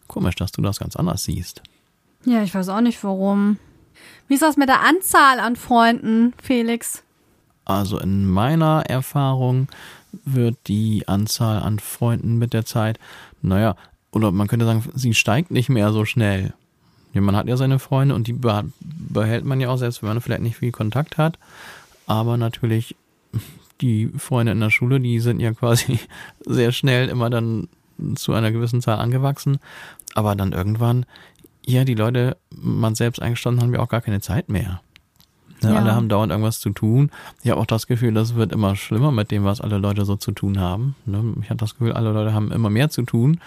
Komisch, 0.08 0.36
dass 0.36 0.52
du 0.52 0.62
das 0.62 0.80
ganz 0.80 0.96
anders 0.96 1.24
siehst. 1.24 1.62
Ja, 2.26 2.44
ich 2.44 2.54
weiß 2.54 2.70
auch 2.70 2.82
nicht 2.82 3.04
warum. 3.04 3.58
Wie 4.28 4.36
ist 4.36 4.44
das 4.44 4.58
mit 4.58 4.70
der 4.70 4.82
Anzahl 4.82 5.40
an 5.40 5.56
Freunden, 5.56 6.34
Felix? 6.42 7.04
Also 7.66 8.00
in 8.00 8.28
meiner 8.28 8.84
Erfahrung 8.88 9.68
wird 10.26 10.58
die 10.68 11.08
Anzahl 11.08 11.62
an 11.62 11.80
Freunden 11.80 12.38
mit 12.38 12.54
der 12.54 12.66
Zeit, 12.66 13.00
naja, 13.42 13.76
oder 14.12 14.32
man 14.32 14.48
könnte 14.48 14.66
sagen, 14.66 14.84
sie 14.96 15.14
steigt 15.14 15.52
nicht 15.52 15.70
mehr 15.70 15.92
so 15.92 16.06
schnell. 16.06 16.54
Ja, 17.14 17.22
man 17.22 17.36
hat 17.36 17.48
ja 17.48 17.58
seine 17.58 17.80
Freunde 17.80 18.16
und 18.16 18.28
die 18.28 18.34
behält 18.34 19.46
man 19.46 19.60
ja 19.60 19.70
auch, 19.70 19.78
selbst 19.78 20.02
wenn 20.02 20.10
man 20.10 20.22
vielleicht 20.22 20.42
nicht 20.42 20.58
viel 20.58 20.72
Kontakt 20.72 21.18
hat. 21.18 21.40
Aber 22.06 22.38
natürlich, 22.38 22.96
die 23.82 24.08
Freunde 24.18 24.52
in 24.52 24.60
der 24.60 24.70
Schule, 24.70 25.00
die 25.00 25.20
sind 25.20 25.40
ja 25.40 25.54
quasi 25.54 26.00
sehr 26.46 26.72
schnell 26.72 27.10
immer 27.10 27.30
dann 27.30 27.68
zu 28.16 28.34
einer 28.34 28.52
gewissen 28.52 28.82
Zahl 28.82 29.00
angewachsen. 29.00 29.60
Aber 30.16 30.36
dann 30.36 30.54
irgendwann 30.54 31.06
ja, 31.70 31.86
die 31.86 31.96
Leute, 31.96 32.38
man 32.50 32.96
selbst 32.96 33.22
eingestanden, 33.22 33.62
haben 33.62 33.74
ja 33.74 33.80
auch 33.80 33.90
gar 33.90 34.02
keine 34.02 34.22
Zeit 34.22 34.50
mehr. 34.50 34.82
Ne, 35.62 35.74
ja. 35.74 35.80
Alle 35.80 35.94
haben 35.94 36.10
dauernd 36.10 36.32
irgendwas 36.32 36.60
zu 36.60 36.72
tun. 36.72 37.12
Ich 37.44 37.52
habe 37.52 37.60
auch 37.60 37.66
das 37.66 37.88
Gefühl, 37.88 38.14
das 38.14 38.36
wird 38.36 38.52
immer 38.52 38.76
schlimmer 38.76 39.12
mit 39.12 39.32
dem, 39.32 39.44
was 39.44 39.62
alle 39.62 39.78
Leute 39.78 40.06
so 40.06 40.16
zu 40.16 40.32
tun 40.32 40.60
haben. 40.60 40.96
Ne? 41.06 41.36
Ich 41.42 41.50
habe 41.50 41.58
das 41.58 41.74
Gefühl, 41.74 41.94
alle 41.94 42.12
Leute 42.12 42.34
haben 42.34 42.52
immer 42.52 42.70
mehr 42.70 42.90
zu 42.90 43.04
tun. 43.04 43.40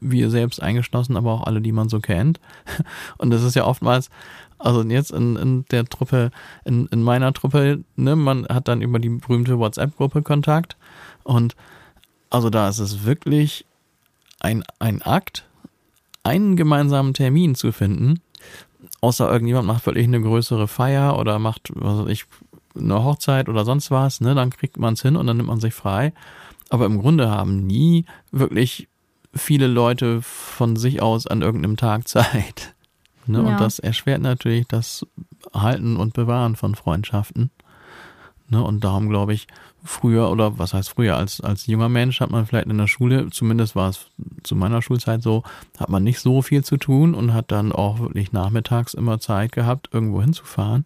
Wir 0.00 0.30
selbst 0.30 0.62
eingeschlossen, 0.62 1.16
aber 1.16 1.32
auch 1.32 1.46
alle, 1.46 1.60
die 1.60 1.72
man 1.72 1.88
so 1.88 2.00
kennt. 2.00 2.40
Und 3.18 3.30
das 3.30 3.42
ist 3.42 3.54
ja 3.54 3.64
oftmals, 3.64 4.10
also 4.58 4.82
jetzt 4.82 5.10
in, 5.12 5.36
in 5.36 5.64
der 5.70 5.84
Truppe, 5.84 6.30
in, 6.64 6.86
in 6.88 7.02
meiner 7.02 7.32
Truppe, 7.32 7.82
ne, 7.96 8.16
man 8.16 8.46
hat 8.48 8.68
dann 8.68 8.82
über 8.82 8.98
die 8.98 9.08
berühmte 9.08 9.58
WhatsApp-Gruppe 9.58 10.22
Kontakt. 10.22 10.76
Und 11.22 11.56
also 12.30 12.50
da 12.50 12.68
ist 12.68 12.78
es 12.78 13.04
wirklich 13.04 13.64
ein, 14.40 14.64
ein 14.78 15.02
Akt, 15.02 15.44
einen 16.22 16.56
gemeinsamen 16.56 17.14
Termin 17.14 17.54
zu 17.54 17.72
finden, 17.72 18.20
außer 19.00 19.30
irgendjemand 19.30 19.66
macht 19.66 19.86
wirklich 19.86 20.06
eine 20.06 20.20
größere 20.20 20.68
Feier 20.68 21.18
oder 21.18 21.38
macht, 21.38 21.70
was 21.74 22.00
weiß 22.00 22.08
ich, 22.08 22.26
eine 22.78 23.02
Hochzeit 23.02 23.48
oder 23.48 23.64
sonst 23.64 23.90
was, 23.90 24.20
ne, 24.20 24.34
dann 24.34 24.50
kriegt 24.50 24.78
man 24.78 24.94
es 24.94 25.02
hin 25.02 25.16
und 25.16 25.26
dann 25.26 25.36
nimmt 25.36 25.48
man 25.48 25.60
sich 25.60 25.74
frei. 25.74 26.12
Aber 26.68 26.86
im 26.86 27.00
Grunde 27.00 27.30
haben 27.30 27.66
nie 27.66 28.04
wirklich 28.30 28.88
viele 29.34 29.66
Leute 29.66 30.22
von 30.22 30.76
sich 30.76 31.02
aus 31.02 31.26
an 31.26 31.42
irgendeinem 31.42 31.76
Tag 31.76 32.06
Zeit. 32.08 32.74
Ne? 33.26 33.38
Ja. 33.38 33.44
Und 33.44 33.60
das 33.60 33.78
erschwert 33.78 34.22
natürlich 34.22 34.66
das 34.68 35.06
Halten 35.52 35.96
und 35.96 36.14
Bewahren 36.14 36.56
von 36.56 36.74
Freundschaften. 36.74 37.50
Ne? 38.48 38.62
Und 38.62 38.84
darum 38.84 39.08
glaube 39.08 39.34
ich, 39.34 39.46
früher 39.84 40.30
oder 40.30 40.58
was 40.58 40.74
heißt 40.74 40.90
früher, 40.90 41.16
als, 41.16 41.40
als 41.40 41.66
junger 41.66 41.88
Mensch 41.88 42.20
hat 42.20 42.30
man 42.30 42.46
vielleicht 42.46 42.68
in 42.68 42.78
der 42.78 42.86
Schule, 42.86 43.30
zumindest 43.30 43.76
war 43.76 43.90
es 43.90 44.06
zu 44.42 44.54
meiner 44.56 44.82
Schulzeit 44.82 45.22
so, 45.22 45.42
hat 45.78 45.88
man 45.88 46.04
nicht 46.04 46.20
so 46.20 46.42
viel 46.42 46.64
zu 46.64 46.76
tun 46.76 47.14
und 47.14 47.34
hat 47.34 47.50
dann 47.50 47.72
auch 47.72 48.00
wirklich 48.00 48.32
nachmittags 48.32 48.94
immer 48.94 49.20
Zeit 49.20 49.52
gehabt, 49.52 49.88
irgendwo 49.92 50.20
hinzufahren. 50.20 50.84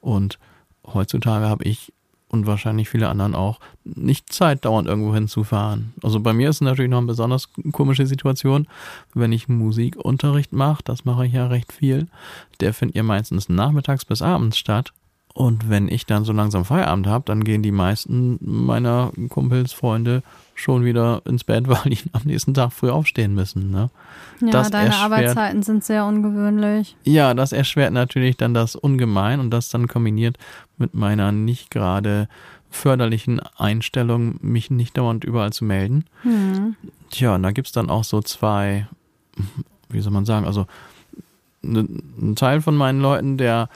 Und 0.00 0.38
heutzutage 0.86 1.48
habe 1.48 1.64
ich 1.64 1.92
und 2.34 2.46
wahrscheinlich 2.46 2.88
viele 2.88 3.08
anderen 3.08 3.34
auch 3.34 3.60
nicht 3.84 4.32
Zeit, 4.32 4.64
dauernd 4.64 4.88
irgendwo 4.88 5.14
hinzufahren. 5.14 5.94
Also 6.02 6.20
bei 6.20 6.32
mir 6.32 6.50
ist 6.50 6.56
es 6.56 6.60
natürlich 6.62 6.90
noch 6.90 6.98
eine 6.98 7.06
besonders 7.06 7.48
komische 7.72 8.06
Situation, 8.06 8.66
wenn 9.14 9.32
ich 9.32 9.48
Musikunterricht 9.48 10.52
mache, 10.52 10.82
das 10.84 11.04
mache 11.04 11.26
ich 11.26 11.32
ja 11.32 11.46
recht 11.46 11.72
viel, 11.72 12.08
der 12.60 12.74
findet 12.74 12.96
ja 12.96 13.02
meistens 13.04 13.48
nachmittags 13.48 14.04
bis 14.04 14.20
abends 14.20 14.58
statt. 14.58 14.92
Und 15.34 15.68
wenn 15.68 15.88
ich 15.88 16.06
dann 16.06 16.24
so 16.24 16.32
langsam 16.32 16.64
Feierabend 16.64 17.08
habe, 17.08 17.24
dann 17.26 17.42
gehen 17.42 17.60
die 17.60 17.72
meisten 17.72 18.38
meiner 18.40 19.10
Kumpels, 19.30 19.72
Freunde 19.72 20.22
schon 20.54 20.84
wieder 20.84 21.22
ins 21.24 21.42
Bett, 21.42 21.66
weil 21.68 21.90
die 21.90 21.98
am 22.12 22.22
nächsten 22.24 22.54
Tag 22.54 22.72
früh 22.72 22.88
aufstehen 22.88 23.34
müssen. 23.34 23.72
Ne? 23.72 23.90
Ja, 24.40 24.50
Das 24.50 24.70
deine 24.70 24.94
Arbeitszeiten 24.94 25.64
sind 25.64 25.82
sehr 25.82 26.06
ungewöhnlich. 26.06 26.96
Ja, 27.02 27.34
das 27.34 27.50
erschwert 27.50 27.92
natürlich 27.92 28.36
dann 28.36 28.54
das 28.54 28.76
ungemein 28.76 29.40
und 29.40 29.50
das 29.50 29.68
dann 29.70 29.88
kombiniert 29.88 30.38
mit 30.78 30.94
meiner 30.94 31.32
nicht 31.32 31.70
gerade 31.72 32.28
förderlichen 32.70 33.40
Einstellung, 33.56 34.36
mich 34.40 34.70
nicht 34.70 34.96
dauernd 34.96 35.24
überall 35.24 35.52
zu 35.52 35.64
melden. 35.64 36.04
Hm. 36.22 36.76
Tja, 37.10 37.34
und 37.34 37.42
da 37.42 37.50
gibt's 37.50 37.72
dann 37.72 37.90
auch 37.90 38.04
so 38.04 38.20
zwei, 38.22 38.86
wie 39.88 40.00
soll 40.00 40.12
man 40.12 40.24
sagen, 40.24 40.46
also 40.46 40.66
ein 41.62 42.34
Teil 42.36 42.60
von 42.60 42.76
meinen 42.76 43.00
Leuten, 43.00 43.38
der 43.38 43.68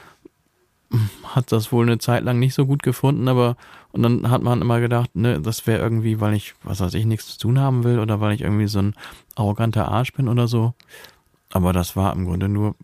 hat 1.24 1.52
das 1.52 1.70
wohl 1.70 1.86
eine 1.86 1.98
Zeit 1.98 2.24
lang 2.24 2.38
nicht 2.38 2.54
so 2.54 2.66
gut 2.66 2.82
gefunden, 2.82 3.28
aber 3.28 3.56
und 3.92 4.02
dann 4.02 4.30
hat 4.30 4.42
man 4.42 4.60
immer 4.60 4.80
gedacht, 4.80 5.16
ne, 5.16 5.40
das 5.40 5.66
wäre 5.66 5.80
irgendwie, 5.80 6.20
weil 6.20 6.34
ich, 6.34 6.54
was 6.62 6.80
weiß 6.80 6.94
ich, 6.94 7.06
nichts 7.06 7.26
zu 7.26 7.38
tun 7.38 7.58
haben 7.58 7.84
will 7.84 7.98
oder 7.98 8.20
weil 8.20 8.34
ich 8.34 8.42
irgendwie 8.42 8.68
so 8.68 8.80
ein 8.80 8.94
arroganter 9.34 9.88
Arsch 9.88 10.12
bin 10.12 10.28
oder 10.28 10.46
so. 10.46 10.74
Aber 11.50 11.72
das 11.72 11.96
war 11.96 12.12
im 12.12 12.26
Grunde 12.26 12.48
nur, 12.48 12.74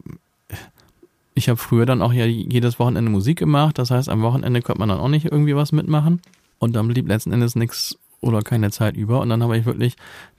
ich 1.35 1.49
habe 1.49 1.59
früher 1.59 1.87
dann 1.87 2.03
auch 2.03 2.13
ja 2.13 2.25
jedes 2.25 2.79
Wochenende 2.79 3.11
Musik 3.11 3.39
gemacht, 3.39 3.79
das 3.79 3.91
heißt, 3.91 4.09
am 4.09 4.23
Wochenende 4.23 4.63
konnte 4.63 4.81
man 4.81 4.89
dann 4.89 4.99
auch 5.01 5.09
nicht 5.09 5.27
irgendwie 5.27 5.57
was 5.57 5.73
mitmachen 5.73 6.23
und 6.59 6.75
dann 6.75 6.89
blieb 6.89 7.09
letzten 7.09 7.33
Endes 7.33 7.55
nichts 7.55 7.99
oder 8.21 8.41
keine 8.41 8.71
Zeit 8.71 8.97
über 8.97 9.21
und 9.21 9.29
dann 9.29 9.43
habe 9.43 9.59
ich 9.59 9.67
wirklich 9.67 9.97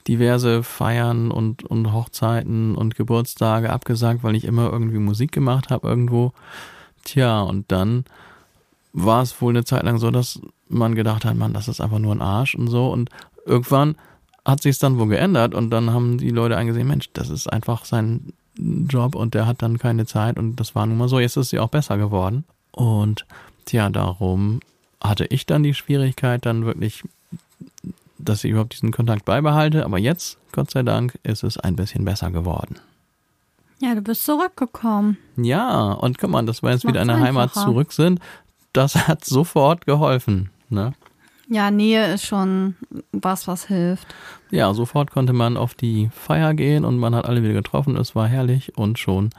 diverse 0.07 0.63
Feiern 0.63 1.29
und, 1.29 1.63
und 1.63 1.93
Hochzeiten 1.93 2.75
und 2.75 2.95
Geburtstage 2.95 3.69
abgesagt, 3.71 4.23
weil 4.23 4.35
ich 4.35 4.45
immer 4.45 4.71
irgendwie 4.71 4.97
Musik 4.97 5.31
gemacht 5.31 5.69
habe 5.69 5.87
irgendwo. 5.87 6.33
Tja, 7.05 7.41
und 7.41 7.71
dann 7.71 8.03
war 8.91 9.21
es 9.21 9.39
wohl 9.41 9.53
eine 9.53 9.63
Zeit 9.63 9.83
lang 9.83 9.99
so, 9.99 10.11
dass 10.11 10.41
man 10.67 10.95
gedacht 10.95 11.23
hat, 11.23 11.35
man, 11.35 11.53
das 11.53 11.67
ist 11.67 11.79
einfach 11.79 11.99
nur 11.99 12.13
ein 12.13 12.21
Arsch 12.21 12.55
und 12.55 12.67
so. 12.67 12.91
Und 12.91 13.09
irgendwann 13.45 13.95
hat 14.43 14.61
sich 14.61 14.77
dann 14.77 14.97
wohl 14.97 15.07
geändert 15.07 15.53
und 15.53 15.69
dann 15.69 15.91
haben 15.91 16.17
die 16.17 16.29
Leute 16.29 16.57
eingesehen, 16.57 16.87
Mensch, 16.87 17.09
das 17.13 17.29
ist 17.29 17.47
einfach 17.51 17.85
sein 17.85 18.33
Job 18.57 19.15
und 19.15 19.33
der 19.33 19.47
hat 19.47 19.61
dann 19.61 19.77
keine 19.77 20.05
Zeit 20.05 20.37
und 20.37 20.57
das 20.57 20.75
war 20.75 20.85
nun 20.85 20.97
mal 20.97 21.09
so. 21.09 21.19
Jetzt 21.19 21.37
ist 21.37 21.49
sie 21.49 21.59
auch 21.59 21.69
besser 21.69 21.97
geworden. 21.97 22.45
Und 22.71 23.25
tja, 23.65 23.89
darum 23.89 24.59
hatte 25.01 25.25
ich 25.25 25.45
dann 25.45 25.63
die 25.63 25.73
Schwierigkeit, 25.73 26.45
dann 26.45 26.65
wirklich, 26.65 27.03
dass 28.17 28.43
ich 28.43 28.51
überhaupt 28.51 28.73
diesen 28.73 28.91
Kontakt 28.91 29.25
beibehalte. 29.25 29.85
Aber 29.85 29.99
jetzt, 29.99 30.37
Gott 30.51 30.71
sei 30.71 30.83
Dank, 30.83 31.19
ist 31.23 31.43
es 31.43 31.57
ein 31.57 31.75
bisschen 31.75 32.05
besser 32.05 32.31
geworden. 32.31 32.77
Ja, 33.79 33.93
du 33.93 34.01
bist 34.01 34.25
zurückgekommen. 34.25 35.17
Ja, 35.37 35.91
und 35.91 36.17
guck 36.17 36.29
mal, 36.29 36.45
dass 36.45 36.63
wir 36.63 36.71
jetzt 36.71 36.87
wieder 36.87 37.01
in 37.01 37.07
der 37.07 37.19
Heimat 37.19 37.53
zurück 37.53 37.91
sind, 37.91 38.19
das 38.73 39.07
hat 39.07 39.25
sofort 39.25 39.85
geholfen. 39.85 40.49
Ne? 40.69 40.93
Ja, 41.47 41.69
Nähe 41.71 42.13
ist 42.13 42.25
schon 42.25 42.75
was, 43.11 43.47
was 43.47 43.65
hilft. 43.65 44.07
Ja, 44.49 44.73
sofort 44.73 45.11
konnte 45.11 45.33
man 45.33 45.57
auf 45.57 45.73
die 45.73 46.09
Feier 46.13 46.53
gehen 46.53 46.85
und 46.85 46.97
man 46.97 47.13
hat 47.13 47.25
alle 47.25 47.43
wieder 47.43 47.53
getroffen. 47.53 47.97
Es 47.97 48.15
war 48.15 48.27
herrlich 48.27 48.77
und 48.77 48.97
schon 48.97 49.29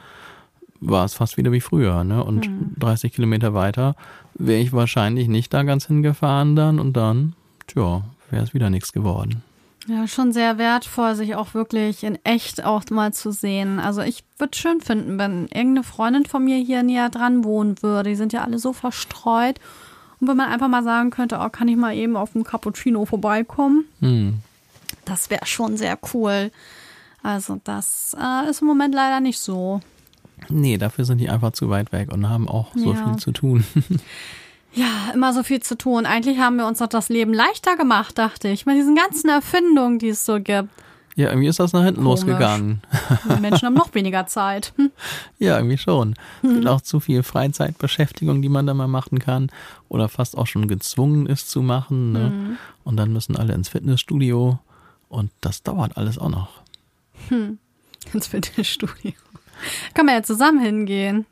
war 0.80 1.04
es 1.04 1.14
fast 1.14 1.36
wieder 1.36 1.52
wie 1.52 1.60
früher. 1.60 2.04
Ne? 2.04 2.22
Und 2.22 2.48
30 2.78 3.12
Kilometer 3.12 3.54
weiter 3.54 3.96
wäre 4.34 4.60
ich 4.60 4.72
wahrscheinlich 4.72 5.28
nicht 5.28 5.52
da 5.52 5.62
ganz 5.62 5.86
hingefahren 5.86 6.54
dann 6.54 6.78
und 6.78 6.92
dann, 6.92 7.34
tja, 7.66 8.02
wäre 8.30 8.44
es 8.44 8.54
wieder 8.54 8.70
nichts 8.70 8.92
geworden. 8.92 9.42
Ja, 9.88 10.08
schon 10.08 10.32
sehr 10.32 10.58
wertvoll, 10.58 11.14
sich 11.14 11.36
auch 11.36 11.54
wirklich 11.54 12.02
in 12.02 12.18
echt 12.24 12.64
auch 12.64 12.82
mal 12.90 13.12
zu 13.12 13.30
sehen. 13.30 13.78
Also 13.78 14.00
ich 14.02 14.24
würde 14.38 14.56
schön 14.56 14.80
finden, 14.80 15.16
wenn 15.18 15.42
irgendeine 15.46 15.84
Freundin 15.84 16.26
von 16.26 16.44
mir 16.44 16.56
hier 16.58 16.82
näher 16.82 17.08
dran 17.08 17.44
wohnen 17.44 17.80
würde. 17.82 18.10
Die 18.10 18.16
sind 18.16 18.32
ja 18.32 18.42
alle 18.42 18.58
so 18.58 18.72
verstreut. 18.72 19.60
Und 20.18 20.28
wenn 20.28 20.36
man 20.36 20.50
einfach 20.50 20.68
mal 20.68 20.82
sagen 20.82 21.10
könnte, 21.10 21.38
oh, 21.40 21.48
kann 21.50 21.68
ich 21.68 21.76
mal 21.76 21.94
eben 21.94 22.16
auf 22.16 22.32
dem 22.32 22.42
Cappuccino 22.42 23.04
vorbeikommen? 23.04 23.84
Hm. 24.00 24.40
Das 25.04 25.30
wäre 25.30 25.46
schon 25.46 25.76
sehr 25.76 25.98
cool. 26.14 26.50
Also 27.22 27.60
das 27.62 28.16
äh, 28.20 28.50
ist 28.50 28.62
im 28.62 28.66
Moment 28.66 28.94
leider 28.94 29.20
nicht 29.20 29.38
so. 29.38 29.80
Nee, 30.48 30.78
dafür 30.78 31.04
sind 31.04 31.18
die 31.18 31.28
einfach 31.30 31.52
zu 31.52 31.70
weit 31.70 31.92
weg 31.92 32.12
und 32.12 32.28
haben 32.28 32.48
auch 32.48 32.72
so 32.74 32.92
Ja. 32.92 33.04
viel 33.04 33.16
zu 33.18 33.30
tun. 33.32 33.64
Ja, 34.74 35.10
immer 35.14 35.32
so 35.32 35.42
viel 35.42 35.60
zu 35.62 35.76
tun. 35.78 36.04
Eigentlich 36.06 36.38
haben 36.38 36.56
wir 36.56 36.66
uns 36.66 36.78
doch 36.78 36.86
das 36.88 37.08
Leben 37.08 37.32
leichter 37.32 37.76
gemacht, 37.76 38.18
dachte 38.18 38.48
ich. 38.48 38.66
Mit 38.66 38.76
diesen 38.76 38.94
ganzen 38.94 39.30
Erfindungen, 39.30 39.98
die 39.98 40.10
es 40.10 40.26
so 40.26 40.34
gibt. 40.40 40.68
ja, 41.14 41.28
irgendwie 41.30 41.48
ist 41.48 41.58
das 41.58 41.72
nach 41.72 41.82
hinten 41.82 42.02
Komisch. 42.02 42.20
losgegangen. 42.26 42.82
Die 43.24 43.40
Menschen 43.40 43.62
haben 43.66 43.74
noch 43.74 43.94
weniger 43.94 44.26
Zeit. 44.26 44.74
Hm. 44.76 44.90
Ja, 45.38 45.56
irgendwie 45.56 45.78
schon. 45.78 46.14
Es 46.42 46.50
gibt 46.52 46.66
auch 46.66 46.82
zu 46.82 47.00
viel 47.00 47.22
Freizeitbeschäftigung, 47.22 48.42
die 48.42 48.50
man 48.50 48.66
da 48.66 48.74
mal 48.74 48.86
machen 48.86 49.18
kann 49.18 49.48
oder 49.88 50.10
fast 50.10 50.36
auch 50.36 50.46
schon 50.46 50.68
gezwungen 50.68 51.24
ist 51.26 51.48
zu 51.48 51.62
machen. 51.62 52.12
Ne? 52.12 52.58
Und 52.84 52.96
dann 52.98 53.14
müssen 53.14 53.34
alle 53.34 53.54
ins 53.54 53.70
Fitnessstudio 53.70 54.58
und 55.08 55.30
das 55.40 55.62
dauert 55.62 55.96
alles 55.96 56.18
auch 56.18 56.28
noch. 56.28 56.48
Ins 58.12 58.26
Fitnessstudio. 58.26 59.12
Kann 59.94 60.04
man 60.04 60.16
ja 60.16 60.22
zusammen 60.22 60.60
hingehen. 60.60 61.24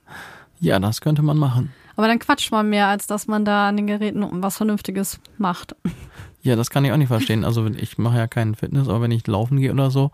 Ja, 0.60 0.78
das 0.78 1.02
könnte 1.02 1.20
man 1.20 1.36
machen. 1.36 1.72
Aber 1.96 2.08
dann 2.08 2.18
quatscht 2.18 2.50
man 2.50 2.68
mehr, 2.68 2.88
als 2.88 3.06
dass 3.06 3.26
man 3.26 3.44
da 3.44 3.68
an 3.68 3.76
den 3.76 3.86
Geräten 3.86 4.26
was 4.42 4.56
Vernünftiges 4.56 5.20
macht. 5.38 5.76
Ja, 6.42 6.56
das 6.56 6.70
kann 6.70 6.84
ich 6.84 6.92
auch 6.92 6.96
nicht 6.96 7.08
verstehen. 7.08 7.44
Also 7.44 7.66
ich 7.66 7.98
mache 7.98 8.18
ja 8.18 8.26
keinen 8.26 8.54
Fitness, 8.54 8.88
aber 8.88 9.02
wenn 9.02 9.10
ich 9.10 9.26
laufen 9.26 9.60
gehe 9.60 9.72
oder 9.72 9.90
so, 9.90 10.10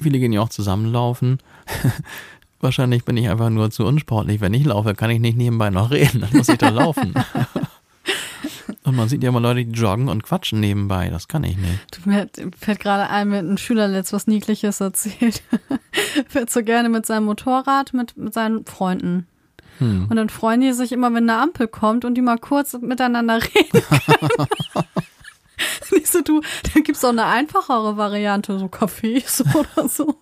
viele 0.00 0.18
gehen 0.18 0.32
ja 0.32 0.40
auch 0.40 0.48
zusammenlaufen. 0.48 1.38
Wahrscheinlich 2.60 3.04
bin 3.04 3.16
ich 3.16 3.28
einfach 3.28 3.50
nur 3.50 3.70
zu 3.70 3.84
unsportlich. 3.84 4.40
Wenn 4.40 4.54
ich 4.54 4.64
laufe, 4.64 4.94
kann 4.94 5.10
ich 5.10 5.20
nicht 5.20 5.36
nebenbei 5.36 5.70
noch 5.70 5.90
reden. 5.90 6.22
Dann 6.22 6.30
muss 6.32 6.48
ich 6.48 6.58
doch 6.58 6.72
laufen. 6.72 7.14
Und 8.84 8.96
man 8.96 9.08
sieht 9.08 9.22
ja 9.22 9.30
immer 9.30 9.40
Leute, 9.40 9.64
die 9.64 9.72
joggen 9.72 10.08
und 10.08 10.22
quatschen 10.22 10.60
nebenbei. 10.60 11.08
Das 11.08 11.26
kann 11.26 11.42
ich 11.42 11.56
nicht. 11.56 11.78
Du, 11.90 12.08
Mir 12.08 12.28
fällt 12.58 12.80
gerade 12.80 13.08
ein, 13.08 13.28
mit 13.28 13.38
einem 13.38 13.56
Schüler 13.56 13.88
letzt 13.88 14.12
was 14.12 14.26
Niedliches 14.26 14.80
erzählt. 14.80 15.42
Fährt 16.28 16.50
so 16.50 16.62
gerne 16.62 16.90
mit 16.90 17.06
seinem 17.06 17.24
Motorrad 17.24 17.94
mit, 17.94 18.16
mit 18.18 18.34
seinen 18.34 18.66
Freunden. 18.66 19.26
Hm. 19.78 20.06
Und 20.08 20.16
dann 20.16 20.28
freuen 20.28 20.60
die 20.60 20.72
sich 20.72 20.92
immer, 20.92 21.12
wenn 21.14 21.28
eine 21.28 21.40
Ampel 21.40 21.68
kommt 21.68 22.04
und 22.04 22.14
die 22.14 22.22
mal 22.22 22.38
kurz 22.38 22.74
miteinander 22.80 23.40
reden 23.54 23.82
können. 23.88 24.86
Nicht 25.92 26.08
so, 26.08 26.20
du, 26.22 26.40
da 26.74 26.80
gibt's 26.80 27.04
auch 27.04 27.10
eine 27.10 27.26
einfachere 27.26 27.96
Variante, 27.96 28.58
so 28.58 28.66
Cafés 28.66 29.42
oder 29.54 29.88
so. 29.88 30.16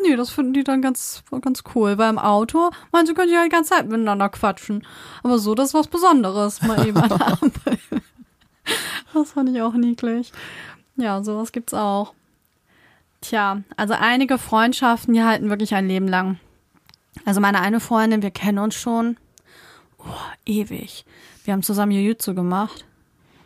Nee, 0.00 0.14
das 0.14 0.30
finden 0.30 0.52
die 0.52 0.64
dann 0.64 0.82
ganz, 0.82 1.22
ganz 1.40 1.64
cool. 1.74 1.98
Weil 1.98 2.10
im 2.10 2.18
Auto, 2.18 2.70
meinen 2.92 3.06
sie 3.06 3.14
können 3.14 3.32
ja 3.32 3.42
die 3.42 3.48
ganze 3.48 3.70
Zeit 3.70 3.88
miteinander 3.88 4.28
quatschen. 4.28 4.86
Aber 5.22 5.38
so, 5.38 5.54
das 5.54 5.68
ist 5.68 5.74
was 5.74 5.88
Besonderes, 5.88 6.62
mal 6.62 6.86
eben 6.86 6.98
an 6.98 7.08
der 7.08 7.26
Ampel. 7.42 7.78
Das 9.12 9.32
fand 9.32 9.48
ich 9.48 9.60
auch 9.60 9.74
niedlich. 9.74 10.32
Ja, 10.96 11.22
sowas 11.22 11.52
gibt's 11.52 11.74
auch. 11.74 12.14
Tja, 13.20 13.62
also 13.76 13.94
einige 13.94 14.38
Freundschaften, 14.38 15.14
die 15.14 15.24
halten 15.24 15.50
wirklich 15.50 15.74
ein 15.74 15.88
Leben 15.88 16.06
lang. 16.06 16.38
Also 17.24 17.40
meine 17.40 17.60
eine 17.60 17.80
Freundin, 17.80 18.22
wir 18.22 18.30
kennen 18.30 18.58
uns 18.58 18.74
schon 18.74 19.16
oh, 19.98 20.04
ewig. 20.46 21.04
Wir 21.44 21.52
haben 21.52 21.62
zusammen 21.62 21.92
Jiu-Jitsu 21.92 22.34
gemacht 22.34 22.84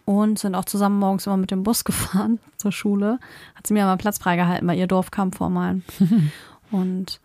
und 0.05 0.39
sind 0.39 0.55
auch 0.55 0.65
zusammen 0.65 0.99
morgens 0.99 1.27
immer 1.27 1.37
mit 1.37 1.51
dem 1.51 1.63
Bus 1.63 1.85
gefahren 1.85 2.39
zur 2.57 2.73
Schule. 2.73 3.19
Hat 3.55 3.67
sie 3.67 3.75
mir 3.75 3.85
mal 3.85 3.97
Platz 3.97 4.19
freigehalten, 4.19 4.67
weil 4.69 4.79
ihr 4.79 4.87
Dorf 4.87 5.11
kam 5.11 5.33
vor 5.33 5.51
meinem. 5.51 5.83
und 6.71 7.21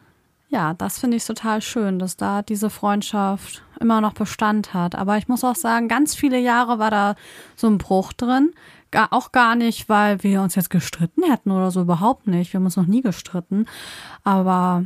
ja, 0.50 0.74
das 0.74 1.00
finde 1.00 1.18
ich 1.18 1.26
total 1.26 1.62
schön, 1.62 2.00
dass 2.00 2.16
da 2.16 2.41
diese 2.41 2.70
Freundschaft 2.70 3.64
immer 3.82 4.00
noch 4.00 4.14
Bestand 4.14 4.74
hat. 4.74 4.95
Aber 4.95 5.18
ich 5.18 5.28
muss 5.28 5.43
auch 5.43 5.56
sagen, 5.56 5.89
ganz 5.89 6.16
viele 6.16 6.39
Jahre 6.39 6.80
war 6.80 6.89
da 6.89 7.16
so 7.56 7.68
ein 7.68 7.78
Bruch 7.78 8.14
drin. 8.14 8.54
Gar, 8.91 9.12
auch 9.12 9.34
gar 9.34 9.56
nicht, 9.56 9.89
weil 9.89 10.24
wir 10.24 10.41
uns 10.41 10.56
jetzt 10.56 10.70
gestritten 10.70 11.24
hätten 11.24 11.52
oder 11.52 11.72
so, 11.72 11.82
überhaupt 11.82 12.28
nicht. 12.28 12.54
Wir 12.54 12.60
haben 12.60 12.66
uns 12.66 12.78
noch 12.78 12.86
nie 12.86 13.02
gestritten. 13.02 13.66
Aber 14.24 14.86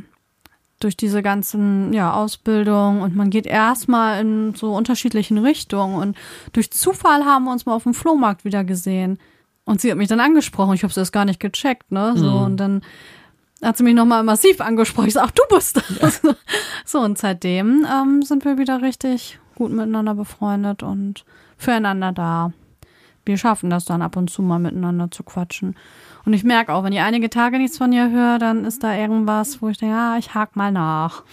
durch 0.84 0.96
diese 0.96 1.22
ganzen 1.22 1.92
ja, 1.92 2.12
Ausbildung 2.12 3.02
und 3.02 3.14
man 3.16 3.30
geht 3.30 3.46
erstmal 3.46 4.20
in 4.20 4.54
so 4.54 4.74
unterschiedlichen 4.74 5.38
Richtungen 5.38 5.96
und 5.96 6.16
durch 6.52 6.70
Zufall 6.70 7.24
haben 7.24 7.44
wir 7.44 7.52
uns 7.52 7.66
mal 7.66 7.74
auf 7.74 7.84
dem 7.84 7.94
Flohmarkt 7.94 8.44
wieder 8.44 8.64
gesehen 8.64 9.18
und 9.64 9.80
sie 9.80 9.90
hat 9.90 9.98
mich 9.98 10.08
dann 10.08 10.20
angesprochen, 10.20 10.74
ich 10.74 10.82
habe 10.82 10.90
es 10.90 10.96
erst 10.96 11.12
gar 11.12 11.24
nicht 11.24 11.40
gecheckt, 11.40 11.90
ne, 11.92 12.12
so 12.16 12.30
Mhm. 12.30 12.42
und 12.44 12.56
dann 12.58 12.82
hat 13.62 13.76
sie 13.76 13.84
mich 13.84 13.94
nochmal 13.94 14.24
massiv 14.24 14.60
angesprochen. 14.60 15.06
Ich 15.06 15.14
so, 15.14 15.20
ach, 15.20 15.30
du 15.30 15.42
bist 15.54 15.76
das. 15.76 16.20
Ja. 16.24 16.34
So, 16.84 16.98
und 16.98 17.16
seitdem 17.16 17.86
ähm, 17.88 18.22
sind 18.22 18.44
wir 18.44 18.58
wieder 18.58 18.82
richtig 18.82 19.38
gut 19.54 19.70
miteinander 19.70 20.14
befreundet 20.16 20.82
und 20.82 21.24
füreinander 21.56 22.10
da. 22.10 22.52
Wir 23.24 23.36
schaffen 23.38 23.70
das 23.70 23.84
dann 23.84 24.02
ab 24.02 24.16
und 24.16 24.30
zu 24.30 24.42
mal 24.42 24.58
miteinander 24.58 25.12
zu 25.12 25.22
quatschen. 25.22 25.76
Und 26.24 26.32
ich 26.32 26.44
merke 26.44 26.72
auch, 26.72 26.84
wenn 26.84 26.92
ihr 26.92 27.04
einige 27.04 27.30
Tage 27.30 27.58
nichts 27.58 27.78
von 27.78 27.92
ihr 27.92 28.10
hört, 28.10 28.42
dann 28.42 28.64
ist 28.64 28.82
da 28.82 28.94
irgendwas, 28.94 29.60
wo 29.60 29.68
ich 29.68 29.78
denke, 29.78 29.94
ja, 29.94 30.16
ich 30.18 30.34
hake 30.34 30.52
mal 30.54 30.70
nach. 30.70 31.24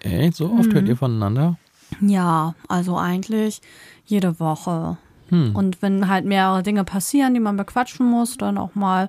Echt? 0.00 0.36
So 0.36 0.52
oft 0.52 0.68
mhm. 0.68 0.74
hört 0.74 0.88
ihr 0.88 0.96
voneinander? 0.96 1.56
Ja, 2.00 2.54
also 2.68 2.96
eigentlich 2.96 3.60
jede 4.04 4.38
Woche. 4.40 4.98
Hm. 5.30 5.54
Und 5.54 5.82
wenn 5.82 6.08
halt 6.08 6.24
mehrere 6.24 6.62
Dinge 6.62 6.84
passieren, 6.84 7.34
die 7.34 7.40
man 7.40 7.56
bequatschen 7.56 8.06
muss, 8.06 8.36
dann 8.38 8.58
auch 8.58 8.74
mal 8.74 9.08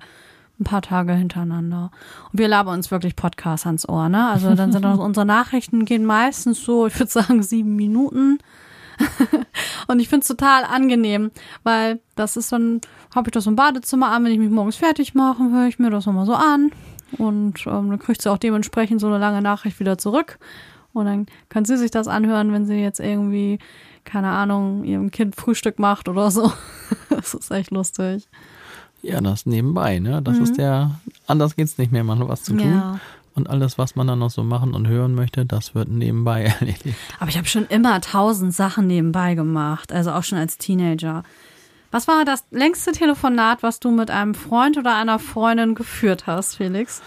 ein 0.60 0.66
paar 0.66 0.82
Tage 0.82 1.14
hintereinander. 1.14 1.92
Und 2.32 2.40
wir 2.40 2.48
labern 2.48 2.76
uns 2.76 2.92
wirklich 2.92 3.16
Podcasts 3.16 3.66
ans 3.66 3.88
Ohr, 3.88 4.10
ne? 4.10 4.28
Also 4.28 4.56
dann 4.56 4.72
sind 4.72 4.86
unsere 4.86 5.26
Nachrichten 5.26 5.86
gehen 5.86 6.06
meistens 6.06 6.64
so, 6.64 6.88
ich 6.88 7.00
würde 7.00 7.12
sagen, 7.12 7.42
sieben 7.44 7.76
Minuten. 7.76 8.40
und 9.88 10.00
ich 10.00 10.10
finde 10.10 10.24
es 10.24 10.28
total 10.28 10.66
angenehm, 10.66 11.32
weil 11.64 12.02
das 12.16 12.36
ist 12.36 12.52
dann, 12.52 12.82
habe 13.14 13.30
ich 13.30 13.32
das 13.32 13.47
im 13.47 13.55
Badezimmer 13.55 14.12
an, 14.12 14.24
wenn 14.24 14.32
ich 14.32 14.39
mich 14.39 14.49
morgens 14.49 14.76
fertig 14.76 15.16
mache, 15.16 15.43
höre 15.51 15.68
ich 15.68 15.80
mir 15.80 15.89
das 15.89 16.05
nochmal 16.05 16.26
so 16.26 16.34
an. 16.34 16.72
Und 17.18 17.66
ähm, 17.66 17.89
dann 17.89 17.99
kriegt 17.99 18.22
sie 18.22 18.32
auch 18.32 18.38
dementsprechend 18.38 19.01
so 19.01 19.07
eine 19.07 19.18
lange 19.18 19.41
Nachricht 19.41 19.80
wieder 19.80 19.97
zurück. 19.97 20.38
Und 20.93 21.05
dann 21.05 21.26
kann 21.49 21.66
sie 21.66 21.78
sich 21.78 21.91
das 21.91 22.07
anhören, 22.07 22.51
wenn 22.51 22.66
sie 22.66 22.76
jetzt 22.76 22.99
irgendwie, 22.99 23.60
keine 24.03 24.30
Ahnung, 24.30 24.84
ihrem 24.84 25.12
Kind 25.12 25.36
Frühstück 25.36 25.80
macht 25.80 26.07
oder 26.07 26.32
so. 26.32 26.51
das 27.10 27.34
ist 27.34 27.51
echt 27.51 27.72
lustig. 27.72 28.28
Ja, 29.01 29.22
das 29.22 29.45
nebenbei, 29.45 29.99
ne? 29.99 30.22
Das 30.22 30.38
mhm. 30.38 30.43
ist 30.43 30.57
der, 30.57 30.99
anders 31.26 31.55
geht's 31.55 31.78
nicht 31.78 31.91
mehr, 31.91 32.03
man 32.03 32.20
hat 32.20 32.28
was 32.28 32.43
zu 32.43 32.53
tun. 32.53 32.72
Ja. 32.72 32.99
Und 33.34 33.49
alles, 33.49 33.78
was 33.78 33.95
man 33.95 34.07
dann 34.07 34.20
noch 34.20 34.32
so 34.32 34.43
machen 34.43 34.74
und 34.74 34.88
hören 34.88 35.16
möchte, 35.16 35.45
das 35.45 35.74
wird 35.74 35.88
nebenbei 35.88 36.43
erledigt. 36.60 36.97
Aber 37.20 37.30
ich 37.30 37.38
habe 37.38 37.47
schon 37.47 37.66
immer 37.68 38.01
tausend 38.01 38.53
Sachen 38.53 38.88
nebenbei 38.88 39.36
gemacht, 39.36 39.93
also 39.93 40.12
auch 40.12 40.24
schon 40.24 40.38
als 40.38 40.57
Teenager. 40.57 41.24
Was 41.92 42.08
war 42.08 42.24
das 42.24 42.44
längste 42.52 42.92
Telefonat, 42.92 43.64
was 43.64 43.80
du 43.80 43.90
mit 43.90 44.12
einem 44.12 44.36
Freund 44.36 44.78
oder 44.78 44.96
einer 44.96 45.18
Freundin 45.18 45.76
geführt 45.76 46.28
hast, 46.28 46.56
Felix? 46.56 47.02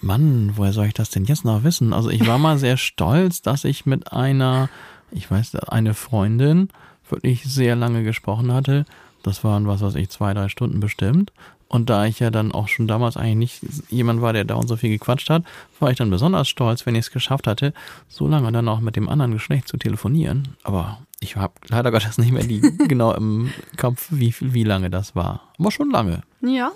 Mann, 0.00 0.52
woher 0.56 0.72
soll 0.72 0.86
ich 0.86 0.94
das 0.94 1.10
denn 1.10 1.24
jetzt 1.24 1.44
noch 1.44 1.64
wissen? 1.64 1.92
Also 1.92 2.10
ich 2.10 2.26
war 2.26 2.38
mal 2.38 2.58
sehr 2.58 2.76
stolz, 2.76 3.42
dass 3.42 3.64
ich 3.64 3.86
mit 3.86 4.12
einer, 4.12 4.68
ich 5.10 5.30
weiß, 5.30 5.56
eine 5.56 5.94
Freundin 5.94 6.68
wirklich 7.08 7.44
sehr 7.44 7.76
lange 7.76 8.02
gesprochen 8.04 8.52
hatte. 8.52 8.84
Das 9.22 9.42
waren, 9.44 9.66
was 9.66 9.80
weiß 9.80 9.96
ich, 9.96 10.08
zwei, 10.10 10.34
drei 10.34 10.48
Stunden 10.48 10.80
bestimmt. 10.80 11.32
Und 11.68 11.90
da 11.90 12.06
ich 12.06 12.20
ja 12.20 12.30
dann 12.30 12.52
auch 12.52 12.68
schon 12.68 12.86
damals 12.86 13.16
eigentlich 13.16 13.60
nicht 13.62 13.90
jemand 13.90 14.22
war, 14.22 14.32
der 14.32 14.44
da 14.44 14.54
und 14.54 14.68
so 14.68 14.76
viel 14.76 14.90
gequatscht 14.90 15.30
hat, 15.30 15.42
war 15.80 15.90
ich 15.90 15.98
dann 15.98 16.10
besonders 16.10 16.48
stolz, 16.48 16.86
wenn 16.86 16.94
ich 16.94 17.06
es 17.06 17.10
geschafft 17.10 17.46
hatte, 17.46 17.72
so 18.08 18.28
lange 18.28 18.52
dann 18.52 18.68
auch 18.68 18.80
mit 18.80 18.94
dem 18.94 19.08
anderen 19.08 19.32
Geschlecht 19.32 19.66
zu 19.66 19.76
telefonieren. 19.76 20.56
Aber 20.62 21.00
ich 21.20 21.36
habe 21.36 21.54
leider 21.68 21.90
Gottes 21.96 22.18
nicht 22.18 22.32
mehr 22.32 22.44
die 22.44 22.60
genau 22.86 23.12
im 23.14 23.52
Kopf, 23.76 24.06
wie, 24.10 24.34
wie 24.40 24.64
lange 24.64 24.90
das 24.90 25.16
war. 25.16 25.42
Aber 25.58 25.70
schon 25.70 25.90
lange. 25.90 26.22
Ja. 26.40 26.70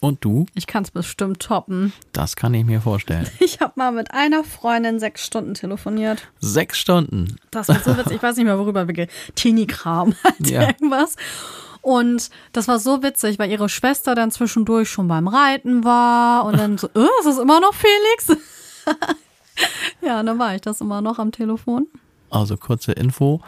Und 0.00 0.24
du? 0.24 0.46
Ich 0.54 0.66
kann 0.66 0.82
es 0.82 0.90
bestimmt 0.90 1.40
toppen. 1.40 1.92
Das 2.12 2.34
kann 2.34 2.54
ich 2.54 2.64
mir 2.64 2.80
vorstellen. 2.80 3.28
Ich 3.40 3.60
habe 3.60 3.72
mal 3.76 3.92
mit 3.92 4.12
einer 4.12 4.44
Freundin 4.44 4.98
sechs 4.98 5.24
Stunden 5.24 5.54
telefoniert. 5.54 6.28
Sechs 6.40 6.78
Stunden? 6.78 7.36
Das 7.50 7.68
war 7.68 7.80
so 7.80 7.96
witzig. 7.96 8.16
Ich 8.16 8.22
weiß 8.22 8.36
nicht 8.36 8.46
mehr, 8.46 8.58
worüber 8.58 8.88
wir 8.88 9.08
Teenie-Kram, 9.34 10.14
halt 10.24 10.50
ja. 10.50 10.62
irgendwas. 10.68 11.16
Und 11.82 12.30
das 12.52 12.68
war 12.68 12.78
so 12.78 13.02
witzig, 13.02 13.38
weil 13.38 13.50
ihre 13.50 13.68
Schwester 13.68 14.14
dann 14.14 14.30
zwischendurch 14.30 14.88
schon 14.88 15.08
beim 15.08 15.28
Reiten 15.28 15.84
war 15.84 16.44
und 16.44 16.58
dann 16.58 16.78
so, 16.78 16.88
äh, 16.88 17.00
ist 17.20 17.26
das 17.26 17.38
immer 17.38 17.60
noch 17.60 17.74
Felix? 17.74 18.42
ja, 20.02 20.22
dann 20.22 20.38
war 20.38 20.54
ich 20.54 20.60
das 20.62 20.80
immer 20.80 21.00
noch 21.00 21.18
am 21.18 21.32
Telefon. 21.32 21.86
Also 22.30 22.56
kurze 22.56 22.92
Info. 22.92 23.40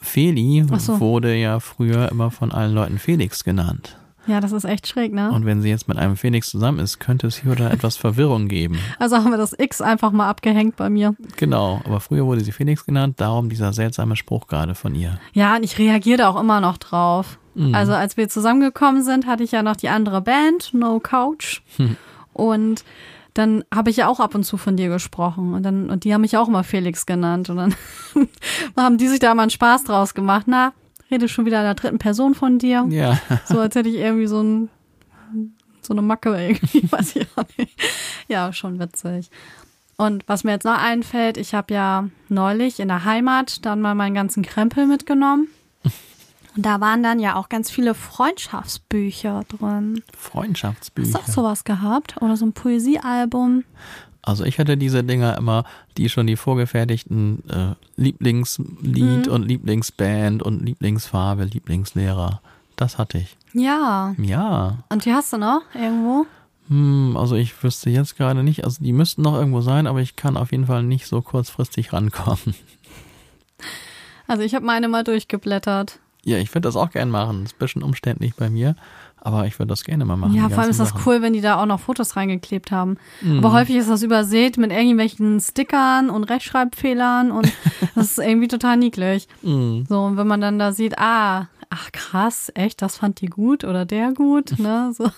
Feli 0.00 0.64
so. 0.78 1.00
wurde 1.00 1.34
ja 1.34 1.60
früher 1.60 2.10
immer 2.10 2.30
von 2.30 2.52
allen 2.52 2.74
Leuten 2.74 2.98
Felix 2.98 3.44
genannt. 3.44 3.96
Ja, 4.26 4.40
das 4.40 4.52
ist 4.52 4.64
echt 4.64 4.86
schräg, 4.86 5.12
ne? 5.12 5.32
Und 5.32 5.46
wenn 5.46 5.62
sie 5.62 5.68
jetzt 5.68 5.88
mit 5.88 5.98
einem 5.98 6.16
Phoenix 6.16 6.48
zusammen 6.48 6.78
ist, 6.78 7.00
könnte 7.00 7.26
es 7.26 7.36
hier 7.36 7.52
oder 7.52 7.70
etwas 7.70 7.96
Verwirrung 7.96 8.48
geben. 8.48 8.78
Also 8.98 9.16
haben 9.16 9.30
wir 9.30 9.38
das 9.38 9.58
X 9.58 9.80
einfach 9.80 10.12
mal 10.12 10.28
abgehängt 10.28 10.76
bei 10.76 10.88
mir. 10.88 11.16
Genau, 11.36 11.80
aber 11.84 11.98
früher 11.98 12.24
wurde 12.24 12.42
sie 12.42 12.52
Phoenix 12.52 12.86
genannt, 12.86 13.20
darum 13.20 13.48
dieser 13.48 13.72
seltsame 13.72 14.14
Spruch 14.14 14.46
gerade 14.46 14.76
von 14.76 14.94
ihr. 14.94 15.18
Ja, 15.32 15.56
und 15.56 15.64
ich 15.64 15.76
reagiere 15.76 16.18
da 16.18 16.28
auch 16.28 16.40
immer 16.40 16.60
noch 16.60 16.78
drauf. 16.78 17.38
Mhm. 17.54 17.74
Also 17.74 17.92
als 17.92 18.16
wir 18.16 18.28
zusammengekommen 18.28 19.02
sind, 19.02 19.26
hatte 19.26 19.42
ich 19.42 19.52
ja 19.52 19.62
noch 19.62 19.76
die 19.76 19.88
andere 19.88 20.20
Band, 20.20 20.72
No 20.72 21.00
Couch. 21.00 21.62
Hm. 21.76 21.96
Und 22.32 22.84
dann 23.34 23.64
habe 23.74 23.90
ich 23.90 23.96
ja 23.96 24.08
auch 24.08 24.20
ab 24.20 24.34
und 24.34 24.44
zu 24.44 24.56
von 24.56 24.76
dir 24.76 24.88
gesprochen 24.88 25.54
und 25.54 25.62
dann 25.62 25.88
und 25.88 26.04
die 26.04 26.12
haben 26.12 26.20
mich 26.20 26.36
auch 26.36 26.48
immer 26.48 26.64
Felix 26.64 27.06
genannt 27.06 27.48
und 27.48 27.56
dann 27.56 27.74
haben 28.76 28.98
die 28.98 29.08
sich 29.08 29.20
da 29.20 29.34
mal 29.34 29.42
einen 29.42 29.50
Spaß 29.50 29.84
draus 29.84 30.14
gemacht. 30.14 30.46
Na, 30.48 30.72
rede 31.12 31.28
schon 31.28 31.44
wieder 31.44 31.58
in 31.58 31.64
der 31.64 31.74
dritten 31.74 31.98
Person 31.98 32.34
von 32.34 32.58
dir. 32.58 32.86
Ja. 32.88 33.20
So 33.44 33.60
als 33.60 33.74
hätte 33.74 33.88
ich 33.88 33.96
irgendwie 33.96 34.26
so 34.26 34.42
ein 34.42 34.68
so 35.82 35.94
eine 35.94 36.02
Macke 36.02 36.30
irgendwie, 36.30 36.82
weiß 36.90 37.16
ich 37.16 37.26
auch 37.36 37.44
nicht. 37.56 37.78
Ja, 38.28 38.52
schon 38.52 38.78
witzig. 38.78 39.30
Und 39.96 40.26
was 40.28 40.44
mir 40.44 40.52
jetzt 40.52 40.64
noch 40.64 40.78
einfällt, 40.78 41.36
ich 41.36 41.54
habe 41.54 41.74
ja 41.74 42.08
neulich 42.28 42.80
in 42.80 42.88
der 42.88 43.04
Heimat 43.04 43.64
dann 43.66 43.80
mal 43.80 43.94
meinen 43.94 44.14
ganzen 44.14 44.42
Krempel 44.42 44.86
mitgenommen. 44.86 45.48
Und 46.54 46.66
da 46.66 46.80
waren 46.80 47.02
dann 47.02 47.18
ja 47.18 47.36
auch 47.36 47.48
ganz 47.48 47.70
viele 47.70 47.94
Freundschaftsbücher 47.94 49.42
drin. 49.48 50.02
Freundschaftsbücher. 50.16 51.14
Hast 51.14 51.28
du 51.28 51.30
auch 51.30 51.34
sowas 51.34 51.64
gehabt? 51.64 52.20
Oder 52.20 52.36
so 52.36 52.46
ein 52.46 52.52
Poesiealbum? 52.52 53.64
Also 54.22 54.44
ich 54.44 54.58
hatte 54.58 54.76
diese 54.76 55.02
Dinger 55.02 55.36
immer, 55.36 55.64
die 55.96 56.08
schon 56.08 56.28
die 56.28 56.36
vorgefertigten 56.36 57.42
äh, 57.50 57.74
Lieblingslied 57.96 59.26
mhm. 59.26 59.32
und 59.32 59.48
Lieblingsband 59.48 60.42
und 60.42 60.64
Lieblingsfarbe, 60.64 61.44
Lieblingslehrer. 61.44 62.40
Das 62.76 62.98
hatte 62.98 63.18
ich. 63.18 63.36
Ja. 63.52 64.14
Ja. 64.18 64.78
Und 64.88 65.04
die 65.04 65.12
hast 65.12 65.32
du 65.32 65.38
noch 65.38 65.62
irgendwo? 65.74 66.26
Hm, 66.68 67.16
also 67.16 67.34
ich 67.34 67.62
wüsste 67.62 67.90
jetzt 67.90 68.16
gerade 68.16 68.44
nicht, 68.44 68.64
also 68.64 68.82
die 68.82 68.92
müssten 68.92 69.22
noch 69.22 69.34
irgendwo 69.34 69.60
sein, 69.60 69.86
aber 69.88 70.00
ich 70.00 70.14
kann 70.14 70.36
auf 70.36 70.52
jeden 70.52 70.66
Fall 70.66 70.84
nicht 70.84 71.06
so 71.06 71.20
kurzfristig 71.20 71.92
rankommen. 71.92 72.54
Also 74.28 74.44
ich 74.44 74.54
habe 74.54 74.64
meine 74.64 74.88
mal 74.88 75.04
durchgeblättert. 75.04 75.98
Ja, 76.24 76.38
ich 76.38 76.48
würde 76.54 76.62
das 76.62 76.76
auch 76.76 76.90
gern 76.90 77.10
machen. 77.10 77.42
Das 77.42 77.52
ist 77.52 77.56
ein 77.56 77.58
bisschen 77.58 77.82
umständlich 77.82 78.34
bei 78.34 78.48
mir. 78.48 78.76
Aber 79.24 79.46
ich 79.46 79.56
würde 79.60 79.68
das 79.68 79.84
gerne 79.84 80.04
mal 80.04 80.16
machen. 80.16 80.34
Ja, 80.34 80.48
vor 80.48 80.58
allem 80.58 80.70
ist 80.70 80.80
das 80.80 80.88
Sachen. 80.88 81.02
cool, 81.06 81.22
wenn 81.22 81.32
die 81.32 81.40
da 81.40 81.60
auch 81.62 81.66
noch 81.66 81.78
Fotos 81.78 82.16
reingeklebt 82.16 82.72
haben. 82.72 82.96
Mhm. 83.20 83.38
Aber 83.38 83.52
häufig 83.52 83.76
ist 83.76 83.88
das 83.88 84.02
übersät 84.02 84.58
mit 84.58 84.72
irgendwelchen 84.72 85.38
Stickern 85.38 86.10
und 86.10 86.24
Rechtschreibfehlern 86.24 87.30
und 87.30 87.52
das 87.94 88.10
ist 88.10 88.18
irgendwie 88.18 88.48
total 88.48 88.76
niedlich. 88.76 89.28
Mhm. 89.42 89.86
So, 89.88 90.00
und 90.00 90.16
wenn 90.16 90.26
man 90.26 90.40
dann 90.40 90.58
da 90.58 90.72
sieht, 90.72 90.98
ah, 90.98 91.46
ach 91.70 91.92
krass, 91.92 92.50
echt, 92.56 92.82
das 92.82 92.96
fand 92.96 93.20
die 93.20 93.26
gut 93.26 93.62
oder 93.62 93.84
der 93.84 94.12
gut, 94.12 94.54
ne? 94.58 94.92
So. 94.92 95.08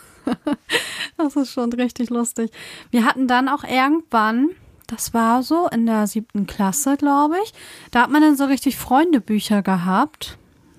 das 1.17 1.37
ist 1.37 1.53
schon 1.53 1.73
richtig 1.73 2.11
lustig. 2.11 2.51
Wir 2.91 3.07
hatten 3.07 3.27
dann 3.27 3.49
auch 3.49 3.65
irgendwann, 3.65 4.51
das 4.87 5.15
war 5.15 5.43
so 5.43 5.67
in 5.69 5.87
der 5.87 6.07
siebten 6.07 6.47
Klasse, 6.47 6.99
glaube 6.99 7.37
ich, 7.43 7.55
da 7.91 8.03
hat 8.03 8.11
man 8.11 8.21
dann 8.21 8.37
so 8.37 8.45
richtig 8.45 8.77
Freundebücher 8.77 9.63
gehabt 9.63 10.37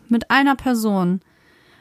mit 0.09 0.29
einer 0.29 0.55
Person. 0.55 1.21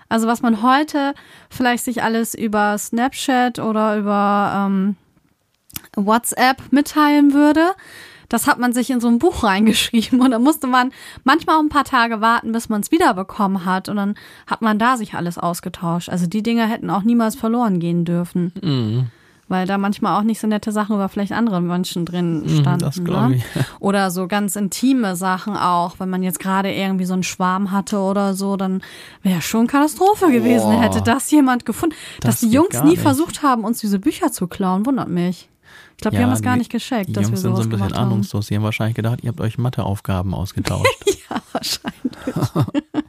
Also 0.08 0.26
was 0.26 0.42
man 0.42 0.62
heute 0.62 1.14
vielleicht 1.50 1.84
sich 1.84 2.02
alles 2.02 2.34
über 2.34 2.76
Snapchat 2.78 3.58
oder 3.58 3.96
über 3.96 4.66
ähm, 4.66 4.96
WhatsApp 5.96 6.62
mitteilen 6.70 7.32
würde, 7.32 7.72
das 8.28 8.46
hat 8.46 8.58
man 8.58 8.72
sich 8.72 8.90
in 8.90 9.00
so 9.00 9.08
ein 9.08 9.18
Buch 9.18 9.42
reingeschrieben 9.44 10.20
und 10.20 10.30
dann 10.30 10.42
musste 10.42 10.66
man 10.66 10.92
manchmal 11.24 11.56
auch 11.56 11.62
ein 11.62 11.68
paar 11.68 11.84
Tage 11.84 12.20
warten, 12.20 12.52
bis 12.52 12.68
man 12.68 12.80
es 12.80 12.90
wiederbekommen 12.90 13.64
hat 13.64 13.88
und 13.88 13.96
dann 13.96 14.14
hat 14.46 14.62
man 14.62 14.78
da 14.78 14.96
sich 14.96 15.14
alles 15.14 15.38
ausgetauscht. 15.38 16.08
Also 16.08 16.26
die 16.26 16.42
Dinge 16.42 16.66
hätten 16.68 16.90
auch 16.90 17.02
niemals 17.02 17.36
verloren 17.36 17.80
gehen 17.80 18.04
dürfen. 18.04 18.52
Mhm 18.62 19.10
weil 19.48 19.66
da 19.66 19.78
manchmal 19.78 20.18
auch 20.18 20.24
nicht 20.24 20.40
so 20.40 20.46
nette 20.46 20.72
Sachen 20.72 20.96
über 20.96 21.08
vielleicht 21.08 21.32
andere 21.32 21.60
Menschen 21.60 22.04
drin 22.06 22.42
mhm, 22.42 22.60
standen. 22.60 22.80
Das 22.80 22.96
ne? 22.98 23.36
ich. 23.36 23.44
Oder 23.80 24.10
so 24.10 24.26
ganz 24.26 24.56
intime 24.56 25.16
Sachen 25.16 25.56
auch. 25.56 25.98
Wenn 25.98 26.10
man 26.10 26.22
jetzt 26.22 26.38
gerade 26.38 26.72
irgendwie 26.72 27.04
so 27.04 27.14
einen 27.14 27.22
Schwarm 27.22 27.70
hatte 27.70 27.98
oder 27.98 28.34
so, 28.34 28.56
dann 28.56 28.82
wäre 29.22 29.42
schon 29.42 29.66
Katastrophe 29.66 30.30
gewesen, 30.30 30.70
Boah. 30.70 30.82
hätte 30.82 31.02
das 31.02 31.30
jemand 31.30 31.66
gefunden. 31.66 31.94
Das 32.20 32.40
Dass 32.40 32.40
die 32.40 32.54
Jungs 32.54 32.82
nie 32.82 32.90
nicht. 32.90 33.02
versucht 33.02 33.42
haben, 33.42 33.64
uns 33.64 33.78
diese 33.80 33.98
Bücher 33.98 34.32
zu 34.32 34.46
klauen, 34.46 34.86
wundert 34.86 35.08
mich. 35.08 35.48
Ich 35.96 36.02
glaube, 36.02 36.16
ja, 36.16 36.20
die 36.20 36.24
haben 36.24 36.30
das 36.30 36.42
gar 36.42 36.56
nicht 36.56 36.70
gescheckt. 36.70 37.08
Die 37.08 37.12
dass 37.12 37.24
Jungs 37.24 37.32
wir 37.32 37.38
sind 37.38 37.56
so 37.56 37.62
ein 37.62 37.68
bisschen 37.68 37.92
ahnungslos. 37.92 38.48
Die 38.48 38.56
haben 38.56 38.62
wahrscheinlich 38.64 38.96
gedacht, 38.96 39.20
ihr 39.22 39.28
habt 39.28 39.40
euch 39.40 39.58
Matheaufgaben 39.58 40.34
ausgetauscht. 40.34 40.86
ja, 41.30 41.40
wahrscheinlich. 41.52 42.12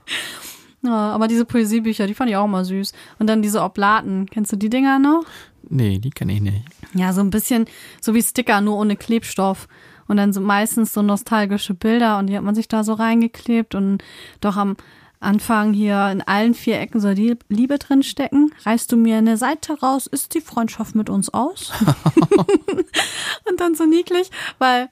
ja, 0.84 1.12
aber 1.12 1.28
diese 1.28 1.46
Poesiebücher, 1.46 2.08
die 2.08 2.14
fand 2.14 2.30
ich 2.30 2.36
auch 2.36 2.48
mal 2.48 2.64
süß. 2.64 2.94
Und 3.20 3.28
dann 3.28 3.42
diese 3.42 3.62
Oblaten. 3.62 4.28
Kennst 4.28 4.52
du 4.52 4.56
die 4.56 4.70
Dinger 4.70 5.00
noch? 5.00 5.24
Nee, 5.70 6.00
die 6.00 6.10
kenne 6.10 6.34
ich 6.34 6.42
nicht. 6.42 6.66
Ja, 6.94 7.14
so 7.14 7.22
ein 7.22 7.30
bisschen 7.30 7.66
so 8.02 8.14
wie 8.14 8.22
Sticker, 8.22 8.62
nur 8.62 8.78
ohne 8.78 8.96
Klebstoff. 8.96 9.68
Und 10.08 10.18
dann 10.18 10.34
so 10.34 10.42
meistens 10.42 10.94
so 10.94 11.02
nostalgische 11.02 11.74
Bilder 11.74 12.20
und 12.20 12.28
die 12.28 12.38
hat 12.38 12.44
man 12.44 12.54
sich 12.54 12.68
da 12.68 12.84
so 12.84 12.94
reingeklebt 12.94 13.74
und 13.74 14.04
doch 14.40 14.56
am 14.56 14.76
anfangen, 15.20 15.74
hier 15.74 16.10
in 16.12 16.22
allen 16.22 16.54
vier 16.54 16.80
Ecken 16.80 17.02
soll 17.02 17.16
die 17.16 17.36
Liebe 17.50 17.80
drin 17.80 18.04
stecken. 18.04 18.52
Reißt 18.64 18.92
du 18.92 18.98
mir 18.98 19.18
eine 19.18 19.38
Seite 19.38 19.80
raus, 19.80 20.08
ist 20.08 20.36
die 20.36 20.42
Freundschaft 20.42 20.96
mit 20.96 21.10
uns 21.10 21.34
aus? 21.34 21.72
und 23.50 23.60
dann 23.60 23.76
so 23.76 23.86
niedlich, 23.86 24.30
weil 24.60 24.90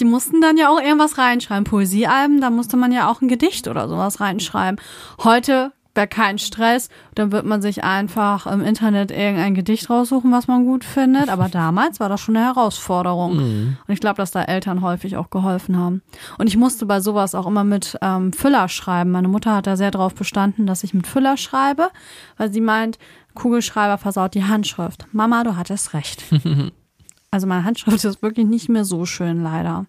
die 0.00 0.04
mussten 0.04 0.40
dann 0.40 0.56
ja 0.56 0.70
auch 0.70 0.80
irgendwas 0.80 1.18
reinschreiben. 1.18 1.64
Poesiealben, 1.64 2.40
da 2.40 2.50
musste 2.50 2.76
man 2.76 2.92
ja 2.92 3.10
auch 3.10 3.20
ein 3.20 3.28
Gedicht 3.28 3.68
oder 3.68 3.88
sowas 3.88 4.20
reinschreiben. 4.20 4.80
Heute 5.22 5.72
wäre 5.96 6.06
kein 6.06 6.38
Stress, 6.38 6.88
dann 7.14 7.32
wird 7.32 7.46
man 7.46 7.62
sich 7.62 7.82
einfach 7.82 8.46
im 8.46 8.62
Internet 8.62 9.10
irgendein 9.10 9.54
Gedicht 9.54 9.90
raussuchen, 9.90 10.30
was 10.32 10.46
man 10.46 10.64
gut 10.64 10.84
findet. 10.84 11.28
Aber 11.28 11.48
damals 11.48 12.00
war 12.00 12.08
das 12.08 12.20
schon 12.20 12.36
eine 12.36 12.46
Herausforderung. 12.46 13.36
Mhm. 13.36 13.76
Und 13.86 13.94
ich 13.94 14.00
glaube, 14.00 14.16
dass 14.16 14.30
da 14.30 14.42
Eltern 14.42 14.82
häufig 14.82 15.16
auch 15.16 15.30
geholfen 15.30 15.76
haben. 15.76 16.02
Und 16.38 16.46
ich 16.46 16.56
musste 16.56 16.86
bei 16.86 17.00
sowas 17.00 17.34
auch 17.34 17.46
immer 17.46 17.64
mit 17.64 17.98
ähm, 18.02 18.32
Füller 18.32 18.68
schreiben. 18.68 19.10
Meine 19.10 19.28
Mutter 19.28 19.54
hat 19.54 19.66
da 19.66 19.76
sehr 19.76 19.90
darauf 19.90 20.14
bestanden, 20.14 20.66
dass 20.66 20.84
ich 20.84 20.94
mit 20.94 21.06
Füller 21.06 21.36
schreibe, 21.36 21.90
weil 22.36 22.52
sie 22.52 22.60
meint, 22.60 22.98
Kugelschreiber 23.34 23.98
versaut 23.98 24.34
die 24.34 24.44
Handschrift. 24.44 25.06
Mama, 25.12 25.44
du 25.44 25.56
hattest 25.56 25.94
recht. 25.94 26.24
also 27.30 27.46
meine 27.46 27.64
Handschrift 27.64 28.04
ist 28.04 28.22
wirklich 28.22 28.46
nicht 28.46 28.68
mehr 28.68 28.84
so 28.84 29.06
schön, 29.06 29.42
leider. 29.42 29.86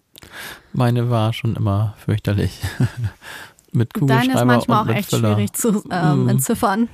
Meine 0.72 1.10
war 1.10 1.32
schon 1.32 1.56
immer 1.56 1.94
fürchterlich. 1.98 2.60
mit 3.72 3.94
Kugelschreiber 3.94 4.26
Deine 4.26 4.40
ist 4.40 4.46
manchmal 4.46 4.84
auch 4.84 4.94
echt 4.94 5.10
Füller. 5.10 5.34
schwierig 5.34 5.52
zu 5.52 5.84
ähm, 5.90 6.24
mm. 6.24 6.28
entziffern. 6.28 6.88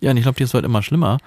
Ja, 0.00 0.10
und 0.10 0.16
ich 0.16 0.22
glaube, 0.22 0.36
die 0.36 0.44
ist 0.44 0.54
heute 0.54 0.66
immer 0.66 0.82
schlimmer. 0.82 1.18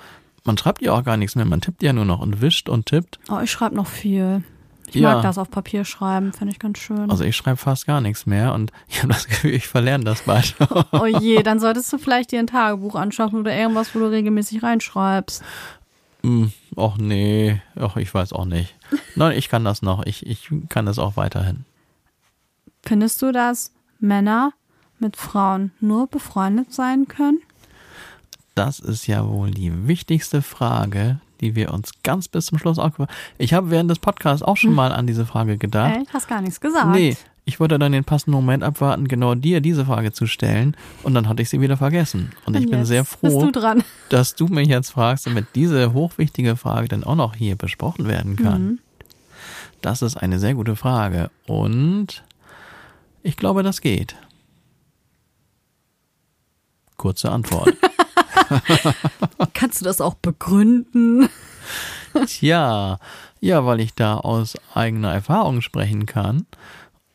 Man 0.44 0.58
schreibt 0.58 0.82
ja 0.82 0.94
auch 0.94 1.04
gar 1.04 1.18
nichts 1.18 1.36
mehr. 1.36 1.46
Man 1.46 1.62
tippt 1.62 1.84
ja 1.84 1.94
nur 1.94 2.06
noch 2.06 2.20
und 2.20 2.42
wischt 2.42 2.70
und 2.70 2.88
tippt. 2.88 3.20
Oh, 3.30 3.40
ich 3.44 3.52
schreibe 3.52 3.76
noch 3.76 3.88
viel. 3.88 4.44
Ich 4.88 4.96
Ja. 4.96 5.14
mag 5.14 5.24
das 5.24 5.38
auf 5.38 5.50
Papier 5.50 5.86
schreiben, 5.86 6.34
finde 6.34 6.52
ich 6.52 6.60
ganz 6.60 6.78
schön. 6.80 7.10
Also 7.10 7.24
ich 7.24 7.36
schreibe 7.36 7.58
fast 7.58 7.86
gar 7.88 8.02
nichts 8.02 8.26
mehr 8.26 8.54
und 8.54 8.72
ich 8.90 9.00
habe 9.00 9.14
das 9.14 9.28
Gefühl, 9.28 9.54
ich 9.54 9.68
verlerne 9.68 10.04
das 10.04 10.24
bald. 10.24 10.56
oh 10.92 11.06
je, 11.06 11.44
dann 11.44 11.60
solltest 11.62 11.92
du 11.94 11.98
vielleicht 11.98 12.32
dir 12.32 12.40
ein 12.40 12.48
Tagebuch 12.48 12.96
anschaffen 12.96 13.40
oder 13.40 13.56
irgendwas, 13.56 13.96
wo 13.96 14.00
du 14.00 14.10
regelmäßig 14.10 14.64
reinschreibst. 14.64 15.44
Hm, 16.24 16.52
Och 16.76 16.98
nee, 16.98 17.62
ach, 17.76 17.98
ich 17.98 18.14
weiß 18.14 18.34
auch 18.34 18.46
nicht. 18.46 18.76
Nein, 19.16 19.38
ich 19.38 19.50
kann 19.50 19.64
das 19.64 19.82
noch. 19.82 20.06
Ich, 20.06 20.26
ich 20.26 20.50
kann 20.70 20.86
das 20.86 21.00
auch 21.00 21.16
weiterhin. 21.18 21.66
Findest 22.84 23.22
du, 23.22 23.32
dass 23.32 23.74
Männer 24.00 24.54
mit 25.02 25.18
Frauen 25.18 25.72
nur 25.80 26.08
befreundet 26.08 26.74
sein 26.74 27.08
können? 27.08 27.42
Das 28.56 28.80
ist 28.80 29.08
ja 29.08 29.28
wohl 29.28 29.52
die 29.52 29.88
wichtigste 29.88 30.42
Frage, 30.42 31.20
die 31.40 31.56
wir 31.56 31.74
uns 31.74 31.92
ganz 32.04 32.28
bis 32.28 32.48
zum 32.48 32.60
Schluss 32.60 32.80
auch. 32.80 32.92
Ich 33.38 33.54
habe 33.54 33.72
während 33.72 33.90
des 33.90 34.00
Podcasts 34.00 34.44
auch 34.44 34.58
schon 34.58 34.74
mal 34.74 34.92
an 34.92 35.08
diese 35.08 35.26
Frage 35.26 35.58
gedacht. 35.58 35.94
Ey, 35.96 36.04
hast 36.14 36.28
gar 36.28 36.42
nichts 36.42 36.60
gesagt. 36.60 36.90
Nee, 36.90 37.16
ich 37.46 37.60
wollte 37.60 37.80
dann 37.80 37.92
den 37.92 38.04
passenden 38.04 38.36
Moment 38.36 38.64
abwarten, 38.64 39.08
genau 39.08 39.36
dir 39.36 39.62
diese 39.62 39.86
Frage 39.86 40.12
zu 40.12 40.28
stellen 40.28 40.76
und 41.04 41.14
dann 41.14 41.28
hatte 41.28 41.42
ich 41.42 41.50
sie 41.50 41.60
wieder 41.60 41.78
vergessen. 41.78 42.32
Und 42.46 42.56
ich 42.56 42.66
Und 42.66 42.70
bin 42.70 42.80
jetzt 42.80 42.90
sehr 42.90 43.04
froh, 43.04 43.46
du 43.46 43.52
dran? 43.52 43.84
dass 44.10 44.36
du 44.36 44.48
mich 44.48 44.68
jetzt 44.68 44.92
fragst, 44.92 45.26
damit 45.26 45.48
diese 45.56 45.94
hochwichtige 45.94 46.56
Frage 46.56 46.88
dann 46.88 47.04
auch 47.04 47.16
noch 47.16 47.36
hier 47.36 47.56
besprochen 47.56 48.08
werden 48.08 48.36
kann. 48.36 48.64
Mhm. 48.64 48.80
Das 49.82 50.04
ist 50.04 50.18
eine 50.18 50.38
sehr 50.38 50.54
gute 50.54 50.76
Frage 50.76 51.32
und 51.48 52.24
ich 53.24 53.38
glaube, 53.38 53.64
das 53.64 53.82
geht. 53.82 54.16
Kurze 57.02 57.32
Antwort. 57.32 57.76
Kannst 59.56 59.82
du 59.82 59.86
das 59.86 60.02
auch 60.02 60.14
begründen? 60.14 61.30
Tja, 62.28 63.00
ja, 63.40 63.66
weil 63.66 63.80
ich 63.80 63.96
da 63.96 64.18
aus 64.18 64.56
eigener 64.76 65.12
Erfahrung 65.12 65.62
sprechen 65.62 66.06
kann 66.06 66.46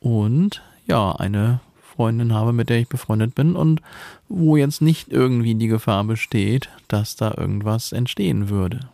und 0.00 0.60
ja, 0.88 1.12
eine 1.12 1.60
Freundin 1.94 2.34
habe, 2.34 2.52
mit 2.52 2.68
der 2.68 2.80
ich 2.80 2.88
befreundet 2.88 3.36
bin 3.36 3.54
und 3.54 3.80
wo 4.28 4.56
jetzt 4.56 4.82
nicht 4.82 5.12
irgendwie 5.12 5.54
die 5.54 5.68
Gefahr 5.68 6.02
besteht, 6.02 6.68
dass 6.88 7.14
da 7.14 7.34
irgendwas 7.36 7.92
entstehen 7.92 8.48
würde. 8.48 8.88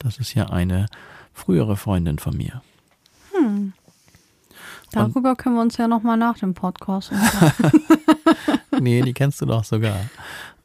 Das 0.00 0.18
ist 0.18 0.34
ja 0.34 0.46
eine 0.46 0.86
frühere 1.32 1.76
Freundin 1.76 2.18
von 2.18 2.36
mir. 2.36 2.62
Darüber 4.90 5.36
können 5.36 5.54
wir 5.54 5.62
uns 5.62 5.76
ja 5.76 5.86
nochmal 5.86 6.16
nach 6.16 6.36
dem 6.40 6.52
Podcast 6.52 7.12
unterhalten. 7.12 7.82
Nee, 8.80 9.02
die 9.02 9.12
kennst 9.12 9.40
du 9.40 9.46
doch 9.46 9.64
sogar. 9.64 9.96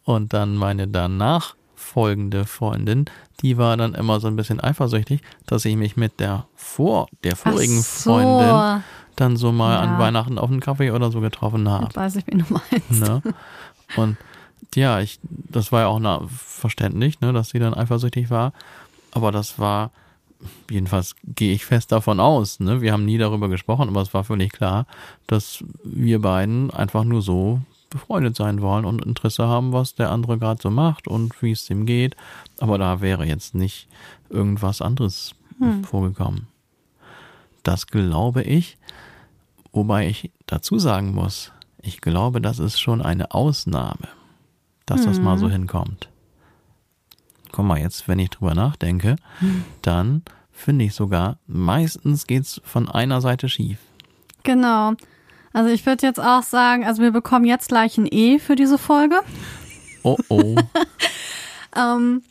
Und 0.03 0.33
dann 0.33 0.55
meine 0.55 0.87
danach 0.87 1.55
folgende 1.75 2.45
Freundin, 2.45 3.05
die 3.41 3.57
war 3.57 3.77
dann 3.77 3.93
immer 3.93 4.19
so 4.19 4.27
ein 4.27 4.35
bisschen 4.35 4.59
eifersüchtig, 4.61 5.21
dass 5.45 5.65
ich 5.65 5.75
mich 5.75 5.97
mit 5.97 6.19
der 6.19 6.45
vor 6.55 7.07
der 7.23 7.35
vorigen 7.35 7.81
so, 7.81 8.11
Freundin 8.11 8.83
dann 9.15 9.35
so 9.37 9.51
mal 9.51 9.73
Ja. 9.73 9.79
an 9.81 9.99
Weihnachten 9.99 10.37
auf 10.39 10.49
einen 10.49 10.59
Kaffee 10.59 10.91
oder 10.91 11.11
so 11.11 11.21
getroffen 11.21 11.67
habe. 11.69 11.93
Weiß 11.95 12.15
ich, 12.17 12.27
wie 12.27 12.37
du 12.37 12.45
meinst. 12.49 12.91
Ne? 13.01 13.21
Und 13.95 14.17
ja, 14.75 14.99
ich, 14.99 15.19
das 15.23 15.71
war 15.71 15.81
ja 15.81 15.87
auch 15.87 15.99
na, 15.99 16.21
verständlich, 16.29 17.19
ne, 17.21 17.33
dass 17.33 17.49
sie 17.49 17.59
dann 17.59 17.73
eifersüchtig 17.73 18.29
war. 18.29 18.53
Aber 19.11 19.31
das 19.31 19.57
war, 19.59 19.91
jedenfalls 20.69 21.15
gehe 21.23 21.53
ich 21.53 21.65
fest 21.65 21.91
davon 21.91 22.19
aus, 22.19 22.59
ne? 22.59 22.81
Wir 22.81 22.93
haben 22.93 23.05
nie 23.05 23.17
darüber 23.17 23.49
gesprochen, 23.49 23.87
aber 23.89 24.01
es 24.01 24.13
war 24.13 24.23
völlig 24.23 24.51
klar, 24.51 24.85
dass 25.25 25.63
wir 25.83 26.21
beiden 26.21 26.69
einfach 26.69 27.03
nur 27.05 27.21
so 27.21 27.61
befreundet 27.89 28.35
sein 28.35 28.61
wollen 28.61 28.85
und 28.85 29.05
Interesse 29.05 29.47
haben, 29.47 29.71
was 29.71 29.95
der 29.95 30.11
andere 30.11 30.37
gerade 30.37 30.61
so 30.61 30.69
macht 30.69 31.07
und 31.07 31.41
wie 31.41 31.51
es 31.51 31.69
ihm 31.69 31.85
geht. 31.85 32.15
Aber 32.59 32.77
da 32.77 33.01
wäre 33.01 33.25
jetzt 33.25 33.55
nicht 33.55 33.87
irgendwas 34.29 34.81
anderes 34.81 35.35
vorgekommen. 35.83 36.47
Das 37.63 37.87
glaube 37.87 38.43
ich, 38.43 38.77
wobei 39.71 40.07
ich 40.07 40.31
dazu 40.45 40.79
sagen 40.79 41.13
muss, 41.13 41.51
ich 41.81 42.01
glaube, 42.01 42.41
das 42.41 42.59
ist 42.59 42.79
schon 42.79 43.01
eine 43.01 43.31
Ausnahme, 43.31 44.07
dass 44.85 45.05
das 45.05 45.19
mal 45.19 45.37
so 45.37 45.49
hinkommt. 45.49 46.09
Guck 47.51 47.65
mal, 47.65 47.79
jetzt, 47.79 48.07
wenn 48.07 48.19
ich 48.19 48.29
drüber 48.29 48.53
nachdenke, 48.53 49.15
dann 49.81 50.21
finde 50.51 50.85
ich 50.85 50.93
sogar, 50.93 51.37
meistens 51.47 52.27
geht's 52.27 52.61
von 52.63 52.89
einer 52.89 53.21
Seite 53.21 53.49
schief. 53.49 53.79
Genau. 54.43 54.93
Also 55.57 55.71
ich 55.71 55.87
würde 55.87 56.05
jetzt 56.05 56.19
auch 56.19 56.43
sagen, 56.43 56.85
also 56.85 57.01
wir 57.01 57.09
bekommen 57.09 57.43
jetzt 57.43 57.69
gleich 57.69 57.97
ein 57.97 58.05
E 58.05 58.37
für 58.37 58.55
diese 58.55 58.77
Folge, 58.77 59.21
Oh 60.03 60.15
oh. 60.29 60.55
ähm, 61.75 62.21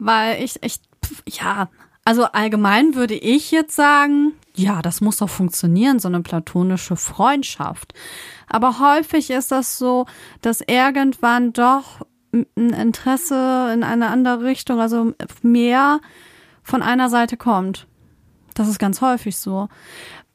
weil 0.00 0.42
ich, 0.42 0.60
ich, 0.64 0.80
ja, 1.28 1.68
also 2.04 2.24
allgemein 2.24 2.96
würde 2.96 3.14
ich 3.14 3.52
jetzt 3.52 3.76
sagen, 3.76 4.32
ja, 4.56 4.82
das 4.82 5.00
muss 5.00 5.18
doch 5.18 5.30
funktionieren, 5.30 6.00
so 6.00 6.08
eine 6.08 6.20
platonische 6.20 6.96
Freundschaft. 6.96 7.94
Aber 8.48 8.80
häufig 8.80 9.30
ist 9.30 9.52
das 9.52 9.78
so, 9.78 10.06
dass 10.42 10.60
irgendwann 10.60 11.52
doch 11.52 12.04
ein 12.32 12.72
Interesse 12.72 13.70
in 13.72 13.84
eine 13.84 14.08
andere 14.08 14.42
Richtung, 14.42 14.80
also 14.80 15.14
mehr 15.42 16.00
von 16.64 16.82
einer 16.82 17.08
Seite 17.08 17.36
kommt. 17.36 17.86
Das 18.54 18.66
ist 18.66 18.80
ganz 18.80 19.00
häufig 19.00 19.36
so. 19.36 19.68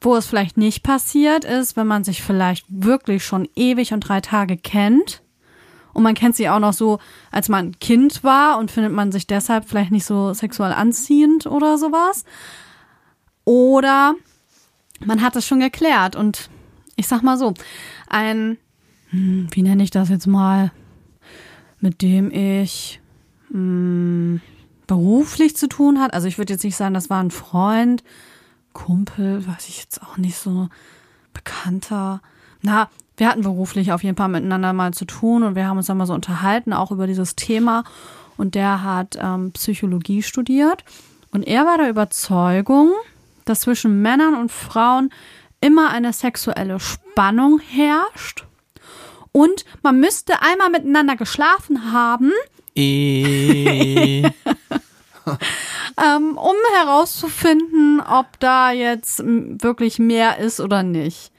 Wo 0.04 0.16
es 0.16 0.26
vielleicht 0.26 0.58
nicht 0.58 0.82
passiert 0.82 1.44
ist, 1.44 1.76
wenn 1.76 1.86
man 1.86 2.04
sich 2.04 2.22
vielleicht 2.22 2.66
wirklich 2.68 3.24
schon 3.24 3.48
ewig 3.56 3.94
und 3.94 4.00
drei 4.00 4.20
Tage 4.20 4.58
kennt 4.58 5.22
und 5.94 6.02
man 6.02 6.14
kennt 6.14 6.36
sie 6.36 6.48
auch 6.50 6.58
noch 6.58 6.74
so, 6.74 6.98
als 7.30 7.48
man 7.48 7.78
Kind 7.78 8.22
war 8.22 8.58
und 8.58 8.70
findet 8.70 8.92
man 8.92 9.12
sich 9.12 9.26
deshalb 9.26 9.66
vielleicht 9.66 9.92
nicht 9.92 10.04
so 10.04 10.34
sexuell 10.34 10.72
anziehend 10.72 11.46
oder 11.46 11.78
sowas. 11.78 12.24
Oder 13.44 14.14
man 15.04 15.22
hat 15.22 15.36
es 15.36 15.46
schon 15.46 15.60
geklärt 15.60 16.16
und 16.16 16.50
ich 16.96 17.06
sag 17.06 17.22
mal 17.22 17.38
so, 17.38 17.54
ein, 18.08 18.58
hm, 19.10 19.48
wie 19.52 19.62
nenne 19.62 19.84
ich 19.84 19.90
das 19.90 20.08
jetzt 20.08 20.26
mal, 20.26 20.72
mit 21.80 22.02
dem 22.02 22.30
ich 22.30 23.00
hm, 23.50 24.40
beruflich 24.86 25.56
zu 25.56 25.68
tun 25.68 26.00
hat. 26.00 26.12
Also 26.12 26.26
ich 26.26 26.38
würde 26.38 26.52
jetzt 26.52 26.64
nicht 26.64 26.76
sagen, 26.76 26.94
das 26.94 27.08
war 27.08 27.22
ein 27.22 27.30
Freund, 27.30 28.02
Kumpel, 28.74 29.46
weiß 29.46 29.68
ich 29.68 29.78
jetzt 29.78 30.02
auch 30.02 30.18
nicht 30.18 30.36
so, 30.36 30.68
Bekannter. 31.32 32.20
Na, 32.60 32.90
wir 33.16 33.28
hatten 33.28 33.42
beruflich 33.42 33.92
auf 33.92 34.02
jeden 34.02 34.16
Fall 34.16 34.28
miteinander 34.28 34.72
mal 34.72 34.92
zu 34.92 35.04
tun 35.06 35.42
und 35.42 35.54
wir 35.54 35.66
haben 35.66 35.78
uns 35.78 35.86
dann 35.86 35.96
mal 35.96 36.06
so 36.06 36.14
unterhalten, 36.14 36.72
auch 36.72 36.90
über 36.90 37.06
dieses 37.06 37.34
Thema. 37.34 37.84
Und 38.36 38.54
der 38.54 38.82
hat 38.82 39.16
ähm, 39.20 39.52
Psychologie 39.52 40.22
studiert 40.22 40.84
und 41.32 41.42
er 41.42 41.64
war 41.64 41.78
der 41.78 41.88
Überzeugung, 41.88 42.92
dass 43.44 43.60
zwischen 43.60 44.02
Männern 44.02 44.34
und 44.34 44.52
Frauen 44.52 45.10
immer 45.60 45.90
eine 45.90 46.12
sexuelle 46.12 46.78
Spannung 46.80 47.60
herrscht. 47.60 48.46
Und 49.32 49.64
man 49.82 49.98
müsste 49.98 50.42
einmal 50.42 50.70
miteinander 50.70 51.16
geschlafen 51.16 51.92
haben, 51.92 52.30
Eh. 52.76 54.22
ähm, 55.96 56.36
um 56.36 56.56
herauszufinden, 56.78 58.00
ob 58.00 58.38
da 58.40 58.72
jetzt 58.72 59.22
wirklich 59.24 59.98
mehr 59.98 60.38
ist 60.38 60.60
oder 60.60 60.82
nicht. 60.82 61.32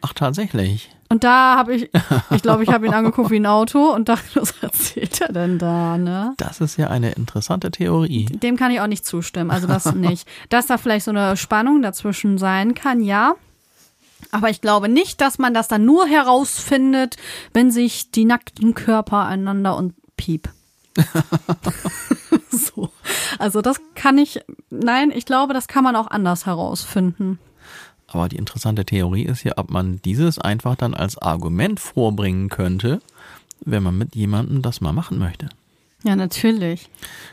Ach, 0.00 0.12
tatsächlich. 0.12 0.90
Und 1.10 1.24
da 1.24 1.56
habe 1.56 1.74
ich, 1.74 1.90
ich 2.30 2.42
glaube, 2.42 2.64
ich 2.64 2.68
habe 2.68 2.86
ihn 2.86 2.92
angeguckt 2.92 3.30
wie 3.30 3.40
ein 3.40 3.46
Auto 3.46 3.94
und 3.94 4.10
dachte, 4.10 4.28
was 4.42 4.54
erzählt 4.60 5.20
er 5.22 5.32
denn 5.32 5.58
da, 5.58 5.96
ne? 5.96 6.34
Das 6.36 6.60
ist 6.60 6.76
ja 6.76 6.88
eine 6.88 7.12
interessante 7.12 7.70
Theorie. 7.70 8.26
Dem 8.26 8.56
kann 8.56 8.70
ich 8.70 8.80
auch 8.80 8.86
nicht 8.86 9.06
zustimmen, 9.06 9.50
also 9.50 9.66
das 9.66 9.94
nicht. 9.94 10.28
Dass 10.50 10.66
da 10.66 10.76
vielleicht 10.76 11.06
so 11.06 11.10
eine 11.10 11.36
Spannung 11.36 11.80
dazwischen 11.80 12.36
sein 12.36 12.74
kann, 12.74 13.00
ja. 13.00 13.34
Aber 14.32 14.50
ich 14.50 14.60
glaube 14.60 14.88
nicht, 14.88 15.20
dass 15.22 15.38
man 15.38 15.54
das 15.54 15.68
dann 15.68 15.86
nur 15.86 16.06
herausfindet, 16.06 17.16
wenn 17.54 17.70
sich 17.70 18.10
die 18.10 18.26
nackten 18.26 18.74
Körper 18.74 19.24
einander 19.24 19.76
und 19.76 19.94
piep. 20.16 20.50
so. 22.74 22.90
Also 23.38 23.60
das 23.62 23.80
kann 23.94 24.18
ich, 24.18 24.40
nein, 24.70 25.12
ich 25.14 25.24
glaube, 25.26 25.54
das 25.54 25.68
kann 25.68 25.84
man 25.84 25.96
auch 25.96 26.08
anders 26.08 26.46
herausfinden. 26.46 27.38
Aber 28.06 28.28
die 28.28 28.36
interessante 28.36 28.84
Theorie 28.84 29.24
ist 29.24 29.44
ja, 29.44 29.52
ob 29.56 29.70
man 29.70 30.00
dieses 30.02 30.38
einfach 30.38 30.76
dann 30.76 30.94
als 30.94 31.18
Argument 31.18 31.78
vorbringen 31.78 32.48
könnte, 32.48 33.00
wenn 33.64 33.82
man 33.82 33.98
mit 33.98 34.14
jemandem 34.14 34.62
das 34.62 34.80
mal 34.80 34.92
machen 34.92 35.18
möchte. 35.18 35.48
Ja, 36.04 36.16
natürlich. 36.16 36.88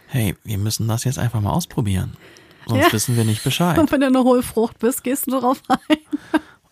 Hey, 0.07 0.36
wir 0.43 0.57
müssen 0.57 0.88
das 0.88 1.03
jetzt 1.03 1.20
einfach 1.20 1.39
mal 1.39 1.51
ausprobieren. 1.51 2.13
Sonst 2.68 2.88
Ja. 2.88 2.93
wissen 2.93 3.16
wir 3.16 3.24
nicht 3.24 3.43
Bescheid. 3.43 3.78
Und 3.78 3.91
wenn 3.91 4.01
du 4.01 4.07
eine 4.07 4.24
Hohlfrucht 4.24 4.80
bist, 4.80 5.03
gehst 5.03 5.28
du 5.28 5.32
darauf 5.32 5.61
ein. 5.70 5.97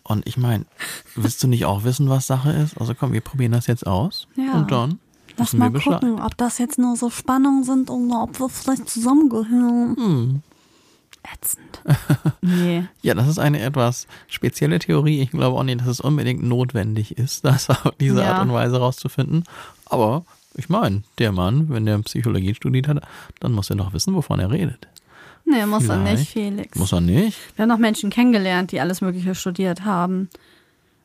Und 0.02 0.28
ich 0.28 0.36
meine, 0.38 0.66
willst 1.16 1.42
du 1.44 1.48
nicht 1.48 1.64
auch 1.66 1.84
wissen, 1.86 2.10
was 2.10 2.28
Sache 2.28 2.52
ist? 2.52 2.78
Also 2.78 2.96
komm, 2.96 3.14
wir 3.14 3.22
probieren 3.22 3.52
das 3.54 3.68
jetzt 3.68 3.88
aus. 3.88 4.28
Ja. 4.36 4.54
Und 4.54 4.72
dann 4.72 5.00
Lass 5.38 5.54
mal 5.54 5.72
gucken, 5.72 6.22
ob 6.22 6.38
das 6.38 6.58
jetzt 6.58 6.78
nur 6.78 6.96
so 6.96 7.10
Spannungen 7.10 7.64
sind 7.64 7.90
oder 7.90 8.24
ob 8.24 8.40
wir 8.40 8.50
vielleicht 8.50 8.90
zusammengehören. 8.90 9.96
Hm. 9.96 10.42
Ätzend. 11.34 11.82
nee. 12.42 12.84
Ja, 13.02 13.14
das 13.14 13.28
ist 13.28 13.40
eine 13.40 13.62
etwas 13.62 14.08
spezielle 14.28 14.80
Theorie. 14.80 15.22
Ich 15.22 15.32
glaube 15.32 15.58
auch 15.58 15.64
nicht, 15.64 15.80
dass 15.80 15.88
es 15.88 16.02
unbedingt 16.02 16.44
notwendig 16.44 17.18
ist, 17.18 17.46
das 17.46 17.70
auf 17.70 17.94
diese 18.00 18.20
Ja. 18.22 18.34
Art 18.34 18.44
und 18.44 18.54
Weise 18.54 18.78
rauszufinden. 18.78 19.44
Aber 19.86 20.26
ich 20.56 20.70
meine, 20.70 21.04
der 21.18 21.32
Mann, 21.32 21.70
wenn 21.70 21.86
der 21.86 21.98
Psychologie 22.00 22.54
studiert 22.54 22.88
hat, 22.88 23.02
dann 23.40 23.54
muss 23.54 23.70
er 23.70 23.78
doch 23.78 23.94
wissen, 23.94 24.14
wovon 24.14 24.40
er 24.40 24.52
redet. 24.52 24.88
Nee, 25.46 25.66
muss 25.66 25.88
er 25.90 26.00
Vielleicht. 26.00 26.20
nicht, 26.20 26.30
Felix. 26.32 26.78
Muss 26.78 26.94
er 26.94 27.02
nicht? 27.02 27.38
Wir 27.56 27.64
haben 27.64 27.70
noch 27.70 27.78
Menschen 27.78 28.10
kennengelernt, 28.10 28.72
die 28.72 28.80
alles 28.80 29.02
Mögliche 29.02 29.36
studiert 29.36 29.84
haben. 29.84 30.30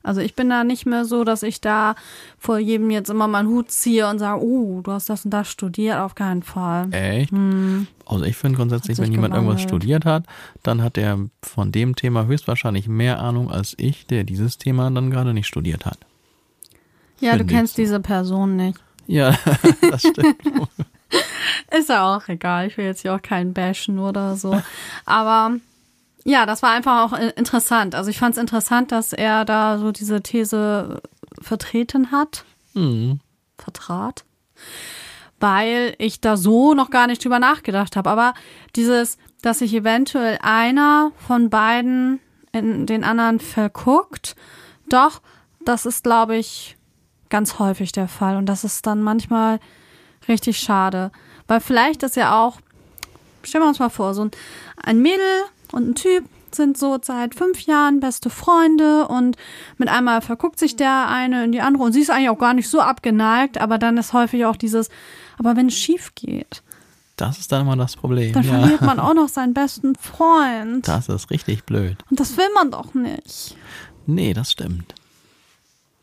Also 0.03 0.21
ich 0.21 0.35
bin 0.35 0.49
da 0.49 0.65
nicht 0.65 0.87
mehr 0.87 1.05
so, 1.05 1.25
dass 1.25 1.43
ich 1.43 1.61
da 1.61 1.95
vor 2.39 2.59
jedem 2.59 2.91
jetzt 2.91 3.11
immer 3.11 3.29
meinen 3.29 3.49
Hut 3.49 3.71
ziehe 3.71 4.09
und 4.09 4.19
sage, 4.19 4.43
oh, 4.43 4.81
du 4.83 4.93
hast 4.93 5.09
das 5.11 5.25
und 5.25 5.33
das 5.33 5.51
studiert, 5.51 5.99
auf 5.99 6.15
keinen 6.15 6.43
Fall. 6.43 6.93
Echt? 6.93 7.31
Hm. 7.31 7.87
Also 8.07 8.25
ich 8.25 8.37
finde 8.37 8.57
grundsätzlich, 8.57 8.99
wenn 8.99 9.13
jemand 9.13 9.35
irgendwas 9.35 9.57
gewandelt. 9.57 9.83
studiert 9.83 10.05
hat, 10.05 10.25
dann 10.63 10.83
hat 10.83 10.97
er 10.97 11.19
von 11.43 11.73
dem 11.73 11.95
Thema 11.95 12.27
höchstwahrscheinlich 12.27 12.89
mehr 12.89 13.21
Ahnung 13.21 13.51
als 13.51 13.75
ich, 13.77 14.07
der 14.07 14.25
dieses 14.25 14.57
Thema 14.57 14.91
dann 14.91 15.11
gerade 15.11 15.35
nicht 15.35 15.47
studiert 15.47 15.85
hat. 15.85 15.99
Ja, 17.21 17.37
du 17.37 17.45
kennst 17.45 17.77
so. 17.77 17.83
diese 17.83 18.01
Person 18.01 18.57
nicht. 18.57 18.79
Ja, 19.07 19.37
das 19.91 20.03
stimmt. 20.03 20.37
Ist 21.77 21.89
ja 21.89 22.17
auch 22.17 22.29
egal. 22.29 22.67
Ich 22.67 22.77
will 22.77 22.85
jetzt 22.85 23.03
hier 23.03 23.15
auch 23.15 23.23
keinen 23.23 23.53
bashen 23.55 23.99
oder 23.99 24.37
so. 24.37 24.61
Aber 25.05 25.57
ja, 26.29 26.45
das 26.45 26.63
war 26.63 26.73
einfach 26.73 27.07
auch 27.07 27.19
äh, 27.19 27.33
interessant. 27.37 27.95
Also 27.95 28.11
ich 28.11 28.19
fand 28.19 28.37
es 28.37 28.41
interessant, 28.41 28.93
dass 28.93 29.15
er 29.15 29.47
da 29.47 29.79
so 29.79 29.93
diese 29.93 30.23
These 30.23 31.01
vertreten 31.41 32.13
hat. 32.13 32.45
hm. 32.75 33.21
vertrat, 33.57 34.25
weil 35.41 35.95
ich 35.99 36.21
da 36.21 36.37
so 36.37 36.75
noch 36.75 36.91
gar 36.91 37.07
nicht 37.07 37.25
drüber 37.25 37.39
nachgedacht 37.39 37.97
habe. 37.97 38.11
Aber 38.11 38.35
dieses, 38.77 39.17
dass 39.41 39.61
sich 39.61 39.73
eventuell 39.73 40.39
einer 40.43 41.13
von 41.27 41.49
beiden 41.49 42.21
in 42.53 42.85
den 42.85 43.05
anderen 43.05 43.41
verguckt, 43.41 44.37
doch, 44.91 45.23
das 45.65 45.87
ist, 45.87 46.05
glaube 46.05 46.37
ich, 46.37 46.77
ganz 47.31 47.59
häufig 47.59 47.93
der 47.93 48.09
Fall. 48.09 48.37
Und 48.37 48.47
das 48.47 48.65
ist 48.65 48.87
dann 48.87 49.03
manchmal 49.03 49.61
richtig 50.29 50.59
schade. 50.59 51.11
Weil 51.47 51.61
vielleicht 51.61 52.03
ist 52.03 52.17
ja 52.17 52.39
auch, 52.39 52.59
stellen 53.43 53.65
wir 53.65 53.69
uns 53.69 53.79
mal 53.79 53.89
vor, 53.89 54.13
so 54.13 54.27
ein, 54.27 54.31
ein 54.83 55.01
Mädel 55.01 55.45
und 55.73 55.89
ein 55.91 55.95
Typ 55.95 56.25
sind 56.51 56.79
so 56.79 56.99
seit 57.03 57.35
fünf 57.35 57.61
Jahren 57.67 58.01
beste 58.01 58.31
Freunde 58.31 59.07
und 59.09 59.37
mit 59.77 59.89
einmal 59.89 60.23
verguckt 60.23 60.59
sich 60.59 60.77
der 60.77 61.09
eine 61.09 61.45
in 61.45 61.53
die 61.53 61.61
andere 61.61 61.85
und 61.85 61.93
sie 61.93 62.01
ist 62.01 62.11
eigentlich 62.11 62.31
auch 62.31 62.39
gar 62.39 62.55
nicht 62.55 62.69
so 62.71 62.81
abgeneigt, 62.81 63.61
aber 63.61 63.77
dann 63.79 63.99
ist 63.99 64.13
häufig 64.15 64.47
auch 64.47 64.57
dieses, 64.57 64.89
aber 65.39 65.57
wenn 65.57 65.67
es 65.67 65.75
schief 65.75 66.15
geht, 66.15 66.63
Das 67.17 67.39
ist 67.39 67.53
dann 67.53 67.63
immer 67.63 67.77
das 67.77 67.97
Problem. 67.97 68.33
dann 68.33 68.45
ja. 68.45 68.59
verliert 68.59 68.81
man 68.81 68.99
auch 68.99 69.13
noch 69.13 69.29
seinen 69.39 69.53
besten 69.53 69.95
Freund. 69.97 70.89
Das 70.89 71.09
ist 71.11 71.31
richtig 71.31 71.65
blöd. 71.65 71.97
Und 72.11 72.19
das 72.19 72.37
will 72.39 72.49
man 72.55 72.71
doch 72.71 72.95
nicht. 72.95 73.57
Nee, 74.07 74.33
das 74.33 74.53
stimmt. 74.53 74.95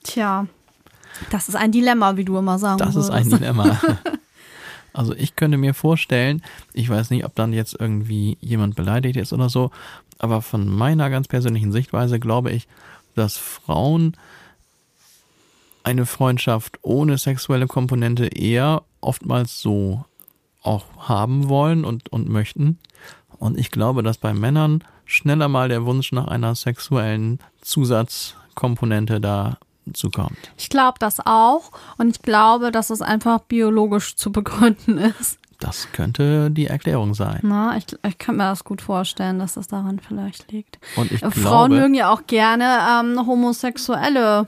Tja, 0.04 0.46
das 1.32 1.50
ist 1.50 1.56
ein 1.56 1.72
Dilemma, 1.72 2.18
wie 2.18 2.26
du 2.26 2.38
immer 2.38 2.60
sagen 2.60 2.78
Das 2.78 2.96
ist 2.96 3.10
ein 3.10 3.26
würdest. 3.26 3.42
Dilemma. 3.42 3.80
Also 4.96 5.14
ich 5.14 5.36
könnte 5.36 5.58
mir 5.58 5.74
vorstellen, 5.74 6.42
ich 6.74 6.90
weiß 6.90 7.10
nicht, 7.10 7.26
ob 7.26 7.36
dann 7.36 7.52
jetzt 7.52 7.76
irgendwie 7.80 8.38
jemand 8.40 8.76
beleidigt 8.76 9.18
ist 9.18 9.34
oder 9.34 9.50
so, 9.50 9.72
aber 10.20 10.42
von 10.42 10.68
meiner 10.68 11.10
ganz 11.10 11.28
persönlichen 11.28 11.72
Sichtweise 11.72 12.20
glaube 12.20 12.52
ich, 12.52 12.68
dass 13.14 13.38
Frauen 13.38 14.16
eine 15.84 16.06
Freundschaft 16.06 16.80
ohne 16.82 17.18
sexuelle 17.18 17.68
Komponente 17.68 18.28
eher 18.28 18.84
oftmals 19.02 19.62
so 19.62 20.06
auch 20.64 20.86
haben 20.98 21.48
wollen 21.50 21.86
und, 21.86 22.12
und 22.12 22.28
möchten. 22.30 22.80
Und 23.38 23.60
ich 23.60 23.72
glaube, 23.72 24.02
dass 24.02 24.18
bei 24.18 24.34
Männern 24.34 24.84
schneller 25.06 25.48
mal 25.48 25.70
der 25.70 25.86
Wunsch 25.86 26.12
nach 26.12 26.28
einer 26.28 26.56
sexuellen 26.56 27.40
Zusatzkomponente 27.62 29.20
da 29.20 29.58
zukommt. 29.94 30.38
Ich 30.58 30.70
glaube 30.70 30.96
das 31.00 31.20
auch 31.26 31.72
und 31.98 32.10
ich 32.16 32.22
glaube, 32.22 32.72
dass 32.72 32.90
es 32.90 33.02
einfach 33.02 33.40
biologisch 33.40 34.16
zu 34.16 34.32
begründen 34.32 34.98
ist. 34.98 35.38
Das 35.60 35.88
könnte 35.94 36.52
die 36.52 36.68
Erklärung 36.68 37.14
sein. 37.14 37.40
Na, 37.44 37.78
ich, 37.78 37.86
ich 38.06 38.18
kann 38.18 38.36
mir 38.36 38.44
das 38.50 38.66
gut 38.66 38.82
vorstellen, 38.82 39.40
dass 39.40 39.54
das 39.54 39.68
daran 39.68 40.00
vielleicht 40.00 40.52
liegt. 40.52 40.80
Und 40.98 41.12
ich 41.14 41.22
Frauen 41.22 41.32
glaube, 41.70 41.76
mögen 41.76 41.94
ja 41.94 42.12
auch 42.12 42.28
gerne 42.28 42.78
ähm, 43.02 43.26
homosexuelle 43.26 44.48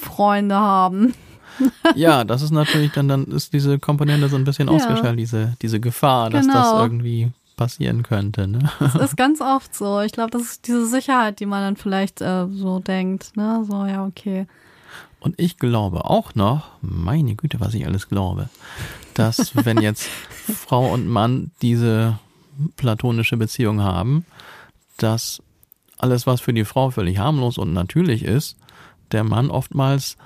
Freunde 0.00 0.56
haben. 0.56 1.14
ja, 1.94 2.24
das 2.24 2.42
ist 2.42 2.50
natürlich 2.50 2.92
dann, 2.92 3.08
dann 3.08 3.26
ist 3.26 3.52
diese 3.52 3.78
Komponente 3.78 4.28
so 4.28 4.36
ein 4.36 4.44
bisschen 4.44 4.68
Ja. 4.68 4.74
ausgeschaltet, 4.74 5.18
diese, 5.20 5.54
diese 5.62 5.78
Gefahr, 5.80 6.30
dass 6.30 6.46
das 6.46 6.70
Genau. 6.70 6.82
irgendwie 6.82 7.30
passieren 7.56 8.02
könnte. 8.02 8.48
Ne? 8.48 8.68
Das 8.80 8.94
ist 8.96 9.16
ganz 9.16 9.40
oft 9.40 9.74
so. 9.74 10.00
Ich 10.00 10.12
glaube, 10.12 10.30
das 10.30 10.42
ist 10.42 10.66
diese 10.66 10.86
Sicherheit, 10.86 11.38
die 11.38 11.46
man 11.46 11.60
dann 11.60 11.76
vielleicht 11.76 12.20
äh, 12.20 12.46
so 12.48 12.80
denkt. 12.80 13.36
Ne? 13.36 13.64
So, 13.70 13.84
ja, 13.86 14.04
okay. 14.06 14.46
Und 15.22 15.38
ich 15.38 15.56
glaube 15.56 16.04
auch 16.04 16.34
noch, 16.34 16.66
meine 16.80 17.36
Güte, 17.36 17.60
was 17.60 17.74
ich 17.74 17.86
alles 17.86 18.08
glaube, 18.08 18.48
dass 19.14 19.54
wenn 19.64 19.80
jetzt 19.80 20.02
Frau 20.66 20.92
und 20.92 21.06
Mann 21.06 21.52
diese 21.62 22.18
platonische 22.76 23.36
Beziehung 23.36 23.82
haben, 23.82 24.26
dass 24.96 25.40
alles, 25.96 26.26
was 26.26 26.40
für 26.40 26.52
die 26.52 26.64
Frau 26.64 26.90
völlig 26.90 27.18
harmlos 27.18 27.56
und 27.56 27.72
natürlich 27.72 28.24
ist, 28.24 28.56
der 29.12 29.22
Mann 29.22 29.50
oftmals 29.50 30.16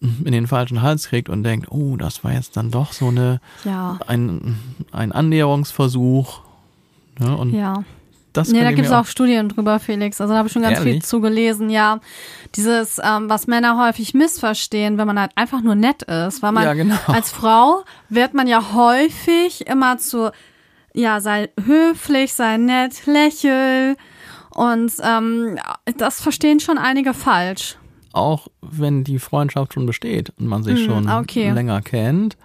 in 0.00 0.32
den 0.32 0.46
falschen 0.46 0.82
Hals 0.82 1.08
kriegt 1.08 1.28
und 1.28 1.42
denkt, 1.42 1.70
oh, 1.70 1.96
das 1.96 2.22
war 2.22 2.32
jetzt 2.32 2.56
dann 2.56 2.70
doch 2.70 2.92
so 2.92 3.08
eine 3.08 3.40
Ja, 3.64 3.98
ein, 4.06 4.56
ein 4.92 5.10
Annäherungsversuch. 5.12 6.40
Ne? 7.18 7.36
Und 7.36 7.54
ja. 7.54 7.84
Das 8.32 8.48
Nee, 8.48 8.62
da 8.62 8.72
gibt 8.72 8.86
es 8.86 8.92
auch 8.92 9.06
Studien 9.06 9.48
drüber, 9.48 9.78
Felix. 9.78 10.20
Also 10.20 10.32
da 10.32 10.38
habe 10.38 10.48
ich 10.48 10.52
schon 10.52 10.62
ganz 10.62 10.78
viel 10.78 10.88
Ehrlich? 10.88 11.04
zu 11.04 11.20
gelesen. 11.20 11.70
Ja, 11.70 12.00
dieses, 12.56 12.98
ähm, 13.02 13.28
was 13.28 13.46
Männer 13.46 13.78
häufig 13.78 14.14
missverstehen, 14.14 14.98
wenn 14.98 15.06
man 15.06 15.18
halt 15.20 15.32
einfach 15.36 15.60
nur 15.62 15.74
nett 15.74 16.02
ist. 16.02 16.42
Weil 16.42 16.52
man 16.52 16.64
Ja, 16.64 16.74
genau. 16.74 16.96
als 17.06 17.30
Frau 17.30 17.84
wird 18.08 18.34
man 18.34 18.46
ja 18.46 18.72
häufig 18.74 19.66
immer 19.66 19.98
zu, 19.98 20.30
ja, 20.94 21.20
sei 21.20 21.50
höflich, 21.64 22.32
sei 22.34 22.56
nett, 22.56 23.06
lächel. 23.06 23.96
Und 24.50 24.92
ähm, 25.02 25.58
das 25.96 26.20
verstehen 26.20 26.60
schon 26.60 26.78
einige 26.78 27.14
falsch. 27.14 27.76
auch 28.12 28.48
wenn 28.60 29.02
die 29.04 29.18
Freundschaft 29.18 29.72
schon 29.72 29.86
besteht 29.86 30.32
und 30.38 30.46
man 30.46 30.62
sich 30.62 30.80
Hm, 30.80 30.84
schon 30.86 31.10
okay. 31.10 31.50
länger 31.50 31.80
kennt 31.80 32.36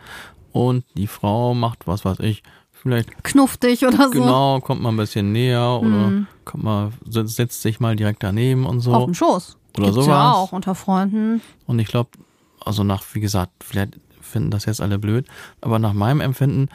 und 0.54 0.86
die 0.96 1.08
Frau 1.08 1.54
macht 1.54 1.86
was 1.88 2.06
weiß 2.06 2.20
ich, 2.22 2.42
vielleicht 2.82 3.24
Knuff 3.24 3.58
dich 3.58 3.86
oder 3.86 4.06
so. 4.06 4.12
genau, 4.12 4.60
kommt 4.62 4.82
mal 4.82 4.90
ein 4.90 4.98
bisschen 4.98 5.32
näher 5.32 5.80
oder 5.82 6.26
kommt 6.46 6.64
mal, 6.64 6.92
setzt 7.06 7.62
sich 7.62 7.80
mal 7.80 7.96
direkt 7.96 8.24
daneben 8.24 8.66
und 8.66 8.78
Auf 8.78 8.84
so. 8.84 9.06
dem 9.06 9.14
Schoß. 9.14 9.58
Oder 9.78 9.86
Gibt's 9.86 9.96
sowas. 9.96 10.08
ja 10.08 10.32
auch 10.34 10.52
unter 10.54 10.76
Freunden. 10.76 11.42
Und 11.68 11.80
ich 11.80 11.88
glaube, 11.88 12.10
also 12.64 12.84
nach, 12.84 13.04
wie 13.14 13.20
gesagt, 13.20 13.52
vielleicht 13.64 14.00
finden 14.22 14.52
das 14.52 14.66
jetzt 14.66 14.82
alle 14.82 14.98
blöd, 15.00 15.26
aber 15.62 15.80
nach 15.80 15.94
meinem 15.94 16.20
Empfinden 16.22 16.70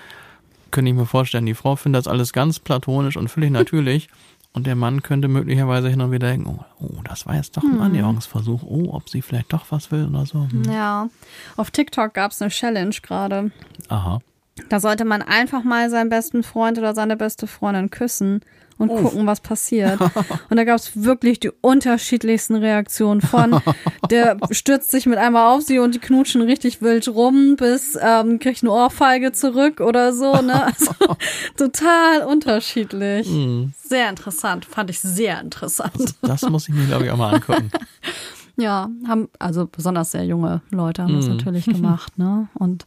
könnte 0.70 0.90
ich 0.90 0.96
mir 0.96 1.04
vorstellen, 1.06 1.44
die 1.46 1.54
Frau 1.54 1.76
findet 1.76 2.06
das 2.06 2.10
alles 2.12 2.32
ganz 2.32 2.58
platonisch 2.58 3.16
und 3.16 3.28
völlig 3.28 3.50
natürlich. 3.52 4.08
Und 4.54 4.66
der 4.66 4.74
Mann 4.76 5.02
könnte 5.02 5.28
möglicherweise 5.28 5.88
hin 5.88 6.02
und 6.02 6.12
wieder 6.12 6.28
denken, 6.28 6.46
oh, 6.46 6.64
oh 6.78 7.00
das 7.04 7.24
war 7.24 7.36
jetzt 7.36 7.56
doch 7.56 7.62
Hm. 7.62 7.76
ein 7.76 7.80
Annäherungsversuch. 7.80 8.62
Oh, 8.62 8.90
ob 8.92 9.08
sie 9.08 9.22
vielleicht 9.22 9.50
doch 9.52 9.64
was 9.70 9.90
will 9.90 10.06
oder 10.06 10.26
so. 10.26 10.46
Hm. 10.50 10.64
Ja. 10.70 11.08
Auf 11.56 11.70
TikTok 11.70 12.12
gab 12.12 12.32
es 12.32 12.42
eine 12.42 12.50
Challenge 12.50 12.94
gerade. 13.02 13.50
Aha. 13.88 14.20
Da 14.68 14.80
sollte 14.80 15.04
man 15.04 15.22
einfach 15.22 15.64
mal 15.64 15.88
seinen 15.90 16.10
besten 16.10 16.42
Freund 16.42 16.78
oder 16.78 16.94
seine 16.94 17.16
beste 17.16 17.46
Freundin 17.46 17.90
küssen 17.90 18.40
und 18.78 18.90
Uff. 18.90 19.02
gucken, 19.02 19.26
was 19.26 19.40
passiert. 19.40 20.00
Und 20.50 20.56
da 20.56 20.64
gab 20.64 20.76
es 20.76 21.04
wirklich 21.04 21.38
die 21.40 21.50
unterschiedlichsten 21.60 22.56
Reaktionen 22.56 23.20
von, 23.20 23.60
der 24.10 24.38
stürzt 24.50 24.90
sich 24.90 25.06
mit 25.06 25.18
einmal 25.18 25.54
auf 25.54 25.62
sie 25.62 25.78
und 25.78 25.94
die 25.94 25.98
knutschen 26.00 26.42
richtig 26.42 26.82
wild 26.82 27.06
rum, 27.08 27.56
bis 27.56 27.96
ähm, 28.00 28.38
kriegt 28.40 28.62
eine 28.62 28.72
Ohrfeige 28.72 29.32
zurück 29.32 29.80
oder 29.80 30.12
so. 30.12 30.32
Ne? 30.42 30.66
Also, 30.72 31.16
total 31.56 32.22
unterschiedlich. 32.26 33.26
Hm, 33.28 33.72
Sehr 33.82 34.08
interessant, 34.08 34.64
fand 34.64 34.90
ich 34.90 35.00
sehr 35.00 35.40
interessant. 35.40 36.14
das 36.22 36.42
muss 36.42 36.68
ich 36.68 36.74
mir, 36.74 36.86
glaube 36.86 37.04
ich, 37.04 37.10
auch 37.10 37.16
mal 37.16 37.34
angucken. 37.34 37.70
Ja, 38.56 38.88
haben, 39.08 39.28
also 39.38 39.66
besonders 39.66 40.10
sehr 40.12 40.24
junge 40.26 40.60
Leute 40.70 41.02
haben 41.02 41.14
das 41.14 41.24
Mhm. 41.26 41.36
natürlich 41.36 41.64
gemacht, 41.80 42.18
ne? 42.18 42.48
Und 42.54 42.84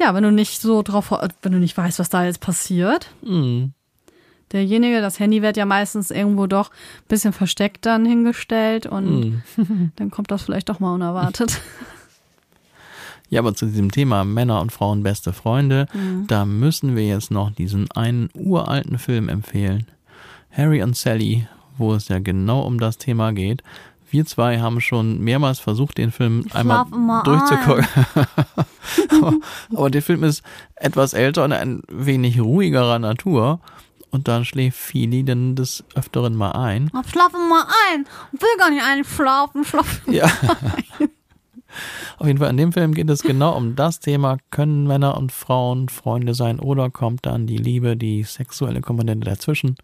ja, 0.00 0.12
wenn 0.14 0.24
du 0.24 0.32
nicht 0.32 0.60
so 0.60 0.82
drauf, 0.82 1.12
wenn 1.42 1.52
du 1.52 1.58
nicht 1.58 1.76
weißt, 1.76 1.98
was 1.98 2.08
da 2.08 2.24
jetzt 2.24 2.40
passiert, 2.40 3.10
Hm. 3.24 3.72
derjenige, 4.52 5.00
das 5.00 5.20
Handy 5.20 5.40
wird 5.42 5.56
ja 5.56 5.66
meistens 5.66 6.10
irgendwo 6.10 6.46
doch 6.46 6.70
ein 6.70 7.08
bisschen 7.08 7.32
versteckt 7.32 7.86
dann 7.86 8.04
hingestellt 8.04 8.86
und 8.86 9.42
Hm. 9.56 9.92
dann 9.96 10.10
kommt 10.10 10.30
das 10.30 10.42
vielleicht 10.42 10.68
doch 10.68 10.80
mal 10.80 10.94
unerwartet. 10.94 11.60
Ja, 13.30 13.40
aber 13.40 13.54
zu 13.54 13.66
diesem 13.66 13.90
Thema 13.90 14.22
Männer 14.24 14.60
und 14.60 14.70
Frauen 14.70 15.02
beste 15.02 15.32
Freunde, 15.32 15.86
da 16.28 16.44
müssen 16.44 16.94
wir 16.94 17.04
jetzt 17.06 17.30
noch 17.30 17.50
diesen 17.50 17.90
einen 17.90 18.28
uralten 18.34 18.98
Film 18.98 19.28
empfehlen. 19.28 19.86
Harry 20.52 20.82
und 20.82 20.94
Sally, 20.94 21.48
wo 21.76 21.94
es 21.94 22.08
ja 22.08 22.18
genau 22.20 22.60
um 22.64 22.78
das 22.78 22.98
Thema 22.98 23.32
geht. 23.32 23.62
Wir 24.14 24.24
zwei 24.26 24.60
haben 24.60 24.80
schon 24.80 25.18
mehrmals 25.18 25.58
versucht, 25.58 25.98
den 25.98 26.12
Film 26.12 26.46
einmal 26.52 26.86
schlaf 26.86 26.92
immer 26.92 27.22
durchzugucken. 27.24 27.84
aber, 29.10 29.34
aber 29.74 29.90
der 29.90 30.02
Film 30.02 30.22
ist 30.22 30.44
etwas 30.76 31.14
älter 31.14 31.42
und 31.42 31.50
ein 31.50 31.82
wenig 31.88 32.40
ruhigerer 32.40 33.00
Natur. 33.00 33.58
Und 34.10 34.28
dann 34.28 34.44
schläft 34.44 34.78
Fili 34.78 35.24
dann 35.24 35.56
des 35.56 35.82
Öfteren 35.96 36.36
mal 36.36 36.52
ein. 36.52 36.92
Schlafen 37.10 37.48
mal 37.48 37.66
ein, 37.90 38.06
will 38.30 38.56
gar 38.56 38.70
nicht 38.70 38.84
einschlafen, 38.84 39.64
schlafen. 39.64 40.14
Ja. 40.14 40.30
Auf 42.18 42.28
jeden 42.28 42.38
Fall, 42.38 42.50
in 42.50 42.56
dem 42.56 42.72
Film 42.72 42.94
geht 42.94 43.10
es 43.10 43.22
genau 43.22 43.56
um 43.56 43.74
das 43.74 43.98
Thema, 43.98 44.38
können 44.52 44.86
Männer 44.86 45.16
und 45.16 45.32
Frauen 45.32 45.88
Freunde 45.88 46.34
sein 46.34 46.60
oder 46.60 46.88
kommt 46.88 47.26
dann 47.26 47.48
die 47.48 47.56
Liebe, 47.56 47.96
die 47.96 48.22
sexuelle 48.22 48.80
Komponente 48.80 49.28
dazwischen? 49.28 49.74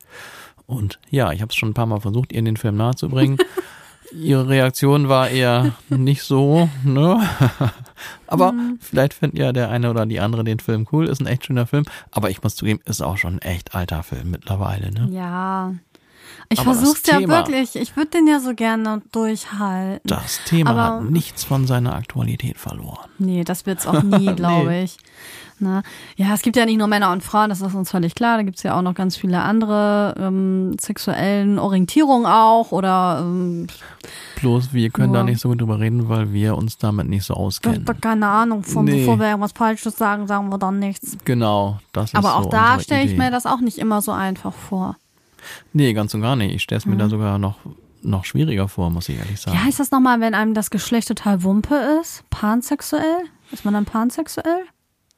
Und 0.66 1.01
ja, 1.11 1.33
ich 1.33 1.41
habe 1.41 1.51
es 1.51 1.57
schon 1.57 1.70
ein 1.70 1.74
paar 1.74 1.87
Mal 1.87 2.01
versucht, 2.01 2.31
ihr 2.31 2.39
in 2.39 2.45
den 2.45 2.57
Film 2.57 2.76
nahezubringen. 2.76 3.39
Ihre 4.13 4.49
Reaktion 4.49 5.09
war 5.09 5.29
eher 5.29 5.73
nicht 5.89 6.23
so, 6.23 6.69
ne? 6.85 7.21
Aber 8.27 8.55
vielleicht 8.81 9.15
findet 9.15 9.39
ja 9.39 9.53
der 9.53 9.71
eine 9.71 9.91
oder 9.91 10.07
die 10.07 10.21
andere 10.21 10.45
den 10.45 10.59
Film 10.61 10.87
cool, 10.93 11.09
ist 11.09 11.21
ein 11.21 11.27
echt 11.27 11.47
schöner 11.47 11.67
Film. 11.67 11.85
Aber 12.11 12.31
ich 12.31 12.43
muss 12.43 12.57
zugeben, 12.57 12.81
ist 12.85 13.03
auch 13.03 13.17
schon 13.17 13.35
ein 13.35 13.43
echt 13.43 13.75
alter 13.75 14.03
Film 14.03 14.31
mittlerweile, 14.31 14.91
ne? 14.93 15.09
Ja. 15.13 15.75
Ich 16.49 16.59
Aber 16.61 16.75
versuch's 16.75 17.03
ja 17.07 17.19
Thema- 17.19 17.39
wirklich. 17.47 17.77
Ich 17.77 17.97
würde 17.97 18.11
den 18.11 18.27
ja 18.27 18.41
so 18.41 18.55
gerne 18.55 19.03
durchhalten. 19.13 20.01
Das 20.09 20.41
Thema 20.45 20.71
Aber- 20.71 20.83
hat 21.05 21.11
nichts 21.11 21.45
von 21.45 21.67
seiner 21.67 21.95
Aktualität 21.95 22.59
verloren. 22.59 23.09
Nee, 23.19 23.45
das 23.45 23.67
wird's 23.67 23.87
auch 23.87 24.03
nie, 24.03 24.27
glaube 24.37 24.77
ich. 24.77 24.97
Ne? 25.61 25.83
Ja, 26.17 26.33
es 26.35 26.43
gibt 26.43 26.57
ja 26.57 26.65
nicht 26.65 26.79
nur 26.79 26.87
Männer 26.87 27.13
und 27.13 27.23
Frauen, 27.23 27.51
das 27.51 27.61
ist 27.61 27.75
uns 27.75 27.91
völlig 27.91 28.15
klar. 28.15 28.37
Da 28.39 28.43
gibt's 28.43 28.63
ja 28.63 28.77
auch 28.79 28.83
noch 28.83 28.95
ganz 28.95 29.17
viele 29.17 29.41
andere 29.43 30.15
ähm, 30.19 30.77
sexuellen 30.81 31.59
Orientierungen 31.59 32.27
auch 32.27 32.73
oder 32.73 33.19
ähm, 33.23 33.67
Bloß 34.41 34.73
wir 34.73 34.89
können 34.91 35.13
da 35.13 35.19
Ja. 35.21 35.25
nicht 35.27 35.41
so 35.41 35.49
gut 35.51 35.61
drüber 35.61 35.79
reden, 35.81 36.09
weil 36.09 36.33
wir 36.33 36.57
uns 36.57 36.79
damit 36.79 37.09
nicht 37.09 37.25
so 37.25 37.35
auskennen. 37.35 37.85
da 37.85 37.93
keine 37.95 38.27
Ahnung 38.29 38.63
von. 38.63 38.85
Nee. 38.87 39.01
Bevor 39.01 39.19
wir 39.19 39.27
irgendwas 39.29 39.53
Falsches 39.53 39.97
sagen, 39.97 40.27
sagen 40.27 40.49
wir 40.51 40.59
dann 40.59 40.79
nichts. 40.79 41.19
Genau, 41.25 41.79
das 41.93 42.11
ist 42.11 42.15
Aber 42.17 42.37
auch 42.37 42.45
so 42.45 42.49
da 42.51 42.81
stelle 42.81 43.05
ich 43.05 43.17
mir 43.19 43.31
das 43.31 43.45
auch 43.47 43.61
nicht 43.61 43.79
immer 43.79 44.01
so 44.01 44.13
einfach 44.13 44.53
vor. 44.55 44.97
Nee, 45.73 45.93
ganz 45.93 46.15
und 46.15 46.23
gar 46.23 46.37
nicht. 46.37 46.55
Ich 46.55 46.63
stelle 46.63 46.79
es 46.79 46.87
mir 46.87 46.95
Mhm. 46.95 46.99
da 47.01 47.09
sogar 47.11 47.39
noch, 47.39 47.57
noch 48.03 48.25
schwieriger 48.25 48.69
vor, 48.69 48.89
muss 48.91 49.09
ich 49.11 49.17
ehrlich 49.19 49.33
Wie 49.33 49.37
sagen. 49.37 49.63
heißt 49.65 49.79
das 49.81 49.91
nochmal, 49.91 50.21
wenn 50.21 50.33
einem 50.35 50.55
das 50.55 50.71
Geschlecht 50.71 51.09
total 51.09 51.43
Wumpe 51.43 51.75
ist? 52.01 52.25
Pansexuell? 52.31 53.25
Ist 53.53 53.65
man 53.65 53.75
dann 53.75 53.85
pansexuell? 53.85 54.65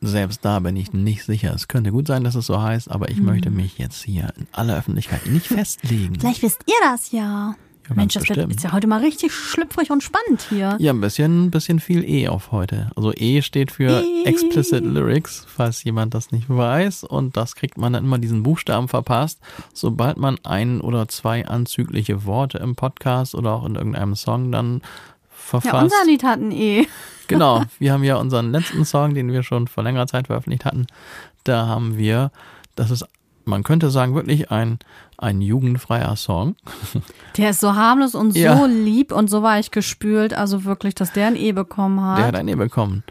Selbst 0.05 0.44
da 0.44 0.59
bin 0.59 0.74
ich 0.76 0.92
nicht 0.92 1.24
sicher. 1.24 1.53
Es 1.55 1.68
könnte 1.68 1.92
gut 1.92 2.09
sein, 2.09 2.24
dass 2.24 2.34
es 2.34 2.46
so 2.46 2.61
heißt, 2.61 2.90
aber 2.90 3.09
ich 3.11 3.18
möchte 3.22 3.50
Mhm. 3.50 3.57
mich 3.57 3.78
jetzt 3.78 4.03
hier 4.03 4.32
in 4.36 4.48
aller 4.53 4.76
Öffentlichkeit 4.76 5.26
nicht 5.26 5.46
festlegen. 5.48 6.18
Vielleicht 6.18 6.42
wisst 6.42 6.61
ihr 6.66 6.74
das 6.82 7.12
ja. 7.12 7.55
ganz 7.86 7.96
Mensch, 7.96 8.14
das 8.14 8.28
wird, 8.28 8.50
ist 8.50 8.64
ja 8.64 8.72
heute 8.72 8.86
mal 8.88 9.00
richtig 9.00 9.32
schlüpfrig 9.32 9.90
und 9.92 10.03
spannend 10.03 10.44
hier. 10.48 10.76
Ja, 10.80 10.92
ein 10.92 11.00
bisschen, 11.00 11.50
bisschen 11.53 11.78
viel 11.78 12.03
E 12.09 12.26
auf 12.28 12.50
heute. 12.50 12.90
Also 12.96 13.12
E 13.14 13.42
steht 13.42 13.70
für 13.70 14.03
E. 14.03 14.24
Explicit 14.24 14.84
Lyrics, 14.84 15.46
falls 15.48 15.84
jemand 15.84 16.14
das 16.14 16.32
nicht 16.32 16.48
weiß. 16.48 17.05
Und 17.05 17.36
das 17.36 17.55
kriegt 17.55 17.78
man 17.78 17.92
dann 17.92 18.05
immer 18.05 18.18
diesen 18.18 18.42
Buchstaben 18.42 18.88
verpasst, 18.88 19.40
sobald 19.72 20.16
man 20.16 20.36
ein 20.42 20.80
oder 20.80 21.07
zwei 21.09 21.46
anzügliche 21.46 22.24
Worte 22.24 22.59
im 22.59 22.74
Podcast 22.76 23.34
oder 23.36 23.53
auch 23.53 23.64
in 23.66 23.76
irgendeinem 23.76 24.16
Song 24.16 24.50
dann 24.53 24.80
verfasst. 25.43 25.74
Ja, 25.74 25.82
unser 25.82 26.05
Lied 26.07 26.22
hat 26.24 26.38
ein 26.40 26.53
E. 26.53 26.86
Genau, 27.28 27.62
wir 27.78 27.93
haben 27.93 28.05
ja 28.05 28.16
unseren 28.16 28.51
letzten 28.51 28.84
Song, 28.84 29.14
den 29.14 29.32
wir 29.32 29.43
schon 29.43 29.66
vor 29.68 29.82
längerer 29.84 30.07
Zeit 30.07 30.26
veröffentlicht 30.26 30.64
hatten. 30.66 30.86
Da 31.45 31.66
haben 31.66 31.97
wir, 31.97 32.30
das 32.74 32.90
ist, 32.90 33.07
man 33.45 33.62
könnte 33.62 33.90
sagen, 33.90 34.14
wirklich 34.14 34.51
ein, 34.51 34.80
ein 35.16 35.40
jugendfreier 35.40 36.14
Song. 36.16 36.57
Der 37.38 37.51
ist 37.51 37.61
so 37.61 37.74
harmlos 37.74 38.14
und 38.14 38.36
Ja. 38.36 38.59
so 38.59 38.66
lieb 38.66 39.12
und 39.12 39.30
so 39.30 39.43
weich 39.43 39.70
gespült. 39.70 40.34
Also 40.34 40.64
wirklich, 40.64 40.95
dass 40.95 41.12
der 41.12 41.28
ein 41.28 41.36
E 41.36 41.53
bekommen 41.53 42.03
hat. 42.05 42.18
Der 42.18 42.26
hat 42.26 42.34
ein 42.36 42.49
E 42.49 42.55
bekommen. 42.55 43.03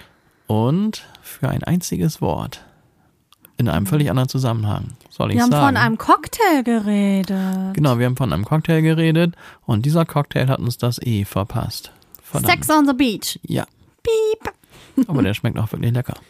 Und 0.46 1.04
für 1.24 1.50
ein 1.50 1.64
einziges 1.64 2.22
Wort. 2.22 2.64
In 3.58 3.70
einem 3.70 3.86
völlig 3.88 4.10
anderen 4.10 4.30
Zusammenhang, 4.30 4.90
soll 5.10 5.32
ich 5.32 5.38
Wir 5.38 5.44
haben 5.44 5.52
sagen. 5.52 5.66
von 5.68 5.78
einem 5.78 5.98
Cocktail 5.98 6.64
geredet. 6.64 7.74
genau, 7.74 7.98
wir 7.98 8.06
haben 8.08 8.18
von 8.18 8.34
einem 8.34 8.44
Cocktail 8.46 8.82
geredet 8.82 9.36
und 9.66 9.86
dieser 9.86 10.06
Cocktail 10.06 10.48
hat 10.48 10.60
uns 10.60 10.78
das 10.78 11.00
E 11.02 11.26
verpasst. 11.26 11.92
Verdammt. 12.32 12.52
Sex 12.52 12.70
on 12.70 12.88
the 12.88 12.94
Beach. 12.94 13.40
Ja, 13.44 13.66
Piep. 14.04 15.08
aber 15.08 15.22
der 15.22 15.34
schmeckt 15.34 15.58
auch 15.60 15.72
wirklich 15.72 15.92
lecker. 15.92 16.16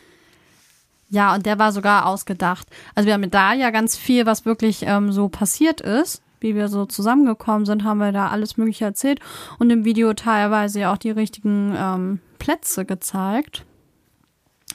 Ja, 1.13 1.35
und 1.35 1.45
der 1.45 1.59
war 1.59 1.73
sogar 1.73 2.05
ausgedacht. 2.05 2.69
Also 2.95 3.05
wir 3.07 3.13
haben 3.15 3.29
da 3.29 3.51
ja 3.51 3.69
ganz 3.69 3.97
viel, 3.97 4.25
was 4.25 4.45
wirklich 4.45 4.83
ähm, 4.83 5.11
so 5.11 5.27
passiert 5.27 5.81
ist. 5.81 6.21
Wie 6.39 6.55
wir 6.55 6.69
so 6.69 6.85
zusammengekommen 6.85 7.65
sind, 7.65 7.83
haben 7.83 7.97
wir 7.97 8.13
da 8.13 8.29
alles 8.29 8.55
Mögliche 8.55 8.85
erzählt 8.85 9.19
und 9.59 9.69
im 9.71 9.83
Video 9.83 10.13
teilweise 10.13 10.79
ja 10.79 10.93
auch 10.93 10.97
die 10.97 11.11
richtigen 11.11 11.75
ähm, 11.77 12.19
Plätze 12.39 12.85
gezeigt. 12.85 13.65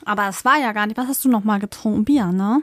Aber 0.04 0.28
es 0.28 0.44
war 0.44 0.60
ja 0.60 0.72
gar 0.72 0.86
nicht. 0.86 0.98
Was 0.98 1.08
hast 1.08 1.24
du 1.24 1.30
noch 1.30 1.42
mal 1.42 1.58
getrunken? 1.58 2.04
Bier, 2.04 2.26
ne? 2.26 2.60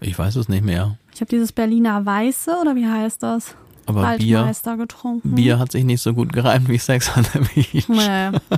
Ich 0.00 0.18
weiß 0.18 0.34
es 0.34 0.48
nicht 0.48 0.64
mehr. 0.64 0.98
Ich 1.14 1.20
habe 1.20 1.30
dieses 1.30 1.52
Berliner 1.52 2.04
Weiße 2.04 2.56
oder 2.60 2.74
wie 2.74 2.88
heißt 2.88 3.22
das? 3.22 3.54
Aber 3.86 4.16
Bier, 4.16 4.50
getrunken. 4.76 5.34
Bier 5.34 5.58
hat 5.58 5.72
sich 5.72 5.84
nicht 5.84 6.02
so 6.02 6.14
gut 6.14 6.32
gereimt 6.32 6.68
wie 6.68 6.78
Sex 6.78 7.10
on 7.16 7.24
the 7.24 7.38
Beach. 7.54 7.88
Nee. 7.88 8.30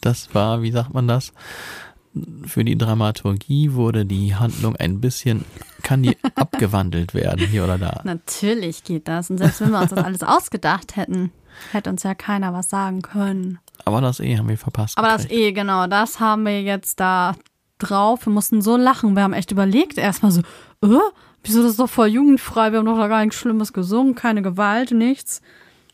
Das 0.00 0.34
war, 0.34 0.62
wie 0.62 0.70
sagt 0.70 0.94
man 0.94 1.08
das? 1.08 1.32
Für 2.46 2.64
die 2.64 2.76
Dramaturgie 2.78 3.72
wurde 3.74 4.04
die 4.06 4.34
Handlung 4.34 4.76
ein 4.76 5.00
bisschen, 5.00 5.44
kann 5.82 6.02
die 6.02 6.16
abgewandelt 6.34 7.14
werden, 7.14 7.46
hier 7.46 7.64
oder 7.64 7.78
da. 7.78 8.00
Natürlich 8.04 8.84
geht 8.84 9.08
das. 9.08 9.30
Und 9.30 9.38
selbst 9.38 9.60
wenn 9.60 9.70
wir 9.70 9.80
uns 9.80 9.90
das 9.90 10.04
alles 10.04 10.22
ausgedacht 10.22 10.96
hätten, 10.96 11.32
hätte 11.72 11.90
uns 11.90 12.02
ja 12.02 12.14
keiner 12.14 12.52
was 12.52 12.70
sagen 12.70 13.02
können. 13.02 13.58
Aber 13.84 14.00
das 14.00 14.20
E 14.20 14.36
haben 14.36 14.48
wir 14.48 14.58
verpasst. 14.58 14.98
Aber 14.98 15.08
das 15.08 15.22
gekriegt. 15.22 15.40
eh, 15.40 15.52
genau, 15.52 15.86
das 15.86 16.20
haben 16.20 16.44
wir 16.44 16.62
jetzt 16.62 17.00
da 17.00 17.34
drauf. 17.78 18.26
Wir 18.26 18.32
mussten 18.32 18.62
so 18.62 18.76
lachen. 18.76 19.14
Wir 19.14 19.22
haben 19.22 19.32
echt 19.32 19.50
überlegt, 19.52 19.98
erstmal 19.98 20.32
so, 20.32 20.40
äh, 20.82 20.98
wieso 21.44 21.62
das 21.62 21.72
ist 21.72 21.80
doch 21.80 21.88
voll 21.90 22.08
jugendfrei? 22.08 22.72
Wir 22.72 22.78
haben 22.78 22.86
doch 22.86 22.98
da 22.98 23.08
gar 23.08 23.20
nichts 23.24 23.36
Schlimmes 23.38 23.72
gesungen, 23.72 24.14
keine 24.14 24.42
Gewalt, 24.42 24.90
nichts. 24.92 25.40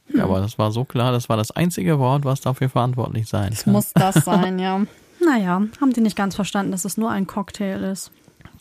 Ja, 0.09 0.25
aber 0.25 0.41
das 0.41 0.59
war 0.59 0.71
so 0.71 0.85
klar, 0.85 1.13
das 1.13 1.29
war 1.29 1.37
das 1.37 1.51
einzige 1.51 1.99
Wort, 1.99 2.25
was 2.25 2.41
dafür 2.43 2.69
verantwortlich 2.69 3.27
sein 3.27 3.53
Es 3.53 3.65
kann. 3.65 3.73
muss 3.73 3.93
das 3.95 4.17
sein, 4.17 4.59
ja. 4.59 4.83
Naja, 5.25 5.63
haben 5.81 5.93
die 5.95 6.03
nicht 6.03 6.17
ganz 6.17 6.35
verstanden, 6.35 6.73
dass 6.73 6.85
es 6.85 6.99
nur 6.99 7.11
ein 7.11 7.27
Cocktail 7.27 7.83
ist. 7.85 8.11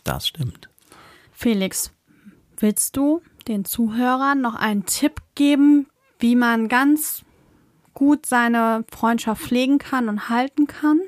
Das 0.02 0.26
stimmt. 0.26 0.70
Felix, 1.32 1.92
willst 2.56 2.96
du 2.96 3.20
den 3.48 3.66
Zuhörern 3.66 4.40
noch 4.40 4.54
einen 4.54 4.86
Tipp 4.86 5.20
geben, 5.34 5.88
wie 6.20 6.36
man 6.36 6.68
ganz 6.68 7.22
gut 7.92 8.24
seine 8.24 8.84
Freundschaft 8.90 9.42
pflegen 9.42 9.76
kann 9.76 10.08
und 10.08 10.30
halten 10.30 10.66
kann? 10.66 11.00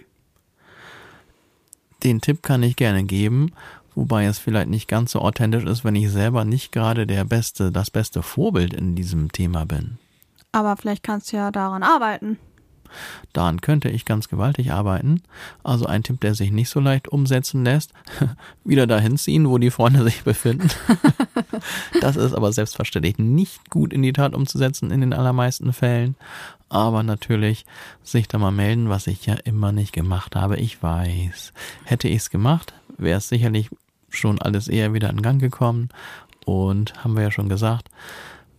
Den 2.02 2.20
Tipp 2.20 2.42
kann 2.42 2.62
ich 2.62 2.76
gerne 2.76 3.04
geben, 3.04 3.52
wobei 3.96 4.26
es 4.26 4.38
vielleicht 4.38 4.68
nicht 4.68 4.86
ganz 4.86 5.12
so 5.12 5.20
authentisch 5.20 5.64
ist, 5.64 5.84
wenn 5.84 5.96
ich 5.96 6.10
selber 6.10 6.44
nicht 6.44 6.70
gerade 6.70 7.06
der 7.06 7.24
beste, 7.24 7.72
das 7.72 7.90
beste 7.90 8.22
Vorbild 8.22 8.72
in 8.72 8.94
diesem 8.94 9.32
Thema 9.32 9.64
bin. 9.64 9.98
Aber 10.52 10.76
vielleicht 10.76 11.02
kannst 11.02 11.32
du 11.32 11.36
ja 11.38 11.50
daran 11.50 11.82
arbeiten. 11.82 12.38
Daran 13.32 13.60
könnte 13.60 13.88
ich 13.88 14.04
ganz 14.04 14.28
gewaltig 14.28 14.72
arbeiten. 14.72 15.22
Also 15.62 15.86
ein 15.86 16.02
Tipp, 16.02 16.20
der 16.20 16.34
sich 16.34 16.50
nicht 16.50 16.70
so 16.70 16.80
leicht 16.80 17.08
umsetzen 17.08 17.64
lässt. 17.64 17.92
Wieder 18.64 18.86
dahin 18.86 19.16
ziehen, 19.16 19.48
wo 19.48 19.58
die 19.58 19.70
Freunde 19.70 20.02
sich 20.04 20.22
befinden. 20.22 20.70
das 22.00 22.16
ist 22.16 22.34
aber 22.34 22.52
selbstverständlich 22.52 23.18
nicht 23.18 23.70
gut 23.70 23.92
in 23.92 24.02
die 24.02 24.12
Tat 24.12 24.34
umzusetzen 24.34 24.90
in 24.90 25.00
den 25.00 25.12
allermeisten 25.12 25.72
Fällen. 25.72 26.16
Aber 26.68 27.02
natürlich 27.02 27.64
sich 28.02 28.28
da 28.28 28.38
mal 28.38 28.50
melden, 28.50 28.88
was 28.88 29.06
ich 29.06 29.26
ja 29.26 29.34
immer 29.44 29.72
nicht 29.72 29.92
gemacht 29.92 30.34
habe. 30.36 30.56
Ich 30.56 30.82
weiß. 30.82 31.52
Hätte 31.84 32.08
ich 32.08 32.16
es 32.16 32.30
gemacht, 32.30 32.74
wäre 32.98 33.18
es 33.18 33.28
sicherlich 33.28 33.70
schon 34.08 34.40
alles 34.40 34.68
eher 34.68 34.92
wieder 34.92 35.10
in 35.10 35.22
Gang 35.22 35.40
gekommen. 35.40 35.88
Und 36.44 37.02
haben 37.02 37.16
wir 37.16 37.24
ja 37.24 37.30
schon 37.30 37.48
gesagt, 37.48 37.88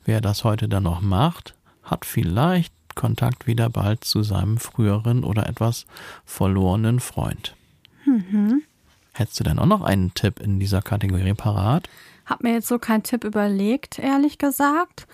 wer 0.05 0.21
das 0.21 0.43
heute 0.43 0.67
dann 0.67 0.83
noch 0.83 1.01
macht, 1.01 1.55
hat 1.83 2.05
vielleicht 2.05 2.73
Kontakt 2.95 3.47
wieder 3.47 3.69
bald 3.69 4.03
zu 4.03 4.23
seinem 4.23 4.57
früheren 4.57 5.23
oder 5.23 5.47
etwas 5.47 5.85
verlorenen 6.25 6.99
Freund. 6.99 7.55
Mhm. 8.05 8.63
Hättest 9.13 9.39
du 9.39 9.43
denn 9.43 9.59
auch 9.59 9.65
noch 9.65 9.81
einen 9.81 10.13
Tipp 10.13 10.39
in 10.39 10.59
dieser 10.59 10.81
Kategorie 10.81 11.33
parat? 11.33 11.87
Hab 12.25 12.43
mir 12.43 12.53
jetzt 12.53 12.67
so 12.67 12.77
keinen 12.77 13.03
Tipp 13.03 13.23
überlegt, 13.23 13.99
ehrlich 13.99 14.37
gesagt. 14.37 15.07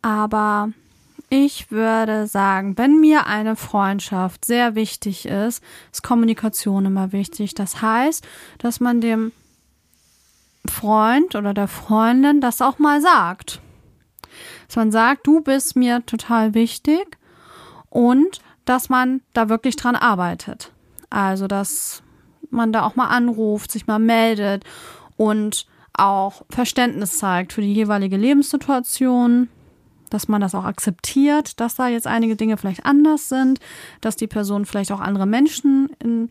Aber 0.00 0.70
ich 1.28 1.70
würde 1.70 2.26
sagen, 2.26 2.76
wenn 2.76 3.00
mir 3.00 3.26
eine 3.26 3.56
Freundschaft 3.56 4.44
sehr 4.44 4.74
wichtig 4.74 5.26
ist, 5.26 5.62
ist 5.92 6.02
Kommunikation 6.02 6.84
immer 6.84 7.12
wichtig. 7.12 7.54
Das 7.54 7.80
heißt, 7.80 8.26
dass 8.58 8.80
man 8.80 9.00
dem 9.00 9.32
Freund 10.68 11.34
oder 11.34 11.54
der 11.54 11.68
Freundin 11.68 12.40
das 12.40 12.62
auch 12.62 12.78
mal 12.78 13.00
sagt 13.00 13.60
dass 14.72 14.76
man 14.76 14.90
sagt, 14.90 15.26
du 15.26 15.42
bist 15.42 15.76
mir 15.76 16.04
total 16.06 16.54
wichtig 16.54 17.18
und 17.90 18.40
dass 18.64 18.88
man 18.88 19.20
da 19.34 19.50
wirklich 19.50 19.76
dran 19.76 19.96
arbeitet. 19.96 20.72
Also, 21.10 21.46
dass 21.46 22.02
man 22.48 22.72
da 22.72 22.84
auch 22.84 22.96
mal 22.96 23.08
anruft, 23.08 23.70
sich 23.70 23.86
mal 23.86 23.98
meldet 23.98 24.64
und 25.18 25.66
auch 25.92 26.42
Verständnis 26.48 27.18
zeigt 27.18 27.52
für 27.52 27.60
die 27.60 27.74
jeweilige 27.74 28.16
Lebenssituation, 28.16 29.48
dass 30.08 30.28
man 30.28 30.40
das 30.40 30.54
auch 30.54 30.64
akzeptiert, 30.64 31.60
dass 31.60 31.74
da 31.74 31.88
jetzt 31.88 32.06
einige 32.06 32.36
Dinge 32.36 32.56
vielleicht 32.56 32.86
anders 32.86 33.28
sind, 33.28 33.60
dass 34.00 34.16
die 34.16 34.26
Person 34.26 34.64
vielleicht 34.64 34.90
auch 34.90 35.00
andere 35.00 35.26
Menschen 35.26 35.90
in 35.98 36.30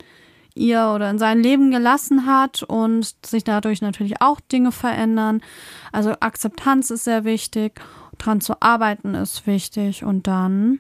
ihr 0.53 0.91
oder 0.93 1.09
in 1.09 1.19
sein 1.19 1.41
Leben 1.41 1.71
gelassen 1.71 2.25
hat 2.25 2.63
und 2.63 3.15
sich 3.25 3.43
dadurch 3.43 3.81
natürlich 3.81 4.21
auch 4.21 4.39
Dinge 4.39 4.71
verändern. 4.71 5.41
Also 5.91 6.13
Akzeptanz 6.19 6.89
ist 6.89 7.05
sehr 7.05 7.23
wichtig 7.23 7.81
dran 8.21 8.41
zu 8.41 8.61
arbeiten 8.61 9.15
ist 9.15 9.47
wichtig 9.47 10.03
und 10.03 10.27
dann 10.27 10.79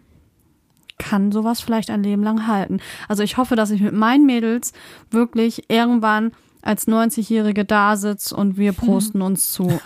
kann 0.97 1.31
sowas 1.31 1.61
vielleicht 1.61 1.89
ein 1.89 2.03
Leben 2.03 2.23
lang 2.23 2.45
halten. 2.45 2.79
Also 3.07 3.23
ich 3.23 3.37
hoffe, 3.37 3.55
dass 3.55 3.71
ich 3.71 3.81
mit 3.81 3.93
meinen 3.93 4.25
Mädels 4.25 4.73
wirklich 5.09 5.69
irgendwann 5.69 6.31
als 6.61 6.87
90-Jährige 6.87 7.65
da 7.65 7.97
sitze 7.97 8.35
und 8.35 8.57
wir 8.57 8.73
prosten 8.73 9.21
uns 9.21 9.51
zu. 9.51 9.79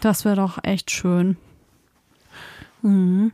Das 0.00 0.24
wäre 0.24 0.36
doch 0.36 0.58
echt 0.62 0.90
schön. 0.90 1.36
Mhm. 2.82 3.32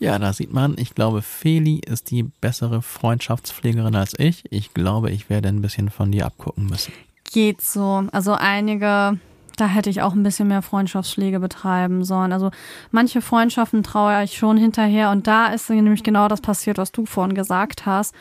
Ja, 0.00 0.18
da 0.18 0.32
sieht 0.32 0.52
man, 0.52 0.76
ich 0.78 0.94
glaube, 0.94 1.22
Feli 1.22 1.80
ist 1.86 2.10
die 2.10 2.24
bessere 2.24 2.82
Freundschaftspflegerin 2.82 3.94
als 3.94 4.18
ich. 4.18 4.44
Ich 4.50 4.74
glaube, 4.74 5.10
ich 5.10 5.30
werde 5.30 5.48
ein 5.48 5.62
bisschen 5.62 5.90
von 5.90 6.10
dir 6.10 6.26
abgucken 6.26 6.66
müssen. 6.66 6.92
Geht 7.24 7.60
so. 7.60 8.04
Also 8.10 8.32
einige 8.32 9.18
da 9.60 9.66
hätte 9.66 9.90
ich 9.90 10.00
auch 10.00 10.14
ein 10.14 10.22
bisschen 10.22 10.48
mehr 10.48 10.62
Freundschaftspflege 10.62 11.38
betreiben 11.38 12.02
sollen. 12.04 12.32
Also 12.32 12.50
manche 12.90 13.20
Freundschaften 13.20 13.82
traue 13.82 14.24
ich 14.24 14.38
schon 14.38 14.56
hinterher 14.56 15.10
und 15.10 15.26
da 15.26 15.48
ist 15.48 15.68
nämlich 15.68 16.02
genau 16.02 16.28
das 16.28 16.40
passiert, 16.40 16.78
was 16.78 16.92
du 16.92 17.04
vorhin 17.04 17.34
gesagt 17.34 17.84
hast. 17.84 18.14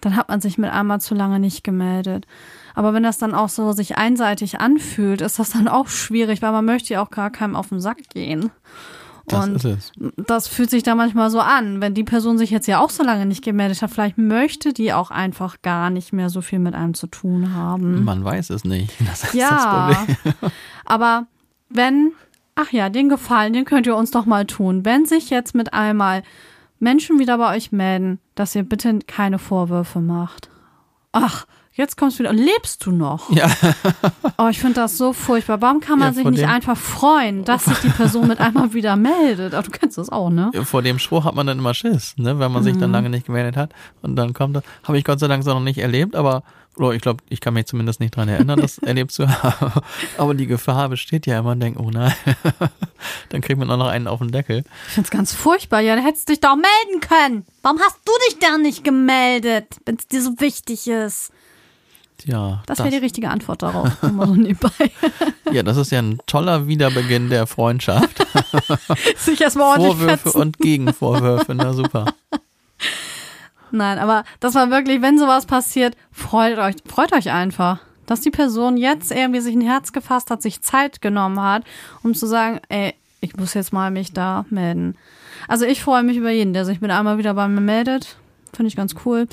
Dann 0.00 0.14
hat 0.14 0.28
man 0.28 0.40
sich 0.40 0.58
mit 0.58 0.70
einmal 0.70 1.00
zu 1.00 1.16
lange 1.16 1.40
nicht 1.40 1.64
gemeldet. 1.64 2.26
Aber 2.76 2.94
wenn 2.94 3.02
das 3.02 3.18
dann 3.18 3.34
auch 3.34 3.48
so 3.48 3.72
sich 3.72 3.96
einseitig 3.96 4.60
anfühlt, 4.60 5.20
ist 5.20 5.40
das 5.40 5.50
dann 5.50 5.66
auch 5.66 5.88
schwierig, 5.88 6.42
weil 6.42 6.52
man 6.52 6.64
möchte 6.64 6.94
ja 6.94 7.02
auch 7.02 7.10
gar 7.10 7.30
keinem 7.30 7.56
auf 7.56 7.70
den 7.70 7.80
Sack 7.80 8.08
gehen. 8.10 8.52
Das 9.28 9.46
und 9.46 9.56
ist 9.56 9.64
es. 9.64 9.92
das 10.16 10.48
fühlt 10.48 10.70
sich 10.70 10.82
da 10.82 10.94
manchmal 10.94 11.30
so 11.30 11.40
an. 11.40 11.80
Wenn 11.80 11.94
die 11.94 12.04
Person 12.04 12.38
sich 12.38 12.50
jetzt 12.50 12.66
ja 12.66 12.80
auch 12.80 12.90
so 12.90 13.02
lange 13.02 13.26
nicht 13.26 13.44
gemeldet 13.44 13.82
hat, 13.82 13.90
vielleicht 13.90 14.18
möchte 14.18 14.72
die 14.72 14.92
auch 14.92 15.10
einfach 15.10 15.62
gar 15.62 15.90
nicht 15.90 16.12
mehr 16.12 16.30
so 16.30 16.40
viel 16.40 16.58
mit 16.58 16.74
einem 16.74 16.94
zu 16.94 17.06
tun 17.06 17.54
haben. 17.54 18.04
Man 18.04 18.24
weiß 18.24 18.50
es 18.50 18.64
nicht. 18.64 18.92
Das 19.08 19.24
ist 19.24 19.34
ja, 19.34 19.90
das 19.90 20.16
Problem. 20.16 20.52
aber 20.84 21.26
wenn, 21.70 22.12
ach 22.54 22.72
ja, 22.72 22.88
den 22.88 23.08
Gefallen, 23.08 23.52
den 23.52 23.64
könnt 23.64 23.86
ihr 23.86 23.96
uns 23.96 24.10
doch 24.10 24.26
mal 24.26 24.44
tun. 24.44 24.84
Wenn 24.84 25.06
sich 25.06 25.30
jetzt 25.30 25.54
mit 25.54 25.72
einmal 25.72 26.22
Menschen 26.78 27.18
wieder 27.18 27.38
bei 27.38 27.56
euch 27.56 27.72
melden, 27.72 28.20
dass 28.34 28.54
ihr 28.54 28.62
bitte 28.62 28.98
keine 29.06 29.38
Vorwürfe 29.38 30.00
macht. 30.00 30.50
Ach, 31.12 31.46
Jetzt 31.78 31.96
kommst 31.96 32.18
du 32.18 32.24
wieder. 32.24 32.32
Lebst 32.32 32.84
du 32.84 32.90
noch? 32.90 33.30
Ja. 33.30 33.48
Oh, 34.40 34.46
ich 34.48 34.60
finde 34.60 34.74
das 34.74 34.96
so 34.96 35.12
furchtbar. 35.12 35.60
Warum 35.60 35.80
kann 35.80 35.98
man 35.98 36.08
ja, 36.08 36.14
sich 36.14 36.24
nicht 36.24 36.46
einfach 36.46 36.76
freuen, 36.76 37.44
dass 37.44 37.64
sich 37.64 37.78
die 37.78 37.88
Person 37.88 38.28
mit 38.28 38.38
einmal 38.38 38.72
wieder 38.72 38.94
meldet? 38.94 39.52
Aber 39.52 39.64
du 39.64 39.70
kennst 39.72 39.98
das 39.98 40.10
auch, 40.10 40.30
ne? 40.30 40.52
Ja, 40.54 40.62
vor 40.64 40.80
dem 40.80 41.00
Spruch 41.00 41.24
hat 41.24 41.34
man 41.34 41.46
dann 41.48 41.58
immer 41.58 41.74
Schiss, 41.74 42.14
ne? 42.18 42.38
Wenn 42.38 42.52
man 42.52 42.62
sich 42.62 42.76
dann 42.76 42.90
mhm. 42.90 42.94
lange 42.94 43.10
nicht 43.10 43.26
gemeldet 43.26 43.56
hat. 43.56 43.72
Und 44.00 44.14
dann 44.14 44.34
kommt 44.34 44.54
das. 44.54 44.62
Habe 44.84 44.96
ich 44.96 45.02
Gott 45.02 45.18
sei 45.18 45.26
Dank 45.26 45.42
so 45.42 45.52
noch 45.52 45.60
nicht 45.60 45.78
erlebt, 45.78 46.14
aber 46.14 46.44
oder 46.76 46.92
ich 46.92 47.02
glaube, 47.02 47.24
ich 47.28 47.40
kann 47.40 47.54
mich 47.54 47.66
zumindest 47.66 47.98
nicht 47.98 48.14
dran 48.14 48.28
erinnern, 48.28 48.60
das 48.60 48.78
erlebt 48.82 49.10
zu 49.10 49.28
haben. 49.28 49.72
Aber 50.16 50.34
die 50.34 50.46
Gefahr 50.46 50.88
besteht 50.88 51.26
ja 51.26 51.40
immer 51.40 51.52
und 51.52 51.60
denkt, 51.60 51.80
oh 51.80 51.90
nein, 51.90 52.14
dann 53.30 53.40
kriegt 53.40 53.58
man 53.58 53.70
auch 53.70 53.76
noch 53.76 53.88
einen 53.88 54.06
auf 54.06 54.20
den 54.20 54.30
Deckel. 54.30 54.62
Ich 54.86 54.94
finde 54.94 55.06
es 55.06 55.10
ganz 55.10 55.32
furchtbar. 55.32 55.80
Ja, 55.80 55.96
dann 55.96 56.04
hättest 56.04 56.28
du 56.28 56.32
dich 56.32 56.40
doch 56.40 56.54
melden 56.54 57.00
können. 57.00 57.44
Warum 57.62 57.80
hast 57.80 57.98
du 58.04 58.12
dich 58.28 58.38
da 58.38 58.56
nicht 58.58 58.84
gemeldet, 58.84 59.66
wenn 59.84 59.96
es 59.96 60.06
dir 60.06 60.22
so 60.22 60.38
wichtig 60.38 60.86
ist? 60.86 61.32
Ja, 62.24 62.62
das, 62.66 62.78
das 62.78 62.84
wäre 62.84 62.96
die 62.96 63.04
richtige 63.04 63.30
Antwort 63.30 63.62
darauf. 63.62 64.02
Immer 64.02 64.26
so 64.26 64.34
nebenbei. 64.34 64.90
ja, 65.52 65.62
das 65.62 65.76
ist 65.76 65.92
ja 65.92 66.00
ein 66.00 66.18
toller 66.26 66.66
Wiederbeginn 66.66 67.30
der 67.30 67.46
Freundschaft. 67.46 68.26
Sich 69.16 69.40
erstmal 69.40 69.78
ordentlich 69.78 69.96
Vorwürfe 69.96 70.18
fetzen. 70.18 70.40
und 70.40 70.58
Gegenvorwürfe, 70.58 71.54
na 71.54 71.72
super. 71.72 72.06
Nein, 73.70 73.98
aber 73.98 74.24
das 74.40 74.54
war 74.54 74.70
wirklich, 74.70 75.02
wenn 75.02 75.18
sowas 75.18 75.46
passiert, 75.46 75.96
freut 76.10 76.58
euch, 76.58 76.76
freut 76.86 77.12
euch 77.12 77.30
einfach, 77.30 77.80
dass 78.06 78.20
die 78.20 78.30
Person 78.30 78.76
jetzt 78.76 79.12
irgendwie 79.12 79.40
sich 79.40 79.54
ein 79.54 79.60
Herz 79.60 79.92
gefasst 79.92 80.30
hat, 80.30 80.42
sich 80.42 80.62
Zeit 80.62 81.00
genommen 81.00 81.40
hat, 81.40 81.64
um 82.02 82.14
zu 82.14 82.26
sagen, 82.26 82.60
ey, 82.68 82.94
ich 83.20 83.36
muss 83.36 83.54
jetzt 83.54 83.72
mal 83.72 83.90
mich 83.90 84.12
da 84.12 84.46
melden. 84.48 84.96
Also 85.46 85.64
ich 85.64 85.82
freue 85.82 86.02
mich 86.02 86.16
über 86.16 86.30
jeden, 86.30 86.52
der 86.52 86.64
sich 86.64 86.80
mit 86.80 86.90
einmal 86.90 87.18
wieder 87.18 87.34
bei 87.34 87.46
mir 87.48 87.60
meldet. 87.60 88.16
Finde 88.54 88.68
ich 88.68 88.76
ganz 88.76 88.94
cool. 89.04 89.28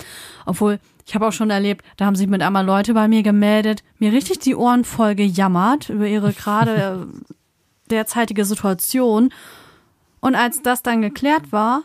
Obwohl, 0.45 0.79
ich 1.05 1.13
habe 1.13 1.27
auch 1.27 1.31
schon 1.31 1.51
erlebt, 1.51 1.85
da 1.97 2.05
haben 2.05 2.15
sich 2.15 2.27
mit 2.27 2.41
einmal 2.41 2.65
Leute 2.65 2.93
bei 2.93 3.07
mir 3.07 3.21
gemeldet, 3.21 3.83
mir 3.99 4.11
richtig 4.11 4.39
die 4.39 4.55
Ohren 4.55 4.83
voll 4.83 5.15
gejammert 5.15 5.89
über 5.89 6.07
ihre 6.07 6.33
gerade 6.33 7.07
derzeitige 7.89 8.43
Situation. 8.43 9.31
Und 10.19 10.33
als 10.33 10.63
das 10.63 10.81
dann 10.81 11.03
geklärt 11.03 11.51
war, 11.51 11.83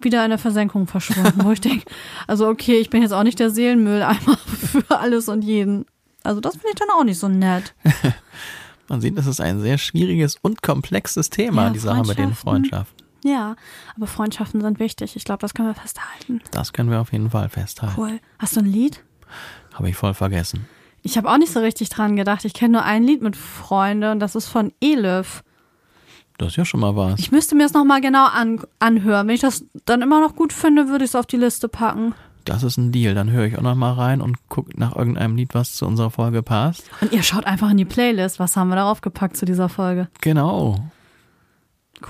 wieder 0.00 0.22
in 0.24 0.30
der 0.30 0.38
Versenkung 0.38 0.86
verschwunden, 0.86 1.44
wo 1.44 1.52
ich 1.52 1.60
denke, 1.60 1.84
also 2.26 2.46
okay, 2.48 2.78
ich 2.78 2.90
bin 2.90 3.00
jetzt 3.00 3.12
auch 3.12 3.22
nicht 3.22 3.38
der 3.38 3.50
Seelenmülleimer 3.50 4.36
für 4.36 4.98
alles 4.98 5.28
und 5.28 5.42
jeden. 5.42 5.86
Also 6.22 6.40
das 6.40 6.54
finde 6.54 6.68
ich 6.70 6.74
dann 6.74 6.90
auch 6.90 7.04
nicht 7.04 7.18
so 7.18 7.28
nett. 7.28 7.74
Man 8.88 9.00
sieht, 9.00 9.16
das 9.16 9.26
ist 9.26 9.40
ein 9.40 9.60
sehr 9.60 9.78
schwieriges 9.78 10.36
und 10.42 10.62
komplexes 10.62 11.30
Thema, 11.30 11.64
ja, 11.64 11.70
die 11.70 11.78
Sache 11.78 12.06
mit 12.06 12.18
den 12.18 12.34
Freundschaften. 12.34 12.99
Ja, 13.24 13.56
aber 13.96 14.06
Freundschaften 14.06 14.60
sind 14.60 14.78
wichtig. 14.78 15.16
Ich 15.16 15.24
glaube, 15.24 15.40
das 15.40 15.54
können 15.54 15.68
wir 15.68 15.74
festhalten. 15.74 16.40
Das 16.50 16.72
können 16.72 16.90
wir 16.90 17.00
auf 17.00 17.12
jeden 17.12 17.30
Fall 17.30 17.48
festhalten. 17.48 17.94
Cool. 18.00 18.20
Hast 18.38 18.56
du 18.56 18.60
ein 18.60 18.66
Lied? 18.66 19.02
Habe 19.74 19.88
ich 19.90 19.96
voll 19.96 20.14
vergessen. 20.14 20.66
Ich 21.02 21.16
habe 21.16 21.30
auch 21.30 21.38
nicht 21.38 21.52
so 21.52 21.60
richtig 21.60 21.88
dran 21.88 22.16
gedacht. 22.16 22.44
Ich 22.44 22.54
kenne 22.54 22.72
nur 22.72 22.84
ein 22.84 23.04
Lied 23.04 23.22
mit 23.22 23.36
Freunde 23.36 24.10
und 24.12 24.20
das 24.20 24.34
ist 24.34 24.48
von 24.48 24.72
Elif. 24.80 25.42
Das 26.38 26.48
ist 26.48 26.56
ja 26.56 26.64
schon 26.64 26.80
mal 26.80 26.96
was. 26.96 27.20
Ich 27.20 27.32
müsste 27.32 27.54
mir 27.54 27.64
das 27.64 27.74
nochmal 27.74 28.00
genau 28.00 28.26
an, 28.26 28.60
anhören. 28.78 29.28
Wenn 29.28 29.34
ich 29.34 29.40
das 29.42 29.64
dann 29.84 30.00
immer 30.00 30.20
noch 30.20 30.34
gut 30.36 30.52
finde, 30.52 30.88
würde 30.88 31.04
ich 31.04 31.10
es 31.10 31.14
auf 31.14 31.26
die 31.26 31.36
Liste 31.36 31.68
packen. 31.68 32.14
Das 32.44 32.62
ist 32.62 32.78
ein 32.78 32.92
Deal. 32.92 33.14
Dann 33.14 33.30
höre 33.30 33.44
ich 33.44 33.58
auch 33.58 33.62
nochmal 33.62 33.92
rein 33.94 34.22
und 34.22 34.48
gucke 34.48 34.78
nach 34.78 34.96
irgendeinem 34.96 35.36
Lied, 35.36 35.54
was 35.54 35.74
zu 35.74 35.86
unserer 35.86 36.10
Folge 36.10 36.42
passt. 36.42 36.84
Und 37.02 37.12
ihr 37.12 37.22
schaut 37.22 37.44
einfach 37.44 37.70
in 37.70 37.76
die 37.76 37.84
Playlist. 37.84 38.38
Was 38.38 38.56
haben 38.56 38.68
wir 38.68 38.76
darauf 38.76 39.02
gepackt 39.02 39.36
zu 39.36 39.44
dieser 39.44 39.68
Folge? 39.68 40.08
Genau. 40.22 40.90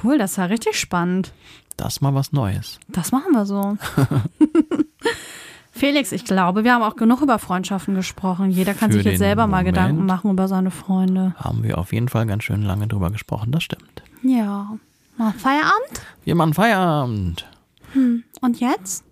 Cool, 0.03 0.19
das 0.19 0.37
ja 0.37 0.45
richtig 0.45 0.79
spannend. 0.79 1.33
Das 1.77 2.01
mal 2.01 2.15
was 2.15 2.33
Neues. 2.33 2.79
Das 2.89 3.13
machen 3.13 3.33
wir 3.33 3.47
so. 3.47 3.77
Felix, 5.73 6.13
ich 6.13 6.25
glaube, 6.25 6.65
wir 6.65 6.75
haben 6.75 6.83
auch 6.83 6.97
genug 6.97 7.23
über 7.23 7.39
Freundschaften 7.39 7.95
gesprochen. 7.95 8.51
Jeder 8.51 8.75
kann 8.75 8.91
Für 8.91 8.99
sich 8.99 9.07
jetzt 9.07 9.19
selber 9.19 9.47
Moment 9.47 9.53
mal 9.53 9.71
Gedanken 9.71 10.05
machen 10.05 10.31
über 10.31 10.47
seine 10.47 10.71
Freunde. 10.71 11.35
Haben 11.37 11.63
wir 11.63 11.79
auf 11.79 11.93
jeden 11.93 12.09
Fall 12.09 12.27
ganz 12.27 12.45
schön 12.45 12.63
lange 12.63 12.87
drüber 12.87 13.11
gesprochen, 13.11 13.51
das 13.53 13.63
stimmt. 13.63 14.03
Ja. 14.23 14.77
Mal 15.17 15.33
Feierabend? 15.33 16.03
Wir 16.25 16.35
machen 16.35 16.55
Feierabend. 16.55 17.47
Hm. 17.93 18.25
Und 18.41 18.61
jetzt? 18.61 19.05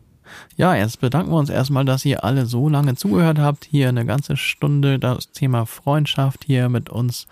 Ja, 0.57 0.75
jetzt 0.75 1.01
bedanken 1.01 1.31
wir 1.31 1.39
uns 1.39 1.49
erstmal, 1.49 1.85
dass 1.87 2.05
ihr 2.05 2.23
alle 2.23 2.45
so 2.45 2.69
lange 2.69 2.97
zugehört 2.97 3.39
habt. 3.39 3.65
Hier 3.65 3.89
eine 3.89 4.05
ganze 4.05 4.37
Stunde 4.37 4.99
das 4.99 5.31
Thema 5.31 5.65
Freundschaft 5.65 6.45
hier 6.45 6.69
mit 6.69 6.91
uns 6.91 7.27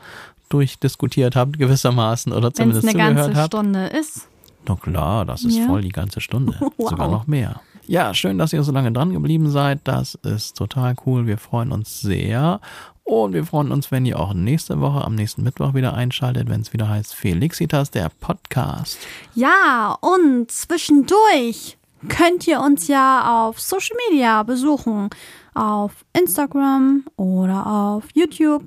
durchdiskutiert 0.48 1.36
habt, 1.36 1.58
gewissermaßen, 1.58 2.32
oder 2.32 2.52
zumindest 2.52 2.88
zugehört 2.88 3.08
habt. 3.10 3.18
Eine 3.24 3.32
ganze 3.34 3.44
Stunde 3.46 3.86
ist. 3.86 4.28
Na 4.68 4.74
klar, 4.76 5.24
das 5.24 5.44
ist 5.44 5.56
Ja. 5.56 5.66
voll 5.66 5.82
die 5.82 5.90
ganze 5.90 6.20
Stunde. 6.20 6.54
Wow. 6.76 6.90
Sogar 6.90 7.08
noch 7.08 7.26
mehr. 7.26 7.60
Ja, 7.86 8.12
schön, 8.14 8.36
dass 8.38 8.52
ihr 8.52 8.62
so 8.64 8.72
lange 8.72 8.90
dran 8.90 9.12
geblieben 9.12 9.48
seid. 9.50 9.80
Das 9.84 10.16
ist 10.16 10.56
total 10.56 10.96
cool. 11.06 11.26
Wir 11.28 11.38
freuen 11.38 11.70
uns 11.70 12.00
sehr. 12.00 12.60
Und 13.04 13.32
wir 13.34 13.46
freuen 13.46 13.70
uns, 13.70 13.92
wenn 13.92 14.04
ihr 14.04 14.18
auch 14.18 14.34
nächste 14.34 14.80
Woche, 14.80 15.04
am 15.04 15.14
nächsten 15.14 15.44
Mittwoch 15.44 15.74
wieder 15.74 15.94
einschaltet, 15.94 16.48
wenn 16.48 16.60
es 16.62 16.72
wieder 16.72 16.88
heißt 16.88 17.14
Felixitas, 17.14 17.92
der 17.92 18.10
Podcast. 18.20 18.98
Ja, 19.36 19.96
und 20.00 20.50
zwischendurch 20.50 21.78
könnt 22.08 22.48
ihr 22.48 22.60
uns 22.60 22.88
ja 22.88 23.46
auf 23.46 23.60
Social 23.60 23.96
Media 24.10 24.42
besuchen. 24.42 25.10
Auf 25.54 26.04
Instagram 26.12 27.04
oder 27.16 27.66
auf 27.66 28.04
YouTube. 28.14 28.64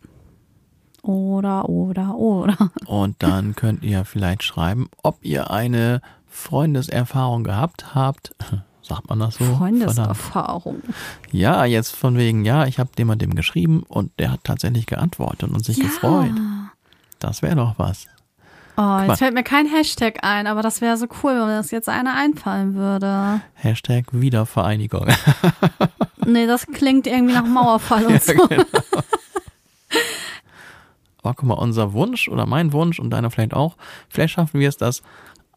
Oder, 1.01 1.69
oder, 1.69 2.15
oder. 2.15 2.57
Und 2.85 3.15
dann 3.23 3.55
könnt 3.55 3.83
ihr 3.83 4.05
vielleicht 4.05 4.43
schreiben, 4.43 4.89
ob 5.03 5.17
ihr 5.23 5.49
eine 5.51 6.01
Freundeserfahrung 6.27 7.43
gehabt 7.43 7.95
habt. 7.95 8.35
Sagt 8.81 9.07
man 9.09 9.19
das 9.19 9.35
so? 9.35 9.43
Verdammt. 9.43 9.57
Freundeserfahrung. 9.59 10.81
Ja, 11.31 11.63
jetzt 11.65 11.95
von 11.95 12.17
wegen, 12.17 12.43
ja, 12.43 12.65
ich 12.65 12.79
habe 12.79 12.89
dem 12.97 13.09
und 13.09 13.21
dem 13.21 13.35
geschrieben 13.35 13.83
und 13.87 14.11
der 14.19 14.31
hat 14.31 14.43
tatsächlich 14.43 14.87
geantwortet 14.87 15.51
und 15.51 15.63
sich 15.63 15.77
Ja. 15.77 15.83
gefreut. 15.85 16.31
Das 17.19 17.41
wäre 17.43 17.55
doch 17.55 17.75
was. 17.77 18.07
Oh, 18.77 18.99
jetzt 19.05 19.19
fällt 19.19 19.33
mir 19.33 19.43
kein 19.43 19.67
Hashtag 19.67 20.23
ein, 20.23 20.47
aber 20.47 20.61
das 20.61 20.79
wäre 20.81 20.95
so 20.97 21.05
cool, 21.21 21.31
wenn 21.33 21.47
mir 21.47 21.57
das 21.57 21.69
jetzt 21.69 21.89
einer 21.89 22.15
einfallen 22.15 22.73
würde. 22.75 23.41
Hashtag 23.55 24.05
Wiedervereinigung. 24.11 25.07
Nee, 26.25 26.45
das 26.45 26.67
klingt 26.67 27.07
irgendwie 27.07 27.33
nach 27.33 27.45
Mauerfall 27.45 28.05
und 28.05 28.21
so. 28.21 28.33
genau. 28.33 28.63
Aber 31.29 31.35
guck 31.35 31.47
mal, 31.49 31.53
unser 31.53 31.93
Wunsch 31.93 32.27
oder 32.27 32.47
mein 32.47 32.73
Wunsch 32.73 32.99
und 32.99 33.11
deiner 33.11 33.29
vielleicht 33.29 33.53
auch, 33.53 33.77
vielleicht 34.09 34.33
schaffen 34.33 34.59
wir 34.59 34.67
es, 34.67 34.77
dass 34.77 35.03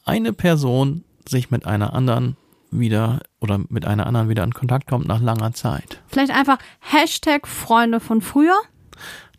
eine 0.05 0.35
Person 0.35 1.03
sich 1.27 1.51
mit 1.51 1.65
einer 1.65 1.95
anderen 1.95 2.37
wieder 2.71 3.21
oder 3.41 3.59
mit 3.71 3.87
einer 3.87 4.07
anderen 4.07 4.29
wieder 4.29 4.45
in 4.45 4.53
Kontakt 4.53 4.87
kommt 4.87 5.09
nach 5.09 5.23
langer 5.23 5.55
Zeit. 5.55 6.03
Vielleicht 6.09 6.31
einfach 6.31 6.59
Hashtag 6.81 7.49
Freunde 7.49 8.01
von 8.01 8.21
früher. 8.21 8.55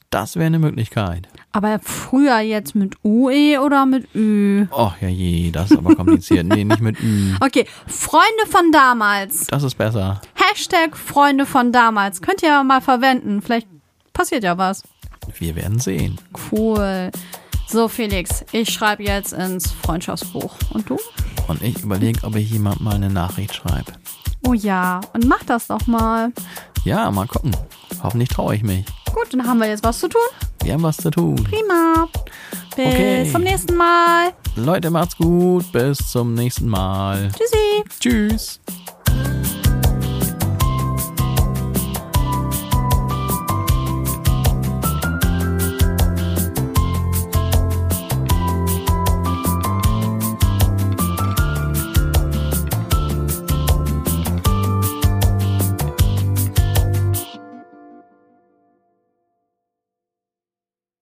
Das 0.09 0.35
wäre 0.35 0.47
eine 0.47 0.57
Möglichkeit. 0.57 1.27
Aber 1.51 1.77
früher 1.77 2.39
jetzt 2.39 2.73
mit 2.73 2.95
UE 3.03 3.59
oder 3.63 3.85
mit 3.85 4.07
Ü? 4.15 4.65
Och 4.71 4.95
ja 5.01 5.09
je, 5.09 5.51
das 5.51 5.69
ist 5.69 5.77
aber 5.77 5.95
kompliziert. 5.95 6.47
nee, 6.47 6.63
nicht 6.63 6.81
mit 6.81 6.99
Ü. 6.99 7.35
Okay, 7.41 7.67
Freunde 7.85 8.47
von 8.49 8.71
damals. 8.71 9.45
Das 9.47 9.61
ist 9.61 9.75
besser. 9.75 10.19
Hashtag 10.33 10.97
Freunde 10.97 11.45
von 11.45 11.71
damals. 11.71 12.23
Könnt 12.23 12.41
ihr 12.41 12.49
ja 12.49 12.63
mal 12.63 12.81
verwenden. 12.81 13.43
Vielleicht 13.43 13.67
passiert 14.13 14.43
ja 14.43 14.57
was. 14.57 14.83
Wir 15.39 15.55
werden 15.55 15.79
sehen. 15.79 16.17
Cool. 16.51 17.11
So, 17.67 17.87
Felix, 17.87 18.43
ich 18.51 18.69
schreibe 18.71 19.03
jetzt 19.03 19.33
ins 19.33 19.71
Freundschaftsbuch. 19.71 20.55
Und 20.71 20.89
du? 20.89 20.97
Und 21.47 21.61
ich 21.61 21.81
überlege, 21.83 22.19
ob 22.23 22.35
ich 22.35 22.51
jemand 22.51 22.81
mal 22.81 22.95
eine 22.95 23.09
Nachricht 23.09 23.55
schreibe. 23.55 23.93
Oh 24.45 24.53
ja, 24.53 25.01
und 25.13 25.25
mach 25.27 25.43
das 25.45 25.67
doch 25.67 25.87
mal. 25.87 26.31
Ja, 26.83 27.09
mal 27.11 27.25
gucken. 27.27 27.55
Hoffentlich 28.01 28.29
traue 28.29 28.55
ich 28.55 28.63
mich. 28.63 28.85
Gut, 29.13 29.27
dann 29.31 29.47
haben 29.47 29.59
wir 29.59 29.67
jetzt 29.69 29.83
was 29.83 29.99
zu 29.99 30.09
tun. 30.09 30.21
Wir 30.63 30.73
haben 30.73 30.83
was 30.83 30.97
zu 30.97 31.09
tun. 31.09 31.35
Prima. 31.35 32.07
Bis 32.75 32.85
Okay. 32.85 33.29
zum 33.31 33.41
nächsten 33.43 33.75
Mal. 33.75 34.31
Leute, 34.55 34.89
macht's 34.89 35.15
gut. 35.15 35.71
Bis 35.71 35.97
zum 36.09 36.33
nächsten 36.33 36.67
Mal. 36.67 37.29
Tschüssi. 37.31 37.83
Tschüss. 37.99 38.59